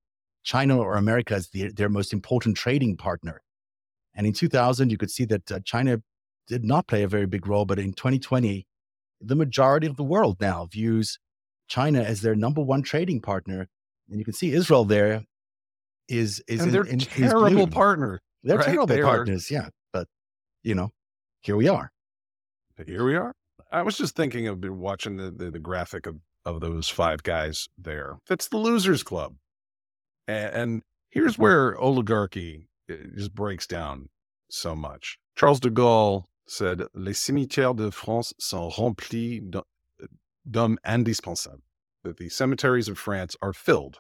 China 0.44 0.78
or 0.78 0.96
America 0.96 1.34
as 1.34 1.48
the, 1.48 1.72
their 1.72 1.88
most 1.88 2.12
important 2.12 2.56
trading 2.56 2.96
partner. 2.96 3.40
And 4.14 4.26
in 4.26 4.32
2000, 4.32 4.90
you 4.90 4.98
could 4.98 5.10
see 5.10 5.24
that 5.26 5.50
uh, 5.50 5.60
China 5.64 6.02
did 6.46 6.64
not 6.64 6.86
play 6.86 7.02
a 7.02 7.08
very 7.08 7.26
big 7.26 7.46
role, 7.46 7.64
but 7.64 7.78
in 7.78 7.92
2020, 7.92 8.66
the 9.20 9.36
majority 9.36 9.86
of 9.86 9.96
the 9.96 10.04
world 10.04 10.38
now 10.40 10.66
views 10.66 11.18
China 11.68 12.00
as 12.02 12.20
their 12.22 12.34
number 12.34 12.62
one 12.62 12.82
trading 12.82 13.20
partner. 13.20 13.68
And 14.10 14.18
you 14.18 14.24
can 14.24 14.34
see 14.34 14.52
Israel 14.52 14.84
there 14.84 15.24
is 16.08 16.42
is 16.48 16.60
and 16.60 16.68
in, 16.68 16.72
they're 16.72 16.84
in, 16.84 16.98
terrible 16.98 17.66
partner. 17.66 18.20
They're 18.42 18.58
right? 18.58 18.64
terrible 18.66 18.86
They 18.86 19.00
are- 19.00 19.04
partners, 19.04 19.50
yeah. 19.50 19.68
But 19.92 20.08
you 20.62 20.74
know, 20.74 20.90
here 21.42 21.56
we 21.56 21.68
are. 21.68 21.92
Here 22.86 23.04
we 23.04 23.16
are. 23.16 23.34
I 23.70 23.82
was 23.82 23.98
just 23.98 24.16
thinking 24.16 24.48
of 24.48 24.64
watching 24.64 25.16
the, 25.16 25.30
the 25.30 25.50
the 25.50 25.58
graphic 25.58 26.06
of 26.06 26.16
of 26.44 26.60
those 26.60 26.88
five 26.88 27.22
guys 27.22 27.68
there. 27.76 28.16
That's 28.28 28.48
the 28.48 28.56
losers 28.56 29.02
club, 29.02 29.34
and, 30.26 30.54
and 30.54 30.82
here's 31.10 31.36
where 31.36 31.76
oligarchy 31.76 32.68
uh, 32.90 32.94
just 33.14 33.34
breaks 33.34 33.66
down 33.66 34.08
so 34.48 34.74
much. 34.74 35.18
Charles 35.36 35.60
de 35.60 35.70
Gaulle 35.70 36.24
said, 36.46 36.84
"Les 36.94 37.12
cimetières 37.18 37.76
de 37.76 37.90
France 37.90 38.32
sont 38.38 38.70
remplis 38.70 39.40
d'hommes 40.50 40.78
indispensables." 40.84 41.60
That 42.04 42.16
the 42.16 42.28
cemeteries 42.28 42.88
of 42.88 42.96
France 42.98 43.36
are 43.42 43.52
filled 43.52 43.98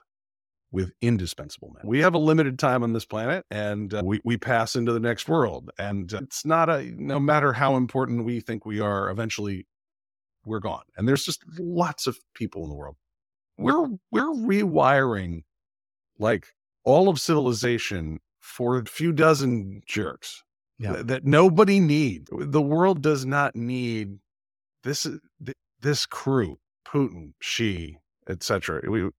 with 0.70 0.92
indispensable 1.00 1.72
men. 1.74 1.82
We 1.86 2.00
have 2.00 2.14
a 2.14 2.18
limited 2.18 2.58
time 2.58 2.82
on 2.82 2.92
this 2.92 3.04
planet 3.06 3.44
and 3.50 3.92
uh, 3.92 4.02
we, 4.04 4.20
we 4.24 4.36
pass 4.36 4.76
into 4.76 4.92
the 4.92 5.00
next 5.00 5.28
world. 5.28 5.70
And 5.78 6.12
uh, 6.12 6.18
it's 6.22 6.44
not 6.44 6.68
a, 6.68 6.82
no 6.96 7.18
matter 7.18 7.54
how 7.54 7.76
important 7.76 8.24
we 8.24 8.40
think 8.40 8.66
we 8.66 8.78
are, 8.78 9.08
eventually 9.10 9.66
we're 10.44 10.60
gone. 10.60 10.82
And 10.96 11.08
there's 11.08 11.24
just 11.24 11.42
lots 11.58 12.06
of 12.06 12.18
people 12.34 12.64
in 12.64 12.68
the 12.70 12.76
world. 12.76 12.96
We're, 13.56 13.88
we're 14.12 14.32
rewiring 14.34 15.42
like 16.18 16.48
all 16.84 17.08
of 17.08 17.18
civilization 17.18 18.20
for 18.40 18.76
a 18.78 18.84
few 18.84 19.12
dozen 19.12 19.80
jerks 19.86 20.44
Yeah. 20.78 20.92
th- 20.94 21.06
that 21.06 21.24
nobody 21.24 21.80
needs. 21.80 22.28
The 22.30 22.62
world 22.62 23.02
does 23.02 23.24
not 23.24 23.56
need 23.56 24.18
this, 24.84 25.02
th- 25.02 25.56
this 25.80 26.06
crew, 26.06 26.58
Putin, 26.86 27.32
Xi, 27.40 27.98
etc. 28.28 28.82
We, 28.90 29.10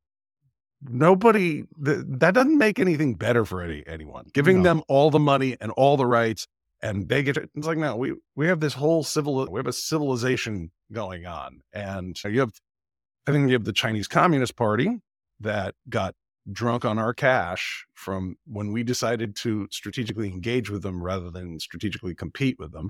nobody 0.82 1.64
th- 1.84 2.06
that 2.08 2.34
doesn't 2.34 2.58
make 2.58 2.80
anything 2.80 3.16
better 3.16 3.46
for 3.46 3.62
any 3.62 3.84
anyone 3.88 4.26
giving 4.34 4.58
No. 4.58 4.64
them 4.64 4.84
all 4.88 5.12
the 5.12 5.20
money 5.20 5.58
and 5.60 5.72
all 5.74 5.98
the 5.98 6.06
rights 6.06 6.48
and 6.82 7.10
they 7.10 7.24
get 7.24 7.36
to, 7.36 7.50
it's 7.56 7.68
like 7.68 7.78
no 7.78 7.96
we 7.96 8.14
we 8.36 8.48
have 8.48 8.60
this 8.60 8.74
whole 8.76 9.04
civil 9.04 9.46
we 9.52 9.60
have 9.60 9.68
a 9.68 9.74
civilization 9.74 10.72
going 10.92 11.26
on 11.26 11.62
and 11.74 12.18
you 12.24 12.40
have 12.40 12.54
i 13.28 13.32
think 13.32 13.48
you 13.48 13.54
have 13.54 13.66
the 13.66 13.74
chinese 13.74 14.08
communist 14.08 14.56
party 14.56 15.00
that 15.40 15.76
got 15.90 16.16
drunk 16.52 16.86
on 16.86 16.98
our 16.98 17.14
cash 17.14 17.86
from 17.94 18.38
when 18.46 18.72
we 18.72 18.84
decided 18.84 19.36
to 19.36 19.68
strategically 19.72 20.30
engage 20.30 20.70
with 20.70 20.82
them 20.82 21.04
rather 21.04 21.30
than 21.30 21.60
strategically 21.60 22.16
compete 22.16 22.58
with 22.58 22.72
them 22.72 22.90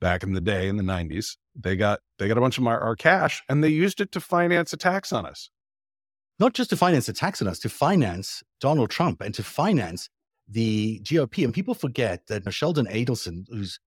back 0.00 0.22
in 0.22 0.32
the 0.32 0.40
day 0.40 0.68
in 0.68 0.76
the 0.76 0.82
90s 0.82 1.36
they 1.54 1.76
got 1.76 2.00
they 2.18 2.28
got 2.28 2.38
a 2.38 2.40
bunch 2.40 2.58
of 2.58 2.66
our, 2.66 2.80
our 2.80 2.96
cash 2.96 3.42
and 3.48 3.64
they 3.64 3.68
used 3.68 4.00
it 4.00 4.12
to 4.12 4.20
finance 4.20 4.72
attacks 4.72 5.12
on 5.12 5.26
us 5.26 5.50
Not 6.38 6.54
just 6.54 6.70
to 6.70 6.76
finance 6.76 7.08
attacks 7.08 7.40
on 7.42 7.48
us, 7.48 7.58
to 7.60 7.68
finance 7.70 8.42
Donald 8.60 8.90
Trump 8.90 9.20
and 9.22 9.34
to 9.34 9.42
finance 9.42 10.08
the 10.48 11.00
GOP. 11.04 11.44
And 11.44 11.54
people 11.54 11.74
forget 11.74 12.26
that 12.28 12.52
Sheldon 12.52 12.86
Adelson, 12.86 13.46
who's 13.50 13.78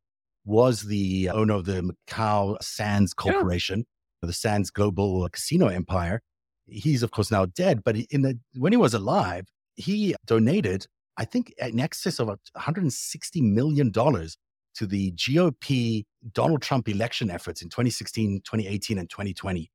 was 0.45 0.83
the 0.83 1.29
owner 1.31 1.55
of 1.55 1.65
the 1.65 1.93
Macau 2.09 2.57
Sands 2.63 3.13
Corporation, 3.13 3.85
the 4.23 4.33
Sands 4.33 4.71
Global 4.71 5.29
Casino 5.29 5.67
Empire. 5.67 6.21
He's 6.67 7.03
of 7.03 7.11
course 7.11 7.31
now 7.31 7.45
dead, 7.47 7.83
but 7.83 7.97
in 8.09 8.23
the 8.23 8.39
when 8.55 8.73
he 8.73 8.77
was 8.77 8.93
alive, 8.95 9.45
he 9.75 10.15
donated, 10.25 10.87
I 11.17 11.25
think, 11.25 11.53
in 11.59 11.79
excess 11.79 12.19
of 12.19 12.27
160 12.27 13.41
million 13.41 13.91
dollars 13.91 14.37
to 14.79 14.87
the 14.87 15.11
GOP 15.11 16.05
Donald 16.33 16.61
Trump 16.61 16.87
election 16.87 17.29
efforts 17.29 17.61
in 17.61 17.69
2016, 17.69 18.41
2018, 18.45 18.97
and 18.97 19.09
2020. 19.09 19.69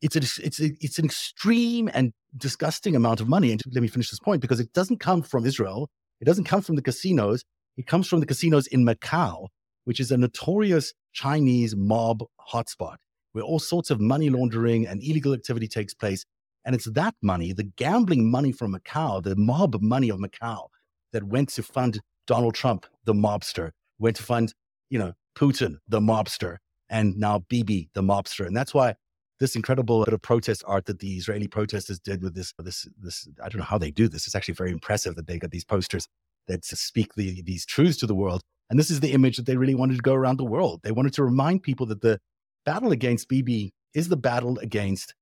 It's 0.00 0.14
a, 0.14 0.20
it's 0.44 0.60
a, 0.60 0.70
it's 0.80 0.98
an 0.98 1.04
extreme 1.04 1.90
and 1.92 2.12
disgusting 2.36 2.94
amount 2.94 3.20
of 3.20 3.28
money. 3.28 3.50
And 3.50 3.60
let 3.72 3.82
me 3.82 3.88
finish 3.88 4.10
this 4.10 4.20
point 4.20 4.40
because 4.40 4.60
it 4.60 4.72
doesn't 4.72 5.00
come 5.00 5.22
from 5.22 5.44
Israel. 5.44 5.90
It 6.20 6.24
doesn't 6.24 6.44
come 6.44 6.62
from 6.62 6.76
the 6.76 6.82
casinos. 6.82 7.42
It 7.76 7.86
comes 7.88 8.06
from 8.06 8.20
the 8.20 8.26
casinos 8.26 8.68
in 8.68 8.84
Macau, 8.84 9.48
which 9.84 9.98
is 9.98 10.12
a 10.12 10.16
notorious 10.16 10.94
Chinese 11.12 11.74
mob 11.74 12.22
hotspot 12.52 12.96
where 13.32 13.44
all 13.44 13.58
sorts 13.58 13.90
of 13.90 14.00
money 14.00 14.30
laundering 14.30 14.86
and 14.86 15.02
illegal 15.02 15.34
activity 15.34 15.66
takes 15.66 15.94
place. 15.94 16.24
And 16.64 16.74
it's 16.74 16.90
that 16.92 17.14
money, 17.22 17.52
the 17.52 17.64
gambling 17.64 18.30
money 18.30 18.52
from 18.52 18.74
Macau, 18.74 19.22
the 19.22 19.36
mob 19.36 19.80
money 19.82 20.10
of 20.10 20.20
Macau, 20.20 20.68
that 21.12 21.24
went 21.24 21.48
to 21.50 21.62
fund 21.62 22.00
Donald 22.26 22.54
Trump, 22.54 22.86
the 23.04 23.14
mobster, 23.14 23.70
went 23.98 24.16
to 24.16 24.22
fund, 24.22 24.54
you 24.90 24.98
know, 24.98 25.12
Putin, 25.36 25.78
the 25.88 26.00
mobster, 26.00 26.58
and 26.88 27.16
now 27.16 27.44
Bibi, 27.48 27.90
the 27.94 28.02
mobster. 28.02 28.46
And 28.46 28.56
that's 28.56 28.74
why 28.74 28.94
this 29.40 29.54
incredible 29.54 30.04
bit 30.04 30.14
of 30.14 30.22
protest 30.22 30.64
art 30.66 30.86
that 30.86 30.98
the 30.98 31.16
Israeli 31.16 31.46
protesters 31.46 32.00
did 32.00 32.22
with 32.22 32.34
this, 32.34 32.52
this, 32.58 32.88
this, 33.00 33.28
I 33.42 33.48
don't 33.48 33.58
know 33.58 33.64
how 33.64 33.78
they 33.78 33.90
do 33.90 34.08
this. 34.08 34.26
It's 34.26 34.34
actually 34.34 34.54
very 34.54 34.72
impressive 34.72 35.14
that 35.16 35.26
they 35.26 35.38
got 35.38 35.50
these 35.50 35.64
posters 35.64 36.08
that 36.48 36.64
speak 36.64 37.14
the, 37.14 37.42
these 37.42 37.64
truths 37.64 37.98
to 37.98 38.06
the 38.06 38.14
world. 38.14 38.42
And 38.70 38.78
this 38.78 38.90
is 38.90 39.00
the 39.00 39.12
image 39.12 39.36
that 39.36 39.46
they 39.46 39.56
really 39.56 39.74
wanted 39.74 39.96
to 39.96 40.02
go 40.02 40.14
around 40.14 40.38
the 40.38 40.44
world. 40.44 40.80
They 40.82 40.92
wanted 40.92 41.14
to 41.14 41.24
remind 41.24 41.62
people 41.62 41.86
that 41.86 42.02
the 42.02 42.18
battle 42.64 42.90
against 42.90 43.28
Bibi 43.28 43.72
is 43.94 44.08
the 44.08 44.16
battle 44.16 44.58
against 44.58 45.14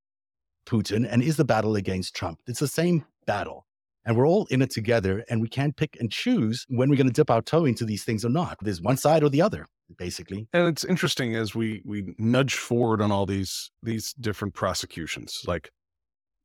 Putin 0.67 1.07
and 1.09 1.23
is 1.23 1.37
the 1.37 1.45
battle 1.45 1.77
against 1.77 2.15
Trump. 2.15 2.41
It's 2.47 2.61
the 2.61 2.69
same 2.69 3.05
battle. 3.27 3.66
And 4.07 4.17
we're 4.17 4.27
all 4.27 4.47
in 4.51 4.63
it 4.63 4.71
together, 4.71 5.25
and 5.29 5.43
we 5.43 5.49
can't 5.49 5.77
pick 5.77 5.97
and 6.01 6.11
choose 6.11 6.65
when 6.69 6.89
we're 6.89 6.97
going 6.97 7.09
to 7.09 7.13
dip 7.13 7.29
our 7.31 7.43
toe 7.43 7.65
into 7.67 7.85
these 7.85 8.05
things 8.05 8.25
or 8.25 8.31
not. 8.31 8.57
There's 8.63 8.81
one 8.81 8.97
side 8.97 9.23
or 9.25 9.29
the 9.29 9.43
other, 9.43 9.67
basically. 9.99 10.47
and 10.53 10.69
it's 10.69 10.85
interesting 10.85 11.35
as 11.35 11.55
we 11.55 11.83
we 11.85 12.15
nudge 12.17 12.55
forward 12.55 13.03
on 13.03 13.11
all 13.13 13.27
these 13.27 13.71
these 13.83 14.13
different 14.15 14.55
prosecutions 14.55 15.43
like 15.47 15.71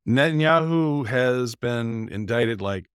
netanyahu 0.08 1.06
has 1.06 1.54
been 1.54 2.08
indicted 2.10 2.60
like 2.60 2.86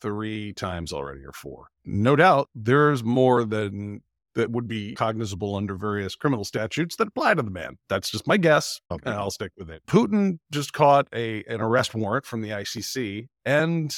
three 0.00 0.52
times 0.52 0.92
already 0.92 1.24
or 1.24 1.32
four 1.32 1.66
no 1.84 2.16
doubt 2.16 2.48
there's 2.54 3.02
more 3.04 3.44
than 3.44 4.00
that 4.34 4.50
would 4.50 4.66
be 4.66 4.94
cognizable 4.94 5.54
under 5.54 5.76
various 5.76 6.16
criminal 6.16 6.44
statutes 6.44 6.96
that 6.96 7.08
apply 7.08 7.34
to 7.34 7.42
the 7.42 7.50
man 7.50 7.76
that's 7.88 8.10
just 8.10 8.26
my 8.26 8.36
guess 8.36 8.80
Okay. 8.90 9.10
and 9.10 9.18
i'll 9.18 9.30
stick 9.30 9.52
with 9.56 9.70
it 9.70 9.82
putin 9.86 10.38
just 10.50 10.72
caught 10.72 11.06
a 11.14 11.44
an 11.44 11.60
arrest 11.60 11.94
warrant 11.94 12.26
from 12.26 12.40
the 12.42 12.50
icc 12.50 13.26
and 13.44 13.94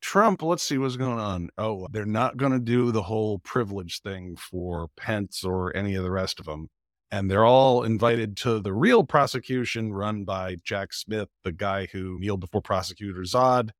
Trump, 0.00 0.42
let's 0.42 0.62
see 0.62 0.78
what's 0.78 0.96
going 0.96 1.18
on. 1.18 1.50
Oh, 1.58 1.88
they're 1.90 2.06
not 2.06 2.36
going 2.36 2.52
to 2.52 2.58
do 2.58 2.92
the 2.92 3.02
whole 3.02 3.38
privilege 3.40 4.00
thing 4.00 4.36
for 4.36 4.88
Pence 4.96 5.44
or 5.44 5.74
any 5.76 5.94
of 5.94 6.04
the 6.04 6.10
rest 6.10 6.38
of 6.38 6.46
them. 6.46 6.68
And 7.10 7.30
they're 7.30 7.44
all 7.44 7.84
invited 7.84 8.36
to 8.38 8.60
the 8.60 8.72
real 8.72 9.02
prosecution 9.02 9.92
run 9.92 10.24
by 10.24 10.56
Jack 10.62 10.92
Smith, 10.92 11.28
the 11.42 11.52
guy 11.52 11.86
who 11.90 12.18
kneeled 12.20 12.40
before 12.40 12.60
prosecutor 12.60 13.22
Zod, 13.22 13.70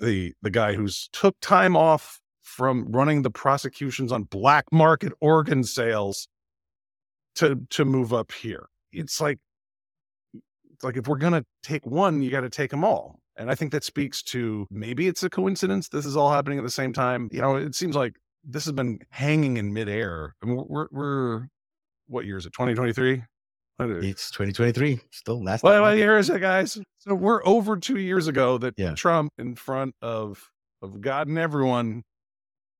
the 0.00 0.32
the 0.42 0.50
guy 0.50 0.74
who's 0.74 1.08
took 1.12 1.36
time 1.40 1.76
off 1.76 2.20
from 2.42 2.90
running 2.90 3.22
the 3.22 3.30
prosecutions 3.30 4.12
on 4.12 4.22
black 4.24 4.64
market 4.72 5.12
organ 5.20 5.64
sales 5.64 6.28
to 7.34 7.60
to 7.70 7.84
move 7.84 8.14
up 8.14 8.32
here. 8.32 8.66
It's 8.92 9.20
like 9.20 9.38
it's 10.72 10.82
like 10.82 10.96
if 10.96 11.06
we're 11.08 11.18
gonna 11.18 11.44
take 11.62 11.84
one, 11.84 12.22
you 12.22 12.30
got 12.30 12.40
to 12.42 12.50
take 12.50 12.70
them 12.70 12.84
all. 12.84 13.20
And 13.38 13.50
I 13.50 13.54
think 13.54 13.72
that 13.72 13.84
speaks 13.84 14.22
to 14.24 14.66
maybe 14.70 15.08
it's 15.08 15.22
a 15.22 15.30
coincidence. 15.30 15.88
This 15.88 16.06
is 16.06 16.16
all 16.16 16.30
happening 16.32 16.58
at 16.58 16.64
the 16.64 16.70
same 16.70 16.92
time. 16.92 17.28
You 17.32 17.40
know, 17.42 17.56
it 17.56 17.74
seems 17.74 17.94
like 17.94 18.16
this 18.44 18.64
has 18.64 18.72
been 18.72 19.00
hanging 19.10 19.56
in 19.58 19.72
midair. 19.72 20.34
I 20.42 20.46
mean, 20.46 20.64
we're, 20.68 20.88
we're 20.90 21.48
what 22.06 22.24
year 22.24 22.36
is 22.38 22.46
it? 22.46 22.52
2023? 22.52 23.22
It's 23.78 24.30
2023, 24.30 25.00
still 25.10 25.44
last. 25.44 25.62
What, 25.62 25.78
what 25.82 25.98
year 25.98 26.16
is 26.16 26.30
it, 26.30 26.40
guys? 26.40 26.78
So 26.98 27.14
we're 27.14 27.46
over 27.46 27.76
two 27.76 27.98
years 27.98 28.26
ago 28.26 28.56
that 28.58 28.72
Yeah. 28.78 28.94
Trump, 28.94 29.32
in 29.38 29.54
front 29.54 29.94
of 30.00 30.50
of 30.80 31.00
God 31.02 31.28
and 31.28 31.38
everyone, 31.38 32.02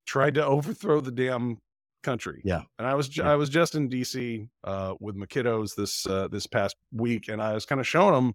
tried 0.07 0.35
to 0.35 0.47
overthrow 0.47 1.01
the 1.03 1.11
damn 1.11 1.59
country. 2.03 2.41
Yeah. 2.45 2.63
And 2.79 2.87
I 2.89 2.95
was 2.95 3.15
Yeah. 3.15 3.31
I 3.31 3.35
was 3.35 3.51
just 3.51 3.75
in 3.75 3.89
D.C. 3.91 4.49
Uh, 4.65 4.95
with 4.99 5.17
my 5.17 5.27
kiddos 5.27 5.75
this 5.75 6.07
uh, 6.07 6.29
this 6.29 6.47
past 6.47 6.77
week, 6.93 7.29
and 7.29 7.43
I 7.43 7.53
was 7.53 7.67
kind 7.67 7.81
of 7.81 7.87
showing 7.87 8.15
them 8.15 8.33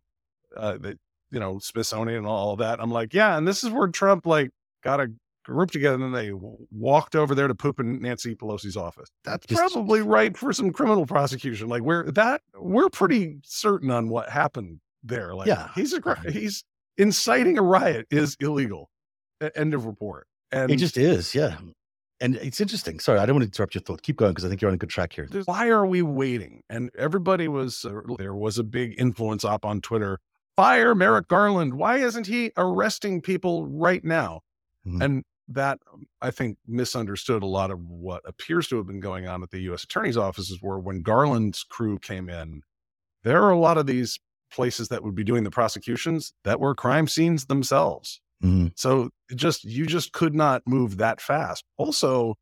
uh, 0.55 0.78
that 0.82 0.99
you 1.32 1.39
know 1.39 1.59
Smithsonian 1.59 2.19
and 2.19 2.27
all 2.27 2.55
that. 2.57 2.79
I'm 2.82 2.91
like, 2.91 3.13
yeah, 3.13 3.38
and 3.38 3.47
this 3.47 3.63
is 3.63 3.69
where 3.69 3.88
Trump 3.88 4.25
like 4.25 4.51
got 4.84 4.99
a 4.99 5.07
group 5.43 5.71
together, 5.71 5.95
and 5.95 6.03
then 6.03 6.11
they 6.11 6.32
walked 6.71 7.15
over 7.15 7.34
there 7.34 7.47
to 7.47 7.55
poop 7.55 7.79
in 7.79 8.01
Nancy 8.01 8.36
Pelosi's 8.36 8.77
office. 8.77 9.09
That's 9.23 9.45
Just- 9.47 9.59
probably 9.73 10.01
right 10.01 10.36
for 10.38 10.53
some 10.53 10.71
criminal 10.71 11.05
prosecution. 11.05 11.67
Like 11.67 11.82
we're 11.82 12.11
that 12.11 12.41
we're 12.55 12.89
pretty 12.89 13.39
certain 13.43 13.89
on 13.91 14.09
what 14.09 14.29
happened 14.29 14.79
there. 15.03 15.34
Like, 15.34 15.47
Yeah. 15.47 15.69
he's 15.75 15.93
a 15.93 16.15
he's 16.29 16.63
inciting 16.97 17.57
a 17.57 17.61
riot 17.63 18.05
is 18.11 18.36
illegal. 18.39 18.89
End 19.55 19.73
of 19.73 19.86
report. 19.86 20.27
And 20.51 20.69
It 20.69 20.75
just 20.77 20.97
is, 20.97 21.34
yeah. 21.34 21.57
And 22.19 22.36
it's 22.36 22.61
interesting. 22.61 22.99
Sorry, 22.99 23.17
I 23.17 23.25
don't 23.25 23.36
want 23.38 23.43
to 23.43 23.47
interrupt 23.47 23.73
your 23.73 23.82
thought. 23.82 24.03
Keep 24.03 24.17
going 24.17 24.32
because 24.34 24.45
I 24.45 24.49
think 24.49 24.61
you're 24.61 24.69
on 24.69 24.75
a 24.75 24.77
good 24.77 24.89
track 24.91 25.13
here. 25.13 25.27
why 25.45 25.69
are 25.69 25.88
we 25.88 26.03
waiting? 26.03 26.61
And 26.69 26.91
everybody 26.95 27.47
was 27.47 27.84
uh, 27.84 27.99
there 28.19 28.36
was 28.36 28.59
a 28.59 28.63
big 28.63 28.93
influence 28.99 29.43
op 29.43 29.65
on 29.65 29.82
Twitter. 29.82 30.19
Fire 30.55 30.93
Merrick 30.95 31.27
Garland. 31.27 31.75
Why 31.75 31.97
isn't 31.97 32.27
he 32.27 32.51
arresting 32.57 33.21
people 33.21 33.67
right 33.67 34.03
now? 34.03 34.41
Mhm. 34.85 35.03
And 35.03 35.23
that 35.47 35.79
um, 35.93 36.05
I 36.21 36.31
think 36.31 36.57
misunderstood 36.67 37.43
a 37.43 37.47
lot 37.47 37.71
of 37.71 37.79
what 37.79 38.21
appears 38.25 38.67
to 38.67 38.77
have 38.77 38.87
been 38.87 38.99
going 38.99 39.27
on 39.27 39.43
at 39.43 39.51
the 39.51 39.59
U.S. 39.61 39.83
Attorney's 39.83 40.17
offices. 40.17 40.59
Where 40.61 40.79
when 40.79 41.01
Garland's 41.01 41.63
crew 41.63 41.99
came 41.99 42.29
in, 42.29 42.61
there 43.23 43.43
are 43.43 43.51
a 43.51 43.59
lot 43.59 43.77
of 43.77 43.85
these 43.85 44.19
places 44.51 44.89
that 44.89 45.03
would 45.03 45.15
be 45.15 45.23
doing 45.23 45.43
the 45.43 45.51
prosecutions 45.51 46.33
that 46.43 46.59
were 46.59 46.75
crime 46.75 47.07
scenes 47.07 47.45
themselves. 47.45 48.21
Mm-hmm. 48.43 48.67
So 48.75 49.09
just 49.35 49.63
you 49.63 49.85
just 49.85 50.13
could 50.13 50.35
not 50.35 50.63
move 50.65 50.97
that 50.97 51.21
fast. 51.21 51.63
Also, 51.77 52.35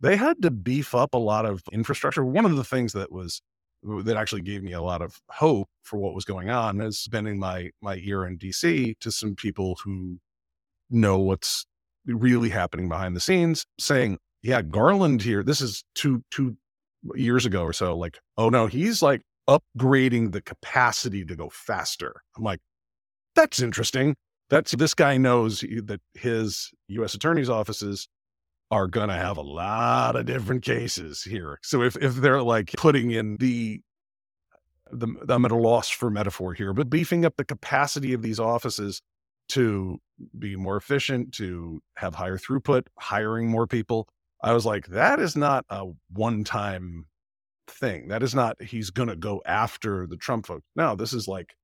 they 0.00 0.16
had 0.16 0.42
to 0.42 0.50
beef 0.50 0.94
up 0.94 1.14
a 1.14 1.18
lot 1.18 1.46
of 1.46 1.62
infrastructure. 1.72 2.24
One 2.24 2.44
of 2.44 2.56
the 2.56 2.64
things 2.64 2.92
that 2.92 3.10
was 3.10 3.40
that 3.86 4.16
actually 4.16 4.42
gave 4.42 4.62
me 4.62 4.72
a 4.72 4.82
lot 4.82 5.02
of 5.02 5.20
hope 5.30 5.68
for 5.82 5.98
what 5.98 6.14
was 6.14 6.24
going 6.24 6.50
on 6.50 6.80
is 6.80 6.98
spending 6.98 7.38
my 7.38 7.70
my 7.80 7.96
ear 8.02 8.24
in 8.26 8.38
DC 8.38 8.98
to 8.98 9.10
some 9.10 9.34
people 9.34 9.78
who 9.84 10.18
know 10.90 11.18
what's 11.18 11.66
really 12.06 12.50
happening 12.50 12.88
behind 12.88 13.16
the 13.16 13.20
scenes, 13.20 13.64
saying, 13.78 14.18
"Yeah, 14.42 14.62
Garland 14.62 15.22
here. 15.22 15.42
This 15.42 15.60
is 15.60 15.84
two 15.94 16.22
two 16.30 16.56
years 17.14 17.46
ago 17.46 17.62
or 17.62 17.72
so. 17.72 17.96
Like, 17.96 18.18
oh 18.36 18.48
no, 18.48 18.66
he's 18.66 19.02
like 19.02 19.22
upgrading 19.48 20.32
the 20.32 20.42
capacity 20.42 21.24
to 21.24 21.36
go 21.36 21.48
faster." 21.50 22.22
I'm 22.36 22.44
like, 22.44 22.60
"That's 23.34 23.60
interesting. 23.60 24.16
That's 24.50 24.72
this 24.72 24.94
guy 24.94 25.16
knows 25.16 25.60
that 25.60 26.00
his 26.14 26.70
U.S. 26.88 27.14
attorney's 27.14 27.50
offices 27.50 28.08
are 28.70 28.88
going 28.88 29.08
to 29.08 29.14
have 29.14 29.36
a 29.36 29.42
lot 29.42 30.16
of 30.16 30.26
different 30.26 30.62
cases 30.62 31.22
here. 31.22 31.58
So 31.62 31.82
if 31.82 31.96
if 31.96 32.16
they're 32.16 32.42
like 32.42 32.72
putting 32.76 33.10
in 33.10 33.36
the 33.38 33.80
the 34.90 35.08
I'm 35.28 35.44
at 35.44 35.50
a 35.50 35.56
loss 35.56 35.88
for 35.88 36.10
metaphor 36.10 36.54
here, 36.54 36.72
but 36.72 36.90
beefing 36.90 37.24
up 37.24 37.36
the 37.36 37.44
capacity 37.44 38.12
of 38.12 38.22
these 38.22 38.40
offices 38.40 39.02
to 39.48 39.98
be 40.38 40.56
more 40.56 40.76
efficient, 40.76 41.32
to 41.34 41.80
have 41.96 42.14
higher 42.14 42.38
throughput, 42.38 42.82
hiring 42.98 43.48
more 43.48 43.66
people. 43.66 44.08
I 44.42 44.52
was 44.52 44.66
like, 44.66 44.86
that 44.88 45.18
is 45.18 45.36
not 45.36 45.64
a 45.70 45.86
one 46.10 46.44
time 46.44 47.06
thing. 47.68 48.08
That 48.08 48.22
is 48.22 48.34
not, 48.34 48.60
he's 48.62 48.90
going 48.90 49.08
to 49.08 49.16
go 49.16 49.42
after 49.46 50.06
the 50.06 50.16
Trump 50.16 50.46
folks. 50.46 50.66
No, 50.74 50.94
this 50.96 51.12
is 51.12 51.26
like, 51.28 51.54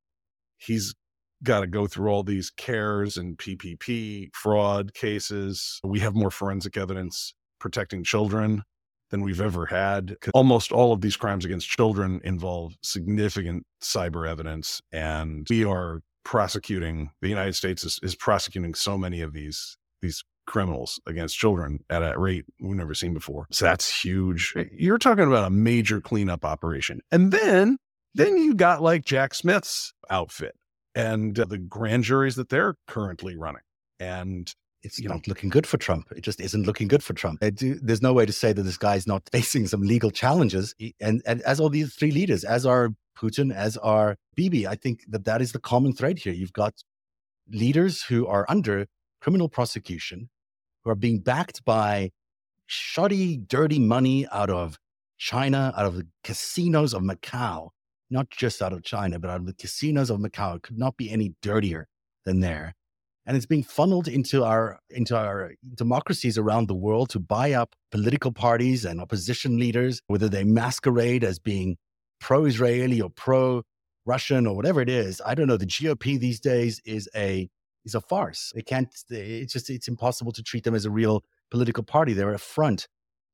he's 0.58 0.94
got 1.42 1.60
to 1.60 1.66
go 1.66 1.86
through 1.86 2.10
all 2.10 2.22
these 2.22 2.50
CARES 2.50 3.16
and 3.16 3.36
PPP 3.36 4.34
fraud 4.34 4.94
cases. 4.94 5.80
We 5.84 6.00
have 6.00 6.14
more 6.14 6.30
forensic 6.30 6.76
evidence 6.76 7.34
protecting 7.58 8.04
children 8.04 8.62
than 9.10 9.22
we've 9.22 9.40
ever 9.40 9.66
had. 9.66 10.16
Almost 10.34 10.72
all 10.72 10.92
of 10.92 11.00
these 11.00 11.16
crimes 11.16 11.44
against 11.44 11.68
children 11.68 12.20
involve 12.24 12.74
significant 12.82 13.64
cyber 13.82 14.28
evidence, 14.28 14.80
and 14.90 15.46
we 15.48 15.64
are 15.64 16.00
prosecuting. 16.24 17.10
The 17.20 17.28
United 17.28 17.54
States 17.54 17.84
is, 17.84 18.00
is 18.02 18.16
prosecuting 18.16 18.74
so 18.74 18.98
many 18.98 19.20
of 19.20 19.32
these 19.32 19.76
these 20.00 20.24
criminals 20.48 21.00
against 21.06 21.38
children 21.38 21.84
at 21.88 22.02
a 22.02 22.18
rate 22.18 22.44
we've 22.60 22.74
never 22.74 22.94
seen 22.94 23.14
before. 23.14 23.46
So 23.52 23.64
that's 23.66 24.02
huge. 24.02 24.52
You're 24.72 24.98
talking 24.98 25.28
about 25.28 25.44
a 25.44 25.50
major 25.50 26.00
cleanup 26.00 26.44
operation, 26.44 27.00
and 27.12 27.30
then 27.30 27.76
then 28.14 28.36
you 28.36 28.54
got 28.54 28.82
like 28.82 29.04
Jack 29.04 29.34
Smith's 29.34 29.94
outfit 30.10 30.54
and 30.94 31.38
uh, 31.38 31.44
the 31.44 31.58
grand 31.58 32.04
juries 32.04 32.36
that 32.36 32.48
they're 32.48 32.76
currently 32.86 33.36
running. 33.36 33.62
And 34.00 34.52
it's 34.82 34.98
you 34.98 35.08
not 35.08 35.14
know, 35.14 35.22
looking 35.26 35.48
good 35.48 35.66
for 35.66 35.76
Trump. 35.76 36.10
It 36.16 36.22
just 36.22 36.40
isn't 36.40 36.66
looking 36.66 36.88
good 36.88 37.02
for 37.02 37.12
Trump. 37.14 37.40
Do, 37.54 37.78
there's 37.80 38.02
no 38.02 38.12
way 38.12 38.26
to 38.26 38.32
say 38.32 38.52
that 38.52 38.62
this 38.62 38.78
guy's 38.78 39.06
not 39.06 39.22
facing 39.32 39.66
some 39.66 39.82
legal 39.82 40.10
challenges. 40.10 40.74
And, 41.00 41.22
and 41.24 41.40
as 41.42 41.60
all 41.60 41.68
these 41.68 41.94
three 41.94 42.10
leaders, 42.10 42.44
as 42.44 42.66
are 42.66 42.90
Putin, 43.16 43.54
as 43.54 43.76
are 43.76 44.16
Bibi, 44.34 44.66
I 44.66 44.74
think 44.74 45.04
that 45.08 45.24
that 45.24 45.40
is 45.40 45.52
the 45.52 45.60
common 45.60 45.92
thread 45.92 46.18
here. 46.18 46.32
You've 46.32 46.52
got 46.52 46.74
leaders 47.48 48.02
who 48.02 48.26
are 48.26 48.46
under 48.48 48.86
criminal 49.20 49.48
prosecution, 49.48 50.30
who 50.84 50.90
are 50.90 50.96
being 50.96 51.20
backed 51.20 51.64
by 51.64 52.10
shoddy, 52.66 53.36
dirty 53.36 53.78
money 53.78 54.26
out 54.32 54.50
of 54.50 54.78
China, 55.18 55.72
out 55.76 55.86
of 55.86 55.96
the 55.96 56.06
casinos 56.24 56.94
of 56.94 57.02
Macau, 57.02 57.68
not 58.12 58.30
just 58.30 58.62
out 58.62 58.72
of 58.72 58.82
China, 58.82 59.18
but 59.18 59.30
out 59.30 59.40
of 59.40 59.46
the 59.46 59.54
casinos 59.54 60.10
of 60.10 60.20
Macau. 60.20 60.56
It 60.56 60.62
could 60.62 60.78
not 60.78 60.96
be 60.96 61.10
any 61.10 61.34
dirtier 61.42 61.88
than 62.24 62.40
there. 62.40 62.74
And 63.24 63.36
it's 63.36 63.46
being 63.46 63.62
funneled 63.62 64.08
into 64.08 64.44
our 64.44 64.80
into 64.90 65.16
our 65.16 65.52
democracies 65.74 66.36
around 66.36 66.66
the 66.66 66.74
world 66.74 67.10
to 67.10 67.20
buy 67.20 67.52
up 67.52 67.74
political 67.90 68.32
parties 68.32 68.84
and 68.84 69.00
opposition 69.00 69.58
leaders, 69.58 70.00
whether 70.08 70.28
they 70.28 70.44
masquerade 70.44 71.22
as 71.22 71.38
being 71.38 71.76
pro-Israeli 72.20 73.00
or 73.00 73.10
pro-Russian 73.10 74.46
or 74.46 74.56
whatever 74.56 74.80
it 74.80 74.88
is. 74.88 75.20
I 75.24 75.34
don't 75.34 75.46
know. 75.46 75.56
The 75.56 75.66
GOP 75.66 76.18
these 76.18 76.40
days 76.40 76.80
is 76.84 77.08
a 77.14 77.48
is 77.84 77.94
a 77.94 78.00
farce. 78.00 78.52
It 78.56 78.66
can't. 78.66 78.88
It's 79.08 79.52
just 79.52 79.70
it's 79.70 79.88
impossible 79.88 80.32
to 80.32 80.42
treat 80.42 80.64
them 80.64 80.74
as 80.74 80.84
a 80.84 80.90
real 80.90 81.22
political 81.50 81.84
party. 81.84 82.12
They're 82.12 82.34
a 82.34 82.38
front 82.38 82.88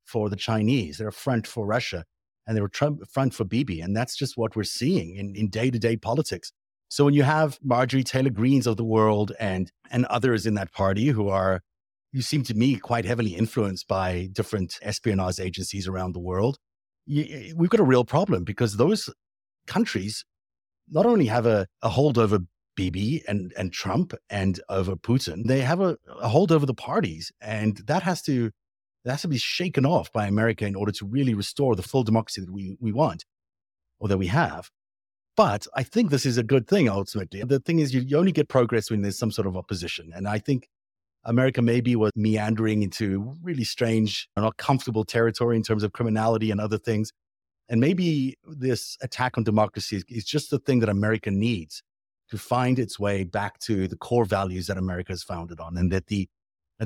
for 0.05 0.29
the 0.29 0.37
Chinese. 0.37 0.99
They're 0.99 1.09
a 1.09 1.13
front 1.13 1.47
for 1.47 1.67
Russia 1.67 2.05
and 2.49 2.57
they 2.57 2.63
were 2.63 2.69
Trump 2.69 3.07
front 3.09 3.35
for 3.35 3.45
Bibi. 3.45 3.83
And 3.83 3.95
that's 3.95 4.17
just 4.17 4.37
what 4.39 4.57
we're 4.57 4.65
seeing 4.65 5.15
in 5.15 5.49
day 5.51 5.71
to 5.71 5.79
day 5.79 5.97
politics. 5.97 6.51
So 6.89 7.05
when 7.05 7.13
you 7.13 7.23
have 7.23 7.59
Marjorie 7.63 8.03
Taylor 8.03 8.31
Greens 8.31 8.67
of 8.67 8.79
the 8.79 8.85
world 8.85 9.33
and 9.39 9.71
and 9.91 10.07
others 10.07 10.47
in 10.47 10.55
that 10.55 10.73
party 10.73 11.09
who 11.09 11.29
are, 11.29 11.61
you 12.11 12.23
seem 12.23 12.43
to 12.45 12.55
me 12.55 12.77
quite 12.77 13.05
heavily 13.05 13.35
influenced 13.35 13.87
by 13.87 14.31
different 14.33 14.79
espionage 14.81 15.39
agencies 15.39 15.87
around 15.87 16.15
the 16.15 16.21
world, 16.21 16.57
you, 17.05 17.55
we've 17.55 17.71
got 17.71 17.81
a 17.81 17.85
real 17.85 18.05
problem 18.05 18.45
because 18.45 18.79
those 18.79 19.11
countries 19.67 20.25
not 20.89 21.05
only 21.05 21.27
have 21.27 21.45
a, 21.45 21.67
a 21.83 21.91
hold 21.91 22.17
over 22.17 22.39
Bibi 22.77 23.23
and 23.29 23.53
and 23.59 23.75
Trump 23.75 24.15
and 24.31 24.59
over 24.71 24.97
Putin, 24.97 25.45
they 25.45 25.61
have 25.61 25.81
a, 25.81 25.99
a 26.23 26.29
hold 26.29 26.51
over 26.51 26.65
the 26.65 26.73
parties, 26.73 27.31
and 27.43 27.77
that 27.87 28.05
has 28.05 28.23
to 28.23 28.53
it 29.05 29.11
has 29.11 29.23
to 29.23 29.29
be 29.29 29.39
shaken 29.39 29.87
off 29.87 30.13
by 30.13 30.27
America 30.27 30.67
in 30.67 30.75
order 30.75 30.93
to 30.93 31.07
really 31.07 31.35
restore 31.35 31.77
the 31.77 31.83
full 31.83 32.03
democracy 32.03 32.41
that 32.41 32.53
we, 32.53 32.77
we 32.81 32.93
want 32.93 33.25
or 34.01 34.09
that 34.09 34.19
we 34.19 34.27
have. 34.27 34.71
But 35.37 35.67
I 35.77 35.85
think 35.85 36.11
this 36.11 36.27
is 36.27 36.37
a 36.37 36.43
good 36.43 36.67
thing 36.67 36.89
ultimately. 36.89 37.43
The 37.43 37.61
thing 37.61 37.79
is, 37.79 37.95
you, 37.95 38.01
you 38.01 38.19
only 38.19 38.33
get 38.33 38.49
progress 38.49 38.91
when 38.91 39.03
there's 39.03 39.19
some 39.19 39.31
sort 39.31 39.47
of 39.47 39.57
opposition. 39.57 40.13
And 40.15 40.27
I 40.27 40.39
think 40.39 40.69
America 41.25 41.63
maybe 41.63 41.95
was 41.95 42.11
meandering 42.17 42.83
into 42.83 43.37
really 43.43 43.65
strange, 43.65 44.29
not 44.37 44.57
comfortable 44.57 45.05
territory 45.05 45.57
in 45.57 45.63
terms 45.63 45.85
of 45.85 45.93
criminality 45.93 46.51
and 46.51 46.61
other 46.61 46.79
things. 46.79 47.13
And 47.69 47.81
maybe 47.81 48.37
this 48.47 48.97
attack 49.03 49.39
on 49.39 49.45
democracy 49.45 49.97
is, 49.97 50.05
is 50.09 50.25
just 50.25 50.51
the 50.51 50.59
thing 50.59 50.81
that 50.81 50.89
America 50.89 51.31
needs 51.31 51.83
to 52.31 52.39
find 52.39 52.79
its 52.79 52.99
way 52.99 53.25
back 53.25 53.59
to 53.61 53.87
the 53.89 53.97
core 53.97 54.25
values 54.25 54.67
that 54.67 54.77
America 54.79 55.13
is 55.13 55.23
founded 55.23 55.61
on, 55.61 55.77
and 55.77 55.93
that 55.93 56.07
the 56.07 56.23
and 56.23 56.29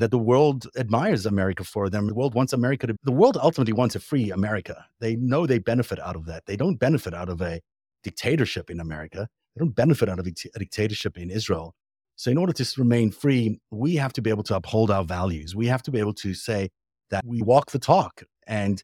that 0.00 0.10
the 0.10 0.18
world 0.18 0.66
admires 0.76 1.26
America 1.26 1.64
for 1.64 1.90
them. 1.90 2.06
The 2.06 2.14
world 2.14 2.34
wants 2.34 2.52
America 2.52 2.86
to, 2.86 2.96
the 3.02 3.12
world 3.12 3.36
ultimately 3.40 3.74
wants 3.74 3.94
a 3.94 4.00
free 4.00 4.30
America. 4.30 4.86
They 5.00 5.16
know 5.16 5.46
they 5.46 5.58
benefit 5.58 6.00
out 6.00 6.16
of 6.16 6.24
that. 6.26 6.46
They 6.46 6.56
don't 6.56 6.76
benefit 6.76 7.12
out 7.12 7.28
of 7.28 7.42
a 7.42 7.60
dictatorship 8.02 8.70
in 8.70 8.80
America. 8.80 9.28
They 9.54 9.60
don't 9.60 9.74
benefit 9.74 10.08
out 10.08 10.18
of 10.18 10.26
a 10.26 10.30
dictatorship 10.30 11.18
in 11.18 11.30
Israel. 11.30 11.74
So, 12.16 12.30
in 12.30 12.38
order 12.38 12.52
to 12.52 12.66
remain 12.78 13.10
free, 13.10 13.58
we 13.70 13.96
have 13.96 14.12
to 14.14 14.22
be 14.22 14.30
able 14.30 14.44
to 14.44 14.56
uphold 14.56 14.90
our 14.90 15.04
values. 15.04 15.54
We 15.54 15.66
have 15.66 15.82
to 15.82 15.90
be 15.90 15.98
able 15.98 16.14
to 16.14 16.34
say 16.34 16.70
that 17.10 17.24
we 17.26 17.42
walk 17.42 17.70
the 17.70 17.78
talk. 17.78 18.22
And 18.46 18.82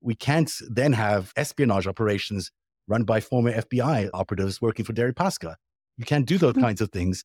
we 0.00 0.14
can't 0.14 0.52
then 0.68 0.92
have 0.92 1.32
espionage 1.36 1.86
operations 1.86 2.50
run 2.86 3.02
by 3.02 3.20
former 3.20 3.52
FBI 3.52 4.10
operatives 4.14 4.62
working 4.62 4.84
for 4.84 4.92
Deripaska. 4.92 5.56
You 5.96 6.04
can't 6.04 6.26
do 6.26 6.38
those 6.38 6.54
mm. 6.54 6.60
kinds 6.60 6.80
of 6.80 6.90
things 6.90 7.24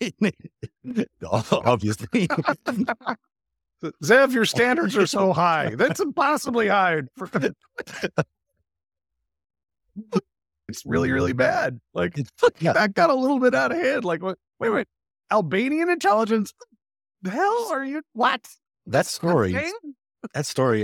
Obviously. 1.30 2.28
Zev, 4.04 4.32
your 4.32 4.44
standards 4.44 4.96
are 4.96 5.06
so 5.06 5.32
high. 5.32 5.74
That's 5.76 6.00
impossibly 6.00 6.68
high. 6.68 7.00
it's 10.68 10.84
really, 10.84 11.10
really 11.10 11.32
bad. 11.32 11.80
Like 11.94 12.18
yeah. 12.60 12.72
that 12.74 12.94
got 12.94 13.10
a 13.10 13.14
little 13.14 13.38
bit 13.38 13.54
out 13.54 13.72
of 13.72 13.78
hand. 13.78 14.04
Like, 14.04 14.22
wait, 14.22 14.36
wait, 14.58 14.86
Albanian 15.30 15.88
intelligence? 15.88 16.52
The 17.22 17.30
hell 17.30 17.68
are 17.72 17.84
you? 17.84 18.02
What? 18.12 18.46
That 18.86 19.06
story. 19.06 19.56
That 20.34 20.46
story 20.46 20.82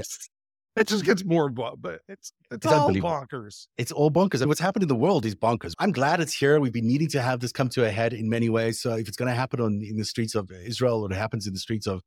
it 0.76 0.86
just 0.88 1.04
gets 1.04 1.24
more, 1.24 1.48
but 1.48 2.00
it's 2.08 2.32
it's, 2.50 2.64
it's 2.64 2.66
all 2.66 2.90
bonkers. 2.90 3.66
It's 3.78 3.92
all 3.92 4.10
bonkers, 4.10 4.40
and 4.40 4.48
what's 4.48 4.60
happened 4.60 4.82
in 4.82 4.88
the 4.88 4.94
world 4.94 5.24
is 5.24 5.34
bonkers. 5.34 5.72
I'm 5.78 5.92
glad 5.92 6.20
it's 6.20 6.34
here. 6.34 6.60
We've 6.60 6.72
been 6.72 6.86
needing 6.86 7.08
to 7.08 7.22
have 7.22 7.40
this 7.40 7.52
come 7.52 7.68
to 7.70 7.84
a 7.84 7.90
head 7.90 8.12
in 8.12 8.28
many 8.28 8.48
ways. 8.48 8.80
So 8.80 8.94
if 8.94 9.08
it's 9.08 9.16
going 9.16 9.30
to 9.30 9.34
happen 9.34 9.60
on 9.60 9.80
in 9.82 9.96
the 9.96 10.04
streets 10.04 10.34
of 10.34 10.50
Israel 10.50 11.02
or 11.02 11.10
it 11.10 11.16
happens 11.16 11.46
in 11.46 11.54
the 11.54 11.58
streets 11.58 11.86
of 11.86 12.02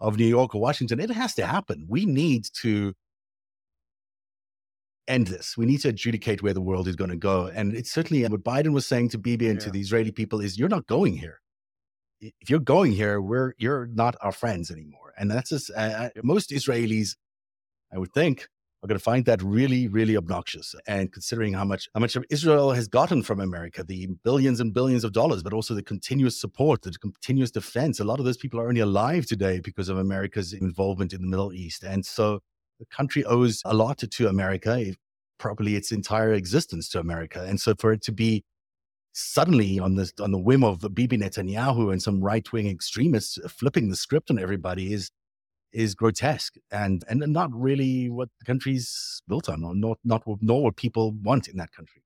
of 0.00 0.16
New 0.16 0.26
York 0.26 0.54
or 0.54 0.60
Washington, 0.60 1.00
it 1.00 1.10
has 1.10 1.34
to 1.34 1.46
happen. 1.46 1.86
We 1.88 2.06
need 2.06 2.46
to 2.62 2.94
end 5.08 5.28
this. 5.28 5.56
We 5.56 5.66
need 5.66 5.80
to 5.80 5.88
adjudicate 5.88 6.42
where 6.42 6.52
the 6.54 6.60
world 6.60 6.86
is 6.86 6.96
going 6.96 7.10
to 7.10 7.16
go. 7.16 7.46
And 7.46 7.74
it's 7.74 7.90
certainly 7.90 8.26
what 8.26 8.44
Biden 8.44 8.72
was 8.72 8.86
saying 8.86 9.08
to 9.10 9.18
Bibi 9.18 9.48
and 9.48 9.58
yeah. 9.58 9.64
to 9.64 9.70
the 9.70 9.80
Israeli 9.80 10.12
people 10.12 10.40
is 10.40 10.58
you're 10.58 10.68
not 10.68 10.86
going 10.86 11.16
here. 11.16 11.40
If 12.20 12.50
you're 12.50 12.58
going 12.58 12.92
here, 12.92 13.20
we're 13.20 13.52
you're 13.58 13.86
not 13.86 14.16
our 14.20 14.32
friends 14.32 14.70
anymore. 14.70 15.14
And 15.16 15.30
that's 15.30 15.50
just 15.50 15.70
uh, 15.76 16.10
most 16.22 16.50
Israelis 16.50 17.14
I 17.92 17.98
would 17.98 18.12
think, 18.12 18.48
are 18.82 18.86
going 18.86 18.98
to 18.98 19.02
find 19.02 19.24
that 19.24 19.42
really, 19.42 19.88
really 19.88 20.16
obnoxious. 20.16 20.74
And 20.86 21.12
considering 21.12 21.52
how 21.52 21.64
much 21.64 21.88
how 21.94 22.00
much 22.00 22.16
Israel 22.30 22.72
has 22.72 22.86
gotten 22.86 23.22
from 23.22 23.40
America, 23.40 23.82
the 23.82 24.08
billions 24.24 24.60
and 24.60 24.72
billions 24.72 25.04
of 25.04 25.12
dollars, 25.12 25.42
but 25.42 25.52
also 25.52 25.74
the 25.74 25.82
continuous 25.82 26.40
support, 26.40 26.82
the 26.82 26.92
continuous 26.92 27.50
defense. 27.50 27.98
A 27.98 28.04
lot 28.04 28.20
of 28.20 28.24
those 28.24 28.36
people 28.36 28.60
are 28.60 28.68
only 28.68 28.80
alive 28.80 29.26
today 29.26 29.60
because 29.60 29.88
of 29.88 29.98
America's 29.98 30.52
involvement 30.52 31.12
in 31.12 31.22
the 31.22 31.26
Middle 31.26 31.52
East. 31.52 31.82
And 31.82 32.06
so 32.06 32.40
the 32.78 32.86
country 32.86 33.24
owes 33.24 33.62
a 33.64 33.74
lot 33.74 33.98
to, 33.98 34.28
America, 34.28 34.94
probably 35.38 35.74
its 35.74 35.90
entire 35.90 36.32
existence 36.32 36.88
to 36.90 37.00
America. 37.00 37.44
And 37.48 37.60
so 37.60 37.74
for 37.78 37.92
it 37.92 38.02
to 38.02 38.12
be 38.12 38.44
suddenly 39.12 39.80
on 39.80 39.96
the 39.96 40.12
on 40.20 40.30
the 40.30 40.38
whim 40.38 40.62
of 40.62 40.80
Bibi 40.94 41.18
Netanyahu 41.18 41.90
and 41.90 42.00
some 42.00 42.20
right 42.22 42.50
wing 42.52 42.68
extremists 42.68 43.38
flipping 43.48 43.90
the 43.90 43.96
script 43.96 44.30
on 44.30 44.38
everybody 44.38 44.92
is 44.92 45.10
is 45.72 45.94
grotesque 45.94 46.54
and 46.70 47.04
and 47.08 47.20
not 47.28 47.50
really 47.52 48.08
what 48.08 48.28
the 48.38 48.44
country's 48.44 49.22
built 49.28 49.48
on, 49.48 49.64
or 49.64 49.74
not 49.74 49.98
not 50.04 50.22
nor 50.40 50.64
what 50.64 50.76
people 50.76 51.12
want 51.22 51.48
in 51.48 51.56
that 51.56 51.72
country. 51.72 52.02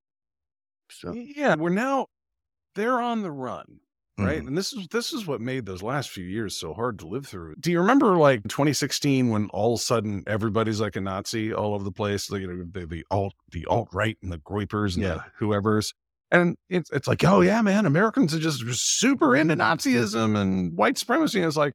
So 0.91 1.13
yeah, 1.13 1.55
we're 1.57 1.71
now 1.71 2.07
they're 2.75 3.01
on 3.01 3.23
the 3.23 3.31
run 3.31 3.81
right 4.19 4.39
mm-hmm. 4.39 4.49
and 4.49 4.59
this 4.59 4.73
is 4.73 4.87
this 4.89 5.13
is 5.13 5.27
what 5.27 5.41
made 5.41 5.65
those 5.65 5.83
last 5.83 6.11
few 6.11 6.25
years 6.25 6.57
so 6.57 6.75
hard 6.75 6.99
to 6.99 7.07
live 7.07 7.27
through 7.27 7.55
do 7.59 7.71
you 7.71 7.81
remember 7.81 8.17
like 8.17 8.43
2016 8.45 9.31
when 9.31 9.49
all 9.51 9.75
of 9.75 9.81
a 9.81 9.83
sudden 9.83 10.23
everybody's 10.27 10.81
like 10.81 10.97
a 10.97 11.01
nazi 11.01 11.53
all 11.53 11.75
over 11.75 11.83
the 11.83 11.91
place 11.91 12.31
like, 12.31 12.43
you 12.43 12.47
know, 12.47 12.65
the, 12.73 12.87
the 12.87 13.05
alt 13.11 13.35
the 13.53 13.65
alt 13.67 13.89
right 13.93 14.19
and 14.23 14.31
the 14.31 14.39
groypers 14.39 14.95
and 14.95 15.05
yeah. 15.05 15.15
the 15.15 15.25
whoever's 15.39 15.95
and 16.31 16.57
it's, 16.69 16.91
it's 16.91 17.09
like 17.09 17.25
oh 17.25 17.41
yeah 17.41 17.63
man 17.63 17.87
americans 17.87 18.35
are 18.35 18.39
just 18.39 18.63
super 18.77 19.35
into 19.35 19.57
nazism 19.57 20.37
and 20.37 20.77
white 20.77 20.99
supremacy 20.99 21.39
and 21.39 21.47
it's 21.47 21.57
like 21.57 21.73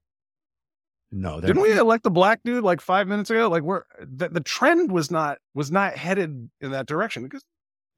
no 1.12 1.40
didn't 1.40 1.62
we 1.62 1.78
elect 1.78 2.04
the 2.04 2.12
black 2.12 2.42
dude 2.44 2.64
like 2.64 2.82
five 2.82 3.08
minutes 3.08 3.30
ago 3.30 3.48
like 3.48 3.64
we're 3.64 3.84
the, 4.00 4.28
the 4.30 4.42
trend 4.42 4.92
was 4.92 5.10
not 5.10 5.38
was 5.54 5.72
not 5.72 5.96
headed 5.96 6.50
in 6.60 6.72
that 6.72 6.86
direction 6.86 7.24
because 7.24 7.46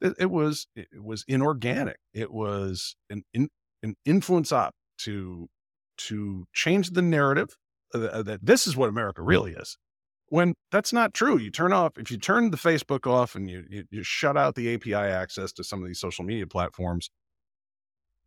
it, 0.01 0.13
it 0.19 0.31
was 0.31 0.67
it 0.75 0.87
was 1.01 1.25
inorganic 1.27 1.97
it 2.13 2.31
was 2.31 2.95
an 3.09 3.23
in, 3.33 3.49
an 3.83 3.95
influence 4.05 4.51
up 4.51 4.73
to 4.99 5.49
to 5.97 6.47
change 6.53 6.91
the 6.91 7.01
narrative 7.01 7.57
uh, 7.93 7.99
that, 7.99 8.11
uh, 8.11 8.23
that 8.23 8.45
this 8.45 8.65
is 8.67 8.75
what 8.75 8.89
America 8.89 9.21
really 9.21 9.51
is. 9.51 9.77
When 10.27 10.53
that's 10.71 10.93
not 10.93 11.13
true, 11.13 11.37
you 11.37 11.49
turn 11.49 11.73
off 11.73 11.97
if 11.97 12.11
you 12.11 12.17
turn 12.17 12.51
the 12.51 12.57
Facebook 12.57 13.09
off 13.09 13.35
and 13.35 13.49
you 13.49 13.65
you, 13.69 13.83
you 13.89 14.03
shut 14.03 14.37
out 14.37 14.55
the 14.55 14.73
API 14.75 14.93
access 14.93 15.51
to 15.53 15.63
some 15.63 15.81
of 15.81 15.87
these 15.87 15.99
social 15.99 16.23
media 16.23 16.45
platforms. 16.45 17.09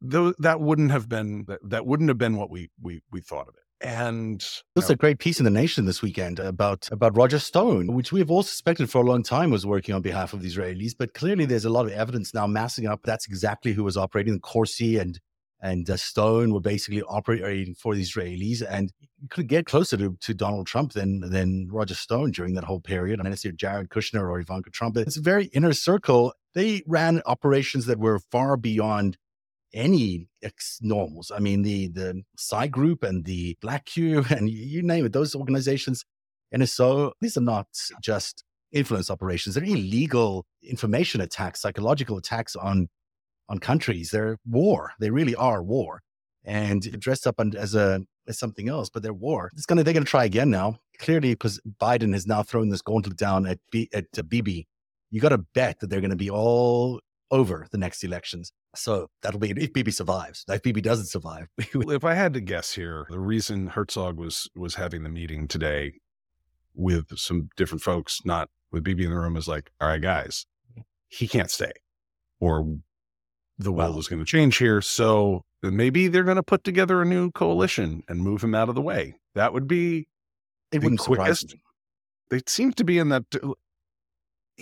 Though 0.01 0.35
that 0.41 0.61
wouldn't 0.61 0.91
have 0.91 1.09
been 1.09 1.45
that, 1.47 1.61
that 1.63 1.87
wouldn't 1.87 2.11
have 2.11 2.19
been 2.19 2.37
what 2.37 2.51
we 2.51 2.71
we 2.81 3.03
we 3.13 3.21
thought 3.21 3.49
of 3.49 3.55
it. 3.55 3.63
And 3.83 4.45
there's 4.77 4.91
a 4.91 4.97
great 4.97 5.19
piece 5.19 5.41
in 5.41 5.45
the 5.45 5.51
Nation 5.51 5.87
this 5.87 6.03
weekend 6.03 6.39
about 6.39 6.89
about 6.93 7.17
Roger 7.17 7.39
Stone, 7.39 7.95
which 7.95 8.13
we 8.13 8.21
have 8.21 8.31
all 8.31 8.43
suspected 8.43 8.89
for 8.89 9.03
a 9.03 9.05
long 9.05 9.23
time 9.23 9.51
was 9.51 9.67
working 9.67 9.95
on 9.95 10.03
behalf 10.03 10.33
of 10.33 10.41
the 10.41 10.49
Israelis. 10.49 10.93
But 10.97 11.15
clearly, 11.15 11.47
there's 11.47 11.65
a 11.65 11.71
lot 11.71 11.87
of 11.87 11.93
evidence 11.93 12.33
now 12.33 12.47
massing 12.47 12.87
up 12.87 13.01
that's 13.03 13.27
exactly 13.27 13.73
who 13.73 13.83
was 13.83 13.97
operating 13.97 14.35
the 14.35 14.41
Corsi 14.41 14.99
and 14.99 15.19
and 15.63 15.89
uh, 15.89 15.97
Stone 15.97 16.53
were 16.53 16.61
basically 16.61 17.03
operating 17.03 17.75
for 17.75 17.95
the 17.95 18.03
Israelis, 18.03 18.63
and 18.69 18.93
you 19.21 19.29
could 19.29 19.47
get 19.47 19.65
closer 19.65 19.97
to, 19.97 20.17
to 20.21 20.35
Donald 20.35 20.67
Trump 20.67 20.93
than 20.93 21.21
than 21.21 21.69
Roger 21.71 21.95
Stone 21.95 22.33
during 22.33 22.55
that 22.55 22.65
whole 22.65 22.81
period. 22.81 23.21
I 23.21 23.23
mean, 23.23 23.33
it's 23.33 23.43
Jared 23.43 23.89
Kushner 23.89 24.29
or 24.29 24.41
Ivanka 24.41 24.71
Trump. 24.71 24.97
It's 24.97 25.17
a 25.17 25.23
very 25.23 25.47
inner 25.47 25.73
circle. 25.73 26.35
They 26.55 26.83
ran 26.87 27.23
operations 27.27 27.87
that 27.87 27.99
were 27.99 28.19
far 28.31 28.57
beyond 28.57 29.17
any 29.75 30.29
ex 30.43 30.79
normals. 30.83 31.31
I 31.35 31.39
mean, 31.39 31.63
the 31.63 31.89
the 31.89 32.23
Psy 32.37 32.67
Group 32.69 33.03
and 33.03 33.25
the 33.25 33.57
Black 33.61 33.87
Cube 33.87 34.27
and 34.31 34.49
you 34.49 34.83
name 34.83 35.07
it, 35.07 35.13
those 35.13 35.35
organizations. 35.35 36.05
And 36.51 36.69
so 36.69 37.15
these 37.21 37.37
are 37.37 37.43
not 37.43 37.67
just 38.03 38.45
influence 38.73 39.11
operations; 39.11 39.55
they're 39.55 39.65
illegal 39.65 40.47
information 40.63 41.21
attacks, 41.21 41.61
psychological 41.61 42.17
attacks 42.19 42.57
on 42.57 42.89
on 43.49 43.59
countries. 43.59 44.11
They're 44.11 44.39
war. 44.47 44.93
They 45.01 45.11
really 45.11 45.35
are 45.35 45.63
war, 45.63 46.03
and 46.45 46.83
dressed 47.01 47.27
up 47.27 47.37
as 47.57 47.75
a 47.75 48.03
as 48.29 48.39
something 48.39 48.69
else, 48.69 48.91
but 48.91 49.03
they're 49.03 49.13
war. 49.13 49.51
It's 49.55 49.67
gonna 49.67 49.83
they're 49.83 49.95
gonna 49.95 50.07
try 50.07 50.25
again 50.25 50.51
now. 50.51 50.79
Clearly, 50.99 51.31
because 51.31 51.61
Biden 51.81 52.13
has 52.13 52.27
now 52.27 52.43
thrown 52.43 52.69
this 52.69 52.83
gauntlet 52.83 53.17
down 53.17 53.47
at 53.47 53.59
B, 53.71 53.89
at 53.95 54.07
uh, 54.19 54.23
Bibi. 54.23 54.67
You 55.11 55.21
got 55.21 55.31
to 55.31 55.45
bet 55.55 55.81
that 55.81 55.91
they're 55.91 56.01
going 56.01 56.11
to 56.11 56.17
be 56.17 56.31
all 56.31 56.99
over 57.33 57.67
the 57.73 57.79
next 57.79 58.05
elections. 58.05 58.53
So 58.77 59.09
that'll 59.23 59.41
be 59.41 59.51
if 59.51 59.73
Bibi 59.73 59.91
survives. 59.91 60.45
If 60.49 60.63
Bibi 60.63 60.83
doesn't 60.83 61.07
survive, 61.07 61.49
if 61.59 62.05
I 62.05 62.15
had 62.15 62.35
to 62.35 62.41
guess 62.41 62.73
here, 62.73 63.07
the 63.11 63.19
reason 63.19 63.67
Herzog 63.67 64.19
was 64.19 64.49
was 64.55 64.77
having 64.77 65.03
the 65.03 65.09
meeting 65.09 65.49
today 65.49 65.95
with 66.75 67.19
some 67.19 67.49
different 67.57 67.83
folks, 67.83 68.21
not 68.25 68.49
with 68.71 68.85
Bibi 68.85 69.05
in 69.05 69.11
the 69.11 69.17
room, 69.17 69.37
is 69.37 69.49
like, 69.49 69.71
all 69.81 69.89
right, 69.89 70.01
guys, 70.01 70.47
he 71.09 71.27
can't 71.27 71.51
stay, 71.51 71.73
or 72.39 72.77
the 73.59 73.73
world 73.73 73.99
is 73.99 74.09
going 74.09 74.21
to 74.21 74.27
change 74.27 74.59
here. 74.59 74.81
So 74.81 75.45
maybe 75.63 76.09
they're 76.09 76.25
going 76.25 76.37
to 76.37 76.43
put 76.43 76.65
together 76.65 77.03
a 77.03 77.05
new 77.05 77.31
coalition 77.31 78.03
and 78.09 78.21
move 78.21 78.43
him 78.45 78.55
out 78.55 78.69
of 78.69 78.75
the 78.75 78.83
way. 78.83 79.17
That 79.35 79.53
would 79.53 79.67
be 79.67 80.07
it 80.71 80.81
the 80.81 80.97
quickest. 80.97 81.55
They 82.31 82.41
seem 82.47 82.73
to 82.75 82.85
be 82.85 82.99
in 82.99 83.09
that. 83.11 83.25
Uh, 83.43 83.53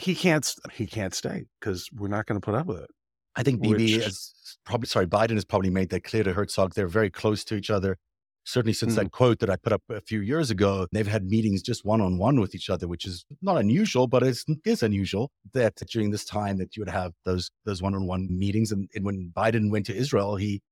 He 0.00 0.14
can't. 0.14 0.54
He 0.72 0.86
can't 0.86 1.14
stay 1.14 1.44
because 1.60 1.88
we're 1.92 2.08
not 2.08 2.26
going 2.26 2.40
to 2.40 2.44
put 2.44 2.54
up 2.54 2.66
with 2.66 2.78
it. 2.78 2.90
I 3.36 3.42
think 3.42 3.62
Bibi 3.62 3.96
Which, 3.96 4.06
is 4.06 4.58
probably 4.64 4.86
sorry. 4.86 5.06
Biden 5.06 5.34
has 5.34 5.44
probably 5.44 5.70
made 5.70 5.90
that 5.90 6.04
clear 6.04 6.24
to 6.24 6.32
Herzog. 6.32 6.74
They're 6.74 6.88
very 6.88 7.10
close 7.10 7.44
to 7.44 7.54
each 7.54 7.70
other 7.70 7.96
certainly 8.44 8.72
since 8.72 8.94
mm. 8.94 8.96
that 8.96 9.12
quote 9.12 9.38
that 9.40 9.50
I 9.50 9.56
put 9.56 9.72
up 9.72 9.82
a 9.90 10.00
few 10.00 10.20
years 10.20 10.50
ago, 10.50 10.86
they've 10.92 11.06
had 11.06 11.24
meetings 11.24 11.62
just 11.62 11.84
one 11.84 12.00
on 12.00 12.18
one 12.18 12.40
with 12.40 12.54
each 12.54 12.70
other, 12.70 12.88
which 12.88 13.06
is 13.06 13.24
not 13.42 13.56
unusual, 13.56 14.06
but 14.06 14.22
it 14.22 14.36
is 14.64 14.82
unusual 14.82 15.30
that 15.52 15.76
during 15.90 16.10
this 16.10 16.24
time 16.24 16.58
that 16.58 16.76
you 16.76 16.80
would 16.80 16.90
have 16.90 17.12
those 17.24 17.50
those 17.64 17.82
one 17.82 17.94
on 17.94 18.06
one 18.06 18.28
meetings. 18.30 18.72
And, 18.72 18.88
and, 18.94 19.04
when 19.04 19.32
Biden 19.36 19.70
went 19.70 19.86
to 19.86 19.94
Israel, 19.94 20.36
he 20.36 20.62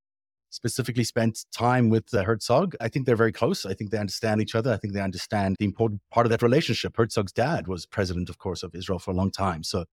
specifically 0.51 1.05
spent 1.05 1.45
time 1.53 1.91
with 1.91 2.13
uh, 2.15 2.25
Herzog. 2.25 2.75
I 2.81 2.89
think 2.89 3.07
they're 3.07 3.17
very 3.17 3.33
close. 3.33 3.67
I 3.67 3.75
think 3.75 3.91
they 3.91 3.99
understand 3.99 4.41
each 4.41 4.55
other. 4.55 4.73
I 4.73 4.77
think 4.77 4.95
they 4.95 5.01
understand 5.01 5.57
the 5.59 5.65
important 5.65 6.01
part 6.11 6.27
of 6.27 6.31
that 6.31 6.43
relationship. 6.43 6.97
Herzog's 6.97 7.33
dad 7.33 7.69
was 7.69 7.87
president, 7.87 8.29
of 8.29 8.39
course, 8.39 8.63
of 8.63 8.75
Israel 8.75 8.99
for 8.99 9.11
a 9.11 9.15
long 9.15 9.31
time, 9.31 9.63
so 9.63 9.85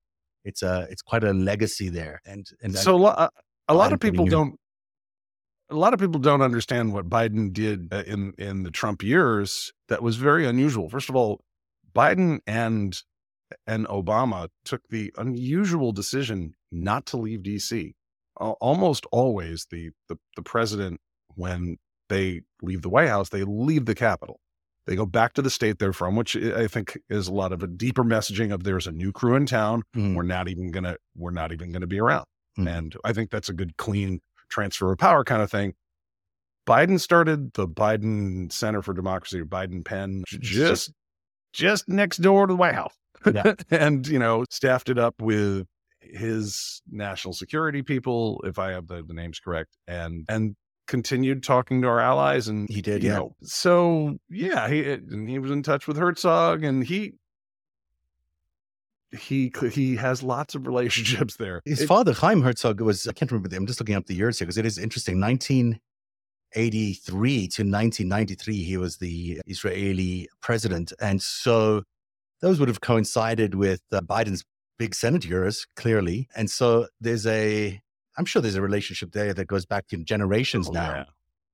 it's 0.43 0.61
a 0.63 0.87
it's 0.89 1.01
quite 1.01 1.23
a 1.23 1.33
legacy 1.33 1.89
there. 1.89 2.21
And 2.25 2.47
and 2.61 2.75
so 2.75 3.05
I, 3.05 3.29
a 3.67 3.73
lot 3.73 3.93
of 3.93 3.99
people 3.99 4.25
don't 4.25 4.59
a 5.69 5.75
lot 5.75 5.93
of 5.93 5.99
people 5.99 6.19
don't 6.19 6.41
understand 6.41 6.93
what 6.93 7.09
Biden 7.09 7.51
did 7.51 7.89
uh, 7.91 8.03
in 8.05 8.33
in 8.37 8.63
the 8.63 8.71
Trump 8.71 9.03
years 9.03 9.73
that 9.89 10.01
was 10.01 10.15
very 10.15 10.45
unusual. 10.45 10.89
First 10.89 11.09
of 11.09 11.15
all, 11.15 11.41
Biden 11.93 12.39
and 12.45 13.01
and 13.67 13.87
Obama 13.87 14.49
took 14.63 14.87
the 14.89 15.13
unusual 15.17 15.91
decision 15.91 16.55
not 16.71 17.05
to 17.07 17.17
leave 17.17 17.41
DC. 17.41 17.93
Almost 18.37 19.05
always 19.11 19.67
the, 19.71 19.91
the 20.09 20.17
the 20.35 20.41
president 20.41 20.99
when 21.35 21.77
they 22.09 22.41
leave 22.61 22.81
the 22.81 22.89
White 22.89 23.09
House, 23.09 23.29
they 23.29 23.43
leave 23.43 23.85
the 23.85 23.95
Capitol. 23.95 24.39
They 24.87 24.95
go 24.95 25.05
back 25.05 25.33
to 25.33 25.41
the 25.41 25.49
state 25.49 25.79
they're 25.79 25.93
from, 25.93 26.15
which 26.15 26.35
I 26.35 26.67
think 26.67 26.97
is 27.09 27.27
a 27.27 27.33
lot 27.33 27.51
of 27.51 27.63
a 27.63 27.67
deeper 27.67 28.03
messaging 28.03 28.53
of 28.53 28.63
there's 28.63 28.85
a 28.85 28.91
new 28.91 29.11
crew 29.11 29.35
in 29.35 29.47
town. 29.47 29.81
Mm. 29.95 30.15
We're 30.15 30.23
not 30.23 30.47
even 30.47 30.71
gonna 30.71 30.97
we're 31.15 31.31
not 31.31 31.51
even 31.51 31.71
gonna 31.71 31.87
be 31.87 31.99
around. 31.99 32.25
Mm. 32.57 32.77
And 32.77 32.95
I 33.03 33.13
think 33.13 33.31
that's 33.31 33.49
a 33.49 33.53
good 33.53 33.77
clean 33.77 34.19
transfer 34.49 34.91
of 34.91 34.99
power 34.99 35.23
kind 35.23 35.41
of 35.41 35.49
thing. 35.49 35.73
Biden 36.67 36.99
started 36.99 37.53
the 37.53 37.67
Biden 37.67 38.51
Center 38.51 38.81
for 38.81 38.93
Democracy, 38.93 39.41
Biden 39.41 39.83
Penn, 39.83 40.23
just 40.27 40.91
just 41.51 41.87
next 41.89 42.17
door 42.17 42.47
to 42.47 42.53
the 42.53 42.57
White 42.57 42.75
House, 42.75 42.93
yeah. 43.25 43.53
and 43.71 44.07
you 44.07 44.19
know 44.19 44.45
staffed 44.51 44.89
it 44.89 44.99
up 44.99 45.15
with 45.19 45.65
his 46.13 46.81
national 46.91 47.33
security 47.33 47.81
people, 47.81 48.41
if 48.45 48.59
I 48.59 48.71
have 48.71 48.87
the, 48.87 49.03
the 49.03 49.13
names 49.13 49.39
correct, 49.39 49.77
and 49.87 50.25
and 50.29 50.55
continued 50.87 51.43
talking 51.43 51.81
to 51.81 51.87
our 51.87 51.99
allies, 51.99 52.47
and 52.47 52.69
he 52.69 52.81
did, 52.81 53.03
yeah. 53.03 53.15
Know, 53.15 53.35
so 53.41 54.17
yeah, 54.29 54.69
he 54.69 54.91
and 54.91 55.29
he 55.29 55.39
was 55.39 55.51
in 55.51 55.63
touch 55.63 55.87
with 55.87 55.97
Herzog, 55.97 56.63
and 56.63 56.85
he 56.85 57.13
he 59.17 59.51
he 59.71 59.95
has 59.95 60.21
lots 60.23 60.55
of 60.55 60.67
relationships 60.67 61.37
there. 61.37 61.61
His 61.65 61.81
it, 61.81 61.87
father, 61.87 62.13
Chaim 62.13 62.41
Herzog, 62.41 62.81
was 62.81 63.07
I 63.07 63.13
can't 63.13 63.31
remember. 63.31 63.55
I'm 63.55 63.65
just 63.65 63.79
looking 63.79 63.95
up 63.95 64.05
the 64.05 64.15
years 64.15 64.37
here 64.39 64.45
because 64.45 64.57
it 64.57 64.65
is 64.65 64.77
interesting. 64.77 65.21
1983 65.21 67.39
to 67.39 67.63
1993, 67.63 68.63
he 68.63 68.77
was 68.77 68.97
the 68.97 69.41
Israeli 69.47 70.27
president, 70.41 70.91
and 70.99 71.21
so 71.21 71.83
those 72.41 72.59
would 72.59 72.67
have 72.67 72.81
coincided 72.81 73.55
with 73.55 73.81
uh, 73.91 74.01
Biden's 74.01 74.43
big 74.77 74.95
Senate 74.95 75.25
years, 75.25 75.65
clearly. 75.75 76.27
And 76.35 76.49
so 76.49 76.87
there's 76.99 77.25
a, 77.25 77.81
I'm 78.17 78.25
sure 78.25 78.41
there's 78.41 78.55
a 78.55 78.61
relationship 78.61 79.11
there 79.11 79.33
that 79.33 79.47
goes 79.47 79.65
back 79.65 79.85
in 79.91 80.05
generations 80.05 80.69
oh, 80.69 80.73
now. 80.73 80.93
Yeah. 80.95 81.05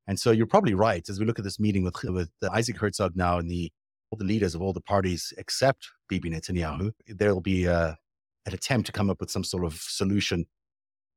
And 0.07 0.19
so 0.19 0.31
you're 0.31 0.47
probably 0.47 0.73
right 0.73 1.07
as 1.09 1.19
we 1.19 1.25
look 1.25 1.39
at 1.39 1.45
this 1.45 1.59
meeting 1.59 1.83
with 1.83 1.95
with 2.03 2.31
Isaac 2.51 2.77
Herzog 2.77 3.15
now 3.15 3.37
and 3.37 3.49
the 3.49 3.71
all 4.09 4.17
the 4.17 4.25
leaders 4.25 4.55
of 4.55 4.61
all 4.61 4.73
the 4.73 4.81
parties 4.81 5.33
except 5.37 5.87
Bibi 6.09 6.29
Netanyahu, 6.29 6.91
there 7.07 7.33
will 7.33 7.41
be 7.41 7.67
uh, 7.67 7.93
an 8.45 8.53
attempt 8.53 8.87
to 8.87 8.91
come 8.91 9.09
up 9.09 9.21
with 9.21 9.31
some 9.31 9.43
sort 9.43 9.63
of 9.63 9.75
solution, 9.75 10.47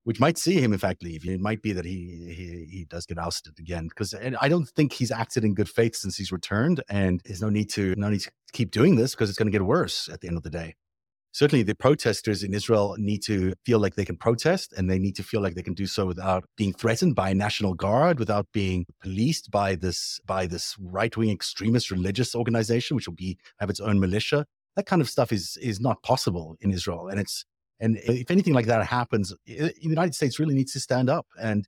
which 0.05 0.21
might 0.21 0.39
see 0.39 0.61
him, 0.61 0.73
in 0.73 0.79
fact, 0.79 1.03
leave. 1.03 1.27
It 1.27 1.41
might 1.41 1.61
be 1.61 1.73
that 1.73 1.85
he 1.85 2.33
he, 2.37 2.67
he 2.71 2.85
does 2.85 3.07
get 3.07 3.19
ousted 3.19 3.59
again 3.59 3.89
because 3.89 4.15
I 4.15 4.49
don't 4.49 4.69
think 4.69 4.93
he's 4.93 5.11
acted 5.11 5.45
in 5.45 5.55
good 5.55 5.69
faith 5.69 5.97
since 5.97 6.17
he's 6.17 6.31
returned, 6.31 6.83
and 6.89 7.21
there's 7.25 7.43
no 7.43 7.51
need 7.51 7.71
to 7.71 7.95
no 7.97 8.11
need 8.11 8.21
to 8.21 8.31
keep 8.53 8.71
doing 8.71 8.97
this 8.97 9.15
because 9.15 9.29
it's 9.29 9.39
going 9.39 9.51
to 9.51 9.59
get 9.59 9.67
worse 9.67 10.09
at 10.13 10.21
the 10.21 10.29
end 10.29 10.37
of 10.37 10.43
the 10.43 10.51
day 10.51 10.77
certainly 11.35 11.65
the 11.65 11.75
protesters 11.75 12.43
in 12.43 12.55
Israel 12.55 12.95
need 12.97 13.23
to 13.25 13.53
feel 13.67 13.81
like 13.81 13.97
they 13.97 14.05
can 14.05 14.17
protest 14.17 14.73
and 14.77 14.89
they 14.89 15.01
need 15.01 15.17
to 15.17 15.23
feel 15.23 15.43
like 15.43 15.55
they 15.55 15.63
can 15.63 15.75
do 15.75 15.87
so 15.87 16.07
without 16.07 16.45
being 16.57 16.73
threatened 16.73 17.15
by 17.15 17.31
a 17.31 17.35
national 17.35 17.75
guard, 17.75 18.19
without 18.19 18.47
being 18.53 18.87
policed 19.03 19.51
by 19.51 19.75
this 19.75 20.21
by 20.25 20.47
this 20.47 20.77
right-wing 20.81 21.31
extremist 21.31 21.91
religious 21.91 22.35
organization, 22.35 22.95
which 22.95 23.09
will 23.09 23.15
be 23.27 23.37
have 23.59 23.69
its 23.69 23.81
own 23.81 23.99
militia. 24.01 24.47
That 24.77 24.87
kind 24.87 25.03
of 25.03 25.11
stuff 25.11 25.33
is 25.33 25.59
is 25.61 25.81
not 25.81 26.03
possible 26.03 26.57
in 26.61 26.71
Israel. 26.73 27.09
And 27.11 27.21
it's 27.21 27.45
And 27.81 27.99
if 28.05 28.31
anything 28.31 28.55
like 28.55 28.67
that 28.67 28.87
happens, 28.87 29.35
the 29.47 29.75
United 29.81 30.15
States 30.15 30.39
really 30.39 30.55
needs 30.55 30.73
to 30.73 30.81
stand 30.81 31.11
up 31.11 31.27
and 31.49 31.67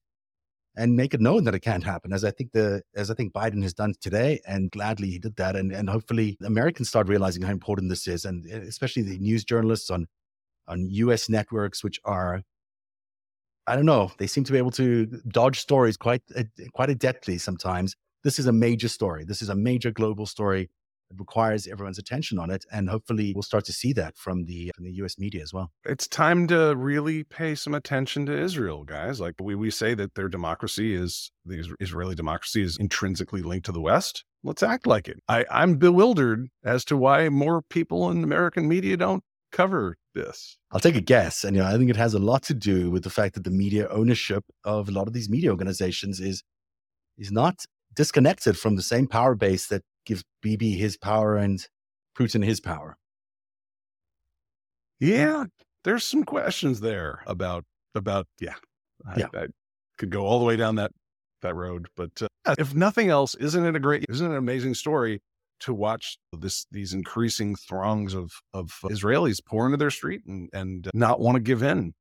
and 0.77 0.95
make 0.95 1.15
it 1.15 1.21
known 1.21 1.45
that 1.45 1.55
it 1.55 1.61
can't 1.61 1.85
happen, 1.85 2.13
as 2.13 2.25
I 2.25 2.31
think 2.31 2.53
the 2.53 2.83
as 2.95 3.11
I 3.11 3.15
think 3.15 3.33
Biden 3.33 3.63
has 3.63 3.73
done 3.73 3.95
today, 4.01 4.41
and 4.47 4.71
gladly 4.71 5.09
he 5.11 5.19
did 5.19 5.37
that, 5.37 5.57
and 5.57 5.73
and 5.73 5.89
hopefully 5.89 6.37
Americans 6.45 6.89
start 6.89 7.09
realizing 7.09 7.43
how 7.43 7.53
important 7.53 7.89
this 7.89 8.07
is, 8.07 8.25
and 8.25 8.47
eh, 8.51 8.59
especially 8.59 9.03
the 9.03 9.19
news 9.19 9.45
journalists 9.45 9.91
on 9.91 10.07
on 10.69 10.89
U.S. 10.91 11.29
networks, 11.29 11.83
which 11.83 12.01
are 12.05 12.43
I 13.67 13.75
don't 13.75 13.87
know, 13.87 14.13
they 14.19 14.27
seem 14.27 14.45
to 14.45 14.53
be 14.53 14.59
able 14.59 14.71
to 14.73 15.07
dodge 15.29 15.59
stories 15.61 15.97
quite 15.97 16.23
eh, 16.35 16.45
quite 16.75 16.91
adeptly 16.91 17.41
sometimes. 17.41 17.97
This 18.23 18.39
is 18.39 18.47
a 18.47 18.53
major 18.53 18.89
story. 18.89 19.25
This 19.25 19.43
is 19.43 19.49
a 19.49 19.55
major 19.55 19.91
global 19.91 20.27
story 20.27 20.69
it 21.11 21.19
requires 21.19 21.67
everyone's 21.67 21.99
attention 21.99 22.39
on 22.39 22.51
it. 22.51 22.65
And 22.73 22.89
hopefully 22.89 23.33
we'll 23.35 23.43
start 23.43 23.65
to 23.67 23.73
see 23.73 23.93
that 23.95 24.17
from 24.17 24.45
the 24.45 24.73
from 24.75 24.85
the 24.85 24.93
US 25.03 25.19
media 25.19 25.43
as 25.43 25.53
well. 25.53 25.71
It's 25.85 26.09
time 26.09 26.47
to 26.49 26.75
really 26.77 27.25
pay 27.25 27.55
some 27.55 27.75
attention 27.75 28.27
to 28.27 28.39
Israel, 28.39 28.85
guys. 28.85 29.21
Like 29.21 29.35
we, 29.41 29.55
we 29.55 29.71
say 29.71 29.95
that 29.95 30.15
their 30.15 30.29
democracy 30.29 30.95
is 30.95 31.31
the 31.45 31.65
Israeli 31.81 32.15
democracy 32.15 32.63
is 32.63 32.77
intrinsically 32.77 33.43
linked 33.43 33.67
to 33.67 33.73
the 33.73 33.81
West. 33.81 34.25
Let's 34.43 34.63
act 34.63 34.87
like 34.87 35.09
it. 35.09 35.19
I, 35.29 35.45
I'm 35.51 35.77
bewildered 35.77 36.49
as 36.65 36.85
to 36.87 36.97
why 36.97 37.29
more 37.29 37.63
people 37.63 38.11
in 38.11 38.23
American 38.23 38.69
media 38.69 38.97
don't 38.97 39.25
cover 39.53 39.97
this. 40.15 40.59
I'll 40.71 40.81
take 40.81 40.97
a 40.97 41.01
guess. 41.01 41.45
And 41.45 41.57
you 41.57 41.63
know, 41.63 41.69
I 41.69 41.77
think 41.77 41.91
it 41.91 41.97
has 41.97 42.15
a 42.15 42.19
lot 42.19 42.43
to 42.45 42.55
do 42.55 42.91
with 42.91 43.05
the 43.05 43.11
fact 43.11 43.35
that 43.35 43.45
the 43.45 43.51
media 43.51 43.89
ownership 43.89 44.45
of 44.65 44.89
a 44.89 44.93
lot 44.93 45.07
of 45.07 45.13
these 45.13 45.29
media 45.29 45.51
organizations 45.51 46.21
is 46.21 46.43
is 47.19 47.33
not 47.33 47.65
disconnected 47.95 48.59
from 48.59 48.77
the 48.77 48.83
same 48.83 49.07
power 49.07 49.35
base 49.35 49.69
that 49.69 49.83
gives 50.07 50.25
Bibi 50.41 50.73
his 50.73 50.97
power 50.97 51.37
and 51.37 51.67
Putin 52.17 52.45
his 52.45 52.61
power. 52.61 52.97
Yeah, 54.99 55.45
there's 55.85 56.05
some 56.05 56.25
questions 56.25 56.81
there 56.81 57.23
about 57.27 57.65
about 57.95 58.27
yeah. 58.41 58.55
I, 59.07 59.21
yeah. 59.21 59.27
I 59.35 59.47
could 59.99 60.11
go 60.11 60.25
all 60.25 60.39
the 60.39 60.45
way 60.45 60.57
down 60.57 60.77
that 60.77 60.93
that 61.43 61.55
road, 61.55 61.89
but 61.97 62.11
uh, 62.23 62.55
if 62.59 62.75
nothing 62.75 63.11
else, 63.11 63.35
isn't 63.35 63.65
it 63.65 63.77
a 63.77 63.81
great, 63.81 64.07
isn't 64.09 64.27
it 64.27 64.31
an 64.31 64.37
amazing 64.37 64.75
story 64.75 65.21
to 65.61 65.75
watch 65.75 66.19
this 66.33 66.67
these 66.71 66.93
increasing 66.93 67.57
throngs 67.57 68.15
of 68.15 68.33
of 68.55 68.73
Israelis 68.85 69.45
pour 69.45 69.67
into 69.67 69.77
their 69.77 69.91
street 69.91 70.23
and 70.27 70.49
and 70.53 70.91
not 70.95 71.21
want 71.21 71.37
to 71.37 71.41
give 71.41 71.63
in 71.63 71.93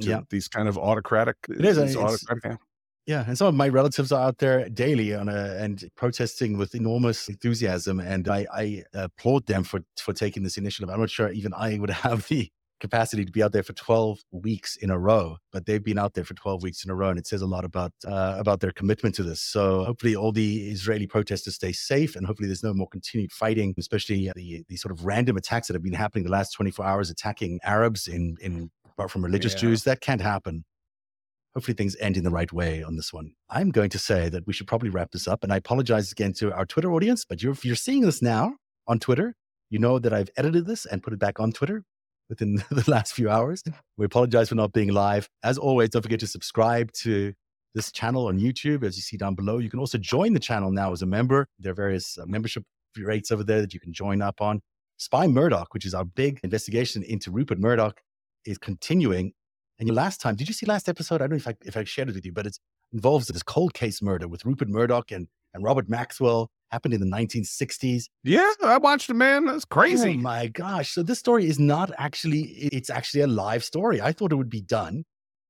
to 0.00 0.08
yeah. 0.08 0.20
these 0.30 0.48
kind 0.48 0.68
of 0.68 0.78
autocratic. 0.78 1.36
It 1.48 1.64
is. 1.64 1.96
Autocratic, 1.96 2.58
yeah, 3.06 3.24
and 3.26 3.36
some 3.36 3.48
of 3.48 3.54
my 3.54 3.68
relatives 3.68 4.12
are 4.12 4.28
out 4.28 4.38
there 4.38 4.68
daily 4.70 5.14
on 5.14 5.28
a, 5.28 5.56
and 5.58 5.90
protesting 5.94 6.56
with 6.56 6.74
enormous 6.74 7.28
enthusiasm, 7.28 8.00
and 8.00 8.28
I, 8.28 8.46
I 8.52 8.82
applaud 8.94 9.46
them 9.46 9.62
for 9.64 9.80
for 9.98 10.14
taking 10.14 10.42
this 10.42 10.56
initiative. 10.56 10.88
I'm 10.88 11.00
not 11.00 11.10
sure 11.10 11.30
even 11.30 11.52
I 11.54 11.78
would 11.78 11.90
have 12.06 12.26
the 12.28 12.50
capacity 12.80 13.24
to 13.24 13.32
be 13.32 13.42
out 13.42 13.52
there 13.52 13.62
for 13.62 13.72
12 13.72 14.20
weeks 14.32 14.76
in 14.76 14.90
a 14.90 14.98
row, 14.98 15.36
but 15.52 15.64
they've 15.64 15.84
been 15.84 15.98
out 15.98 16.14
there 16.14 16.24
for 16.24 16.34
12 16.34 16.62
weeks 16.62 16.84
in 16.84 16.90
a 16.90 16.94
row, 16.94 17.10
and 17.10 17.18
it 17.18 17.26
says 17.26 17.42
a 17.42 17.46
lot 17.46 17.64
about 17.64 17.92
uh, 18.06 18.36
about 18.38 18.60
their 18.60 18.72
commitment 18.72 19.14
to 19.16 19.22
this. 19.22 19.42
So 19.42 19.84
hopefully, 19.84 20.16
all 20.16 20.32
the 20.32 20.70
Israeli 20.70 21.06
protesters 21.06 21.56
stay 21.56 21.72
safe, 21.72 22.16
and 22.16 22.26
hopefully, 22.26 22.48
there's 22.48 22.64
no 22.64 22.72
more 22.72 22.88
continued 22.88 23.32
fighting, 23.32 23.74
especially 23.76 24.32
the 24.34 24.64
the 24.68 24.76
sort 24.76 24.92
of 24.92 25.04
random 25.04 25.36
attacks 25.36 25.68
that 25.68 25.74
have 25.74 25.82
been 25.82 25.92
happening 25.92 26.24
the 26.24 26.30
last 26.30 26.52
24 26.52 26.86
hours, 26.86 27.10
attacking 27.10 27.60
Arabs 27.64 28.08
in 28.08 28.38
in 28.40 28.70
apart 28.86 29.10
from 29.10 29.22
religious 29.22 29.52
yeah. 29.52 29.60
Jews. 29.60 29.84
That 29.84 30.00
can't 30.00 30.22
happen 30.22 30.64
hopefully 31.54 31.74
things 31.74 31.96
end 32.00 32.16
in 32.16 32.24
the 32.24 32.30
right 32.30 32.52
way 32.52 32.82
on 32.82 32.96
this 32.96 33.12
one. 33.12 33.32
I'm 33.48 33.70
going 33.70 33.90
to 33.90 33.98
say 33.98 34.28
that 34.28 34.46
we 34.46 34.52
should 34.52 34.66
probably 34.66 34.90
wrap 34.90 35.12
this 35.12 35.28
up. 35.28 35.44
And 35.44 35.52
I 35.52 35.56
apologize 35.56 36.10
again 36.10 36.32
to 36.34 36.52
our 36.52 36.66
Twitter 36.66 36.92
audience, 36.92 37.24
but 37.24 37.42
you're, 37.42 37.52
if 37.52 37.64
you're 37.64 37.76
seeing 37.76 38.02
this 38.02 38.20
now 38.20 38.56
on 38.86 38.98
Twitter, 38.98 39.34
you 39.70 39.78
know 39.78 39.98
that 39.98 40.12
I've 40.12 40.30
edited 40.36 40.66
this 40.66 40.84
and 40.86 41.02
put 41.02 41.12
it 41.12 41.18
back 41.18 41.38
on 41.40 41.52
Twitter 41.52 41.84
within 42.28 42.56
the 42.70 42.84
last 42.88 43.14
few 43.14 43.30
hours. 43.30 43.62
We 43.96 44.06
apologize 44.06 44.48
for 44.48 44.54
not 44.56 44.72
being 44.72 44.92
live. 44.92 45.28
As 45.42 45.58
always, 45.58 45.90
don't 45.90 46.02
forget 46.02 46.20
to 46.20 46.26
subscribe 46.26 46.92
to 47.02 47.32
this 47.74 47.90
channel 47.90 48.26
on 48.26 48.38
YouTube, 48.38 48.84
as 48.84 48.96
you 48.96 49.02
see 49.02 49.16
down 49.16 49.34
below. 49.34 49.58
You 49.58 49.70
can 49.70 49.80
also 49.80 49.98
join 49.98 50.32
the 50.32 50.40
channel 50.40 50.70
now 50.70 50.92
as 50.92 51.02
a 51.02 51.06
member. 51.06 51.46
There 51.58 51.72
are 51.72 51.74
various 51.74 52.18
uh, 52.18 52.24
membership 52.26 52.64
rates 52.96 53.32
over 53.32 53.42
there 53.42 53.60
that 53.60 53.74
you 53.74 53.80
can 53.80 53.92
join 53.92 54.22
up 54.22 54.40
on. 54.40 54.60
Spy 54.96 55.26
Murdoch, 55.26 55.74
which 55.74 55.84
is 55.84 55.92
our 55.92 56.04
big 56.04 56.38
investigation 56.44 57.02
into 57.02 57.32
Rupert 57.32 57.58
Murdoch, 57.58 58.00
is 58.46 58.58
continuing 58.58 59.32
and 59.78 59.88
your 59.88 59.94
last 59.94 60.20
time, 60.20 60.36
did 60.36 60.48
you 60.48 60.54
see 60.54 60.66
last 60.66 60.88
episode? 60.88 61.16
I 61.16 61.26
don't 61.26 61.30
know 61.30 61.36
if 61.36 61.48
I 61.48 61.54
if 61.64 61.76
I 61.76 61.84
shared 61.84 62.08
it 62.08 62.14
with 62.14 62.24
you, 62.24 62.32
but 62.32 62.46
it 62.46 62.58
involves 62.92 63.26
this 63.26 63.42
cold 63.42 63.74
case 63.74 64.00
murder 64.00 64.28
with 64.28 64.44
Rupert 64.44 64.68
Murdoch 64.68 65.10
and 65.10 65.28
and 65.52 65.64
Robert 65.64 65.88
Maxwell. 65.88 66.50
Happened 66.70 66.94
in 66.94 67.00
the 67.00 67.06
1960s. 67.06 68.04
Yeah, 68.24 68.50
I 68.64 68.78
watched 68.78 69.08
it, 69.08 69.14
man. 69.14 69.44
That's 69.44 69.64
oh 69.64 69.74
crazy. 69.74 70.10
Oh 70.10 70.22
my 70.22 70.48
gosh! 70.48 70.90
So 70.90 71.04
this 71.04 71.20
story 71.20 71.46
is 71.46 71.60
not 71.60 71.92
actually. 71.98 72.40
It's 72.40 72.90
actually 72.90 73.20
a 73.20 73.28
live 73.28 73.62
story. 73.62 74.00
I 74.00 74.10
thought 74.10 74.32
it 74.32 74.36
would 74.36 74.50
be 74.50 74.62
done 74.62 75.04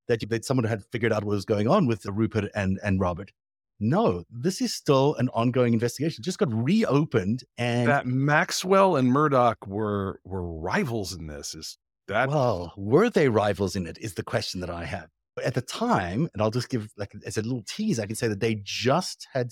that 0.09 0.29
that 0.29 0.45
someone 0.45 0.64
had 0.64 0.85
figured 0.93 1.12
out 1.12 1.25
what 1.25 1.35
was 1.35 1.47
going 1.47 1.66
on 1.66 1.87
with 1.87 2.05
Rupert 2.05 2.51
and 2.55 2.79
and 2.83 3.01
Robert. 3.01 3.33
No, 3.81 4.25
this 4.31 4.61
is 4.61 4.75
still 4.75 5.14
an 5.16 5.29
ongoing 5.31 5.72
investigation. 5.72 6.20
It 6.20 6.25
just 6.25 6.39
got 6.39 6.53
reopened, 6.53 7.45
and 7.59 7.89
that 7.89 8.07
Maxwell 8.07 8.97
and 8.97 9.09
Murdoch 9.09 9.66
were 9.66 10.20
were 10.25 10.43
rivals 10.43 11.14
in 11.14 11.27
this 11.27 11.55
is 11.55 11.79
well, 12.09 12.72
were 12.76 13.11
they 13.11 13.28
rivals 13.28 13.76
in 13.76 13.86
it? 13.86 13.98
Is 13.98 14.14
the 14.14 14.22
question 14.22 14.61
that 14.61 14.70
I 14.70 14.84
have. 14.84 15.09
At 15.44 15.55
the 15.55 15.62
time, 15.62 16.28
and 16.32 16.42
I'll 16.42 16.50
just 16.50 16.68
give 16.68 16.92
like 16.96 17.12
as 17.26 17.36
a 17.36 17.42
little 17.42 17.64
tease, 17.68 17.98
I 17.98 18.07
can 18.07 18.14
say 18.14 18.28
that 18.28 18.40
they 18.40 18.61
just 18.62 19.26
had 19.32 19.50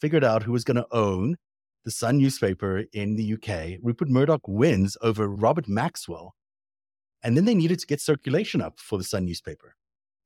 figured 0.00 0.24
out 0.24 0.42
who 0.42 0.52
was 0.52 0.64
going 0.64 0.76
to 0.76 0.86
own 0.90 1.36
the 1.84 1.90
Sun 1.90 2.18
newspaper 2.18 2.84
in 2.92 3.16
the 3.16 3.34
UK. 3.34 3.78
Rupert 3.82 4.08
Murdoch 4.08 4.46
wins 4.46 4.96
over 5.02 5.28
Robert 5.28 5.68
Maxwell, 5.68 6.34
and 7.22 7.36
then 7.36 7.44
they 7.44 7.54
needed 7.54 7.78
to 7.80 7.86
get 7.86 8.00
circulation 8.00 8.62
up 8.62 8.78
for 8.78 8.96
the 8.96 9.04
Sun 9.04 9.26
newspaper. 9.26 9.74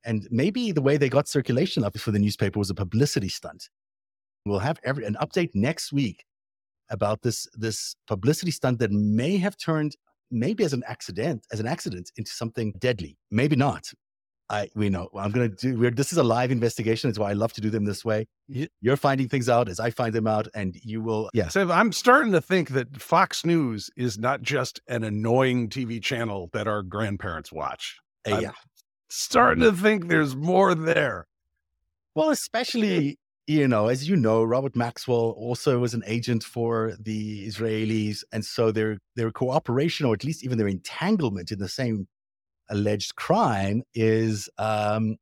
And 0.04 0.28
maybe 0.30 0.70
the 0.70 0.82
way 0.82 0.96
they 0.96 1.08
got 1.08 1.26
circulation 1.26 1.82
up 1.82 1.98
for 1.98 2.12
the 2.12 2.18
newspaper 2.20 2.58
was 2.58 2.70
a 2.70 2.74
publicity 2.74 3.28
stunt. 3.28 3.68
We'll 4.44 4.60
have 4.60 4.78
every, 4.84 5.04
an 5.04 5.16
update 5.20 5.50
next 5.54 5.92
week 5.92 6.24
about 6.88 7.22
this 7.22 7.48
this 7.54 7.96
publicity 8.06 8.52
stunt 8.52 8.78
that 8.78 8.92
may 8.92 9.38
have 9.38 9.56
turned 9.56 9.96
maybe 10.30 10.64
as 10.64 10.72
an 10.72 10.82
accident, 10.86 11.46
as 11.52 11.60
an 11.60 11.66
accident 11.66 12.10
into 12.16 12.30
something 12.30 12.72
deadly. 12.78 13.16
Maybe 13.30 13.56
not. 13.56 13.90
I 14.48 14.68
we 14.76 14.90
know 14.90 15.08
I'm 15.16 15.32
gonna 15.32 15.48
do. 15.48 15.76
We're, 15.76 15.90
this 15.90 16.12
is 16.12 16.18
a 16.18 16.22
live 16.22 16.52
investigation. 16.52 17.10
It's 17.10 17.18
why 17.18 17.30
I 17.30 17.32
love 17.32 17.52
to 17.54 17.60
do 17.60 17.68
them 17.70 17.84
this 17.84 18.04
way. 18.04 18.26
You're 18.80 18.96
finding 18.96 19.28
things 19.28 19.48
out 19.48 19.68
as 19.68 19.80
I 19.80 19.90
find 19.90 20.12
them 20.12 20.26
out, 20.26 20.46
and 20.54 20.76
you 20.84 21.00
will. 21.00 21.30
Yeah. 21.34 21.48
So 21.48 21.70
I'm 21.70 21.92
starting 21.92 22.32
to 22.32 22.40
think 22.40 22.70
that 22.70 23.00
Fox 23.00 23.44
News 23.44 23.90
is 23.96 24.18
not 24.18 24.42
just 24.42 24.80
an 24.86 25.02
annoying 25.02 25.68
TV 25.68 26.00
channel 26.00 26.48
that 26.52 26.68
our 26.68 26.82
grandparents 26.82 27.52
watch. 27.52 27.96
Uh, 28.30 28.38
yeah. 28.38 28.52
starting 29.08 29.62
to 29.62 29.72
think 29.72 30.08
there's 30.08 30.34
more 30.34 30.74
there. 30.74 31.26
Well, 32.14 32.30
especially 32.30 33.18
you 33.46 33.68
know, 33.68 33.86
as 33.86 34.08
you 34.08 34.16
know, 34.16 34.42
Robert 34.42 34.74
Maxwell 34.74 35.30
also 35.38 35.78
was 35.78 35.94
an 35.94 36.02
agent 36.06 36.42
for 36.42 36.94
the 36.98 37.46
Israelis, 37.46 38.24
and 38.32 38.44
so 38.44 38.72
their 38.72 38.98
their 39.14 39.30
cooperation, 39.30 40.06
or 40.06 40.14
at 40.14 40.24
least 40.24 40.44
even 40.44 40.58
their 40.58 40.68
entanglement 40.68 41.52
in 41.52 41.60
the 41.60 41.68
same 41.68 42.08
alleged 42.70 43.14
crime, 43.14 43.84
is 43.94 44.50
um, 44.58 45.16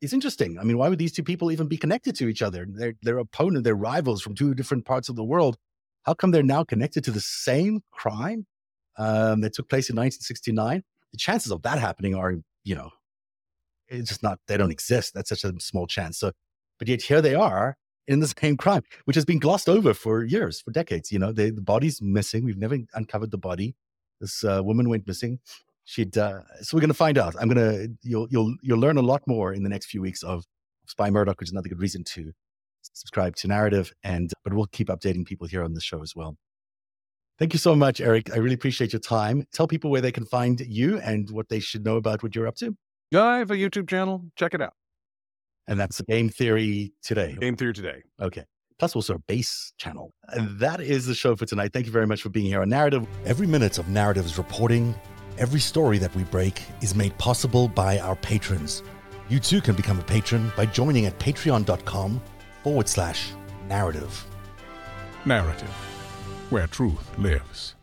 is 0.00 0.12
interesting. 0.12 0.58
I 0.58 0.64
mean, 0.64 0.78
why 0.78 0.88
would 0.88 0.98
these 0.98 1.12
two 1.12 1.22
people 1.22 1.52
even 1.52 1.68
be 1.68 1.76
connected 1.76 2.16
to 2.16 2.28
each 2.28 2.42
other? 2.42 2.66
They're 2.68 2.94
they're 3.02 3.18
opponent, 3.18 3.64
they're 3.64 3.76
rivals 3.76 4.20
from 4.20 4.34
two 4.34 4.54
different 4.54 4.84
parts 4.84 5.08
of 5.08 5.16
the 5.16 5.24
world. 5.24 5.56
How 6.02 6.14
come 6.14 6.32
they're 6.32 6.42
now 6.42 6.64
connected 6.64 7.04
to 7.04 7.10
the 7.12 7.20
same 7.20 7.82
crime 7.92 8.46
um, 8.98 9.40
that 9.42 9.54
took 9.54 9.68
place 9.68 9.88
in 9.90 9.96
1969? 9.96 10.82
The 11.12 11.18
chances 11.18 11.52
of 11.52 11.62
that 11.62 11.78
happening 11.78 12.14
are, 12.16 12.34
you 12.64 12.74
know, 12.74 12.90
it's 13.88 14.08
just 14.08 14.24
not. 14.24 14.40
They 14.48 14.56
don't 14.56 14.72
exist. 14.72 15.14
That's 15.14 15.28
such 15.28 15.44
a 15.44 15.52
small 15.60 15.86
chance. 15.86 16.18
So 16.18 16.32
but 16.78 16.88
yet 16.88 17.02
here 17.02 17.22
they 17.22 17.34
are 17.34 17.76
in 18.06 18.20
the 18.20 18.26
same 18.40 18.56
crime, 18.56 18.82
which 19.04 19.16
has 19.16 19.24
been 19.24 19.38
glossed 19.38 19.68
over 19.68 19.94
for 19.94 20.24
years, 20.24 20.60
for 20.60 20.70
decades. 20.70 21.12
You 21.12 21.18
know, 21.18 21.32
they, 21.32 21.50
the 21.50 21.60
body's 21.60 22.00
missing. 22.02 22.44
We've 22.44 22.58
never 22.58 22.78
uncovered 22.94 23.30
the 23.30 23.38
body. 23.38 23.74
This 24.20 24.44
uh, 24.44 24.62
woman 24.62 24.88
went 24.88 25.06
missing. 25.06 25.40
She'd. 25.84 26.16
Uh, 26.16 26.40
so 26.62 26.76
we're 26.76 26.80
going 26.80 26.88
to 26.88 26.94
find 26.94 27.18
out. 27.18 27.34
I'm 27.40 27.48
going 27.48 27.56
to. 27.56 27.92
You'll 28.02 28.28
you'll 28.30 28.54
you'll 28.62 28.78
learn 28.78 28.96
a 28.96 29.02
lot 29.02 29.22
more 29.26 29.52
in 29.52 29.62
the 29.62 29.68
next 29.68 29.86
few 29.86 30.00
weeks 30.00 30.22
of 30.22 30.44
Spy 30.86 31.10
Murdoch, 31.10 31.38
which 31.40 31.48
is 31.48 31.52
another 31.52 31.68
good 31.68 31.80
reason 31.80 32.04
to 32.04 32.32
subscribe 32.82 33.36
to 33.36 33.48
Narativ. 33.48 33.92
And 34.02 34.32
but 34.44 34.54
we'll 34.54 34.66
keep 34.66 34.88
updating 34.88 35.26
people 35.26 35.46
here 35.46 35.62
on 35.62 35.74
the 35.74 35.80
show 35.80 36.02
as 36.02 36.14
well. 36.16 36.36
Thank 37.38 37.52
you 37.52 37.58
so 37.58 37.74
much, 37.74 38.00
Eric. 38.00 38.32
I 38.32 38.36
really 38.36 38.54
appreciate 38.54 38.92
your 38.92 39.00
time. 39.00 39.44
Tell 39.52 39.66
people 39.66 39.90
where 39.90 40.00
they 40.00 40.12
can 40.12 40.24
find 40.24 40.60
you 40.60 41.00
and 41.00 41.28
what 41.30 41.48
they 41.48 41.58
should 41.58 41.84
know 41.84 41.96
about 41.96 42.22
what 42.22 42.34
you're 42.34 42.46
up 42.46 42.54
to. 42.56 42.76
I 43.12 43.38
have 43.38 43.50
a 43.50 43.56
YouTube 43.56 43.88
channel. 43.88 44.24
Check 44.36 44.54
it 44.54 44.62
out. 44.62 44.74
And 45.66 45.78
that's 45.80 46.00
Game 46.02 46.28
Theory 46.28 46.92
Today. 47.02 47.36
Game 47.40 47.56
Theory 47.56 47.72
Today. 47.72 48.02
Okay. 48.20 48.44
Plus, 48.78 48.96
also 48.96 49.14
a 49.14 49.18
base 49.20 49.72
channel. 49.78 50.12
And 50.28 50.58
that 50.58 50.80
is 50.80 51.06
the 51.06 51.14
show 51.14 51.36
for 51.36 51.46
tonight. 51.46 51.72
Thank 51.72 51.86
you 51.86 51.92
very 51.92 52.06
much 52.06 52.22
for 52.22 52.28
being 52.28 52.46
here 52.46 52.60
on 52.60 52.68
Narativ. 52.68 53.06
Every 53.24 53.46
minute 53.46 53.78
of 53.78 53.86
Narativ's 53.86 54.36
reporting, 54.36 54.94
every 55.38 55.60
story 55.60 55.98
that 55.98 56.14
we 56.16 56.24
break 56.24 56.60
is 56.82 56.94
made 56.94 57.16
possible 57.18 57.68
by 57.68 58.00
our 58.00 58.16
patrons. 58.16 58.82
You 59.28 59.38
too 59.38 59.60
can 59.60 59.74
become 59.74 59.98
a 59.98 60.02
patron 60.02 60.52
by 60.56 60.66
joining 60.66 61.06
at 61.06 61.18
patreon.com 61.18 62.20
forward 62.62 62.88
slash 62.88 63.30
narativ. 63.68 64.24
Narativ, 65.24 65.68
where 66.50 66.66
truth 66.66 67.18
lives. 67.18 67.73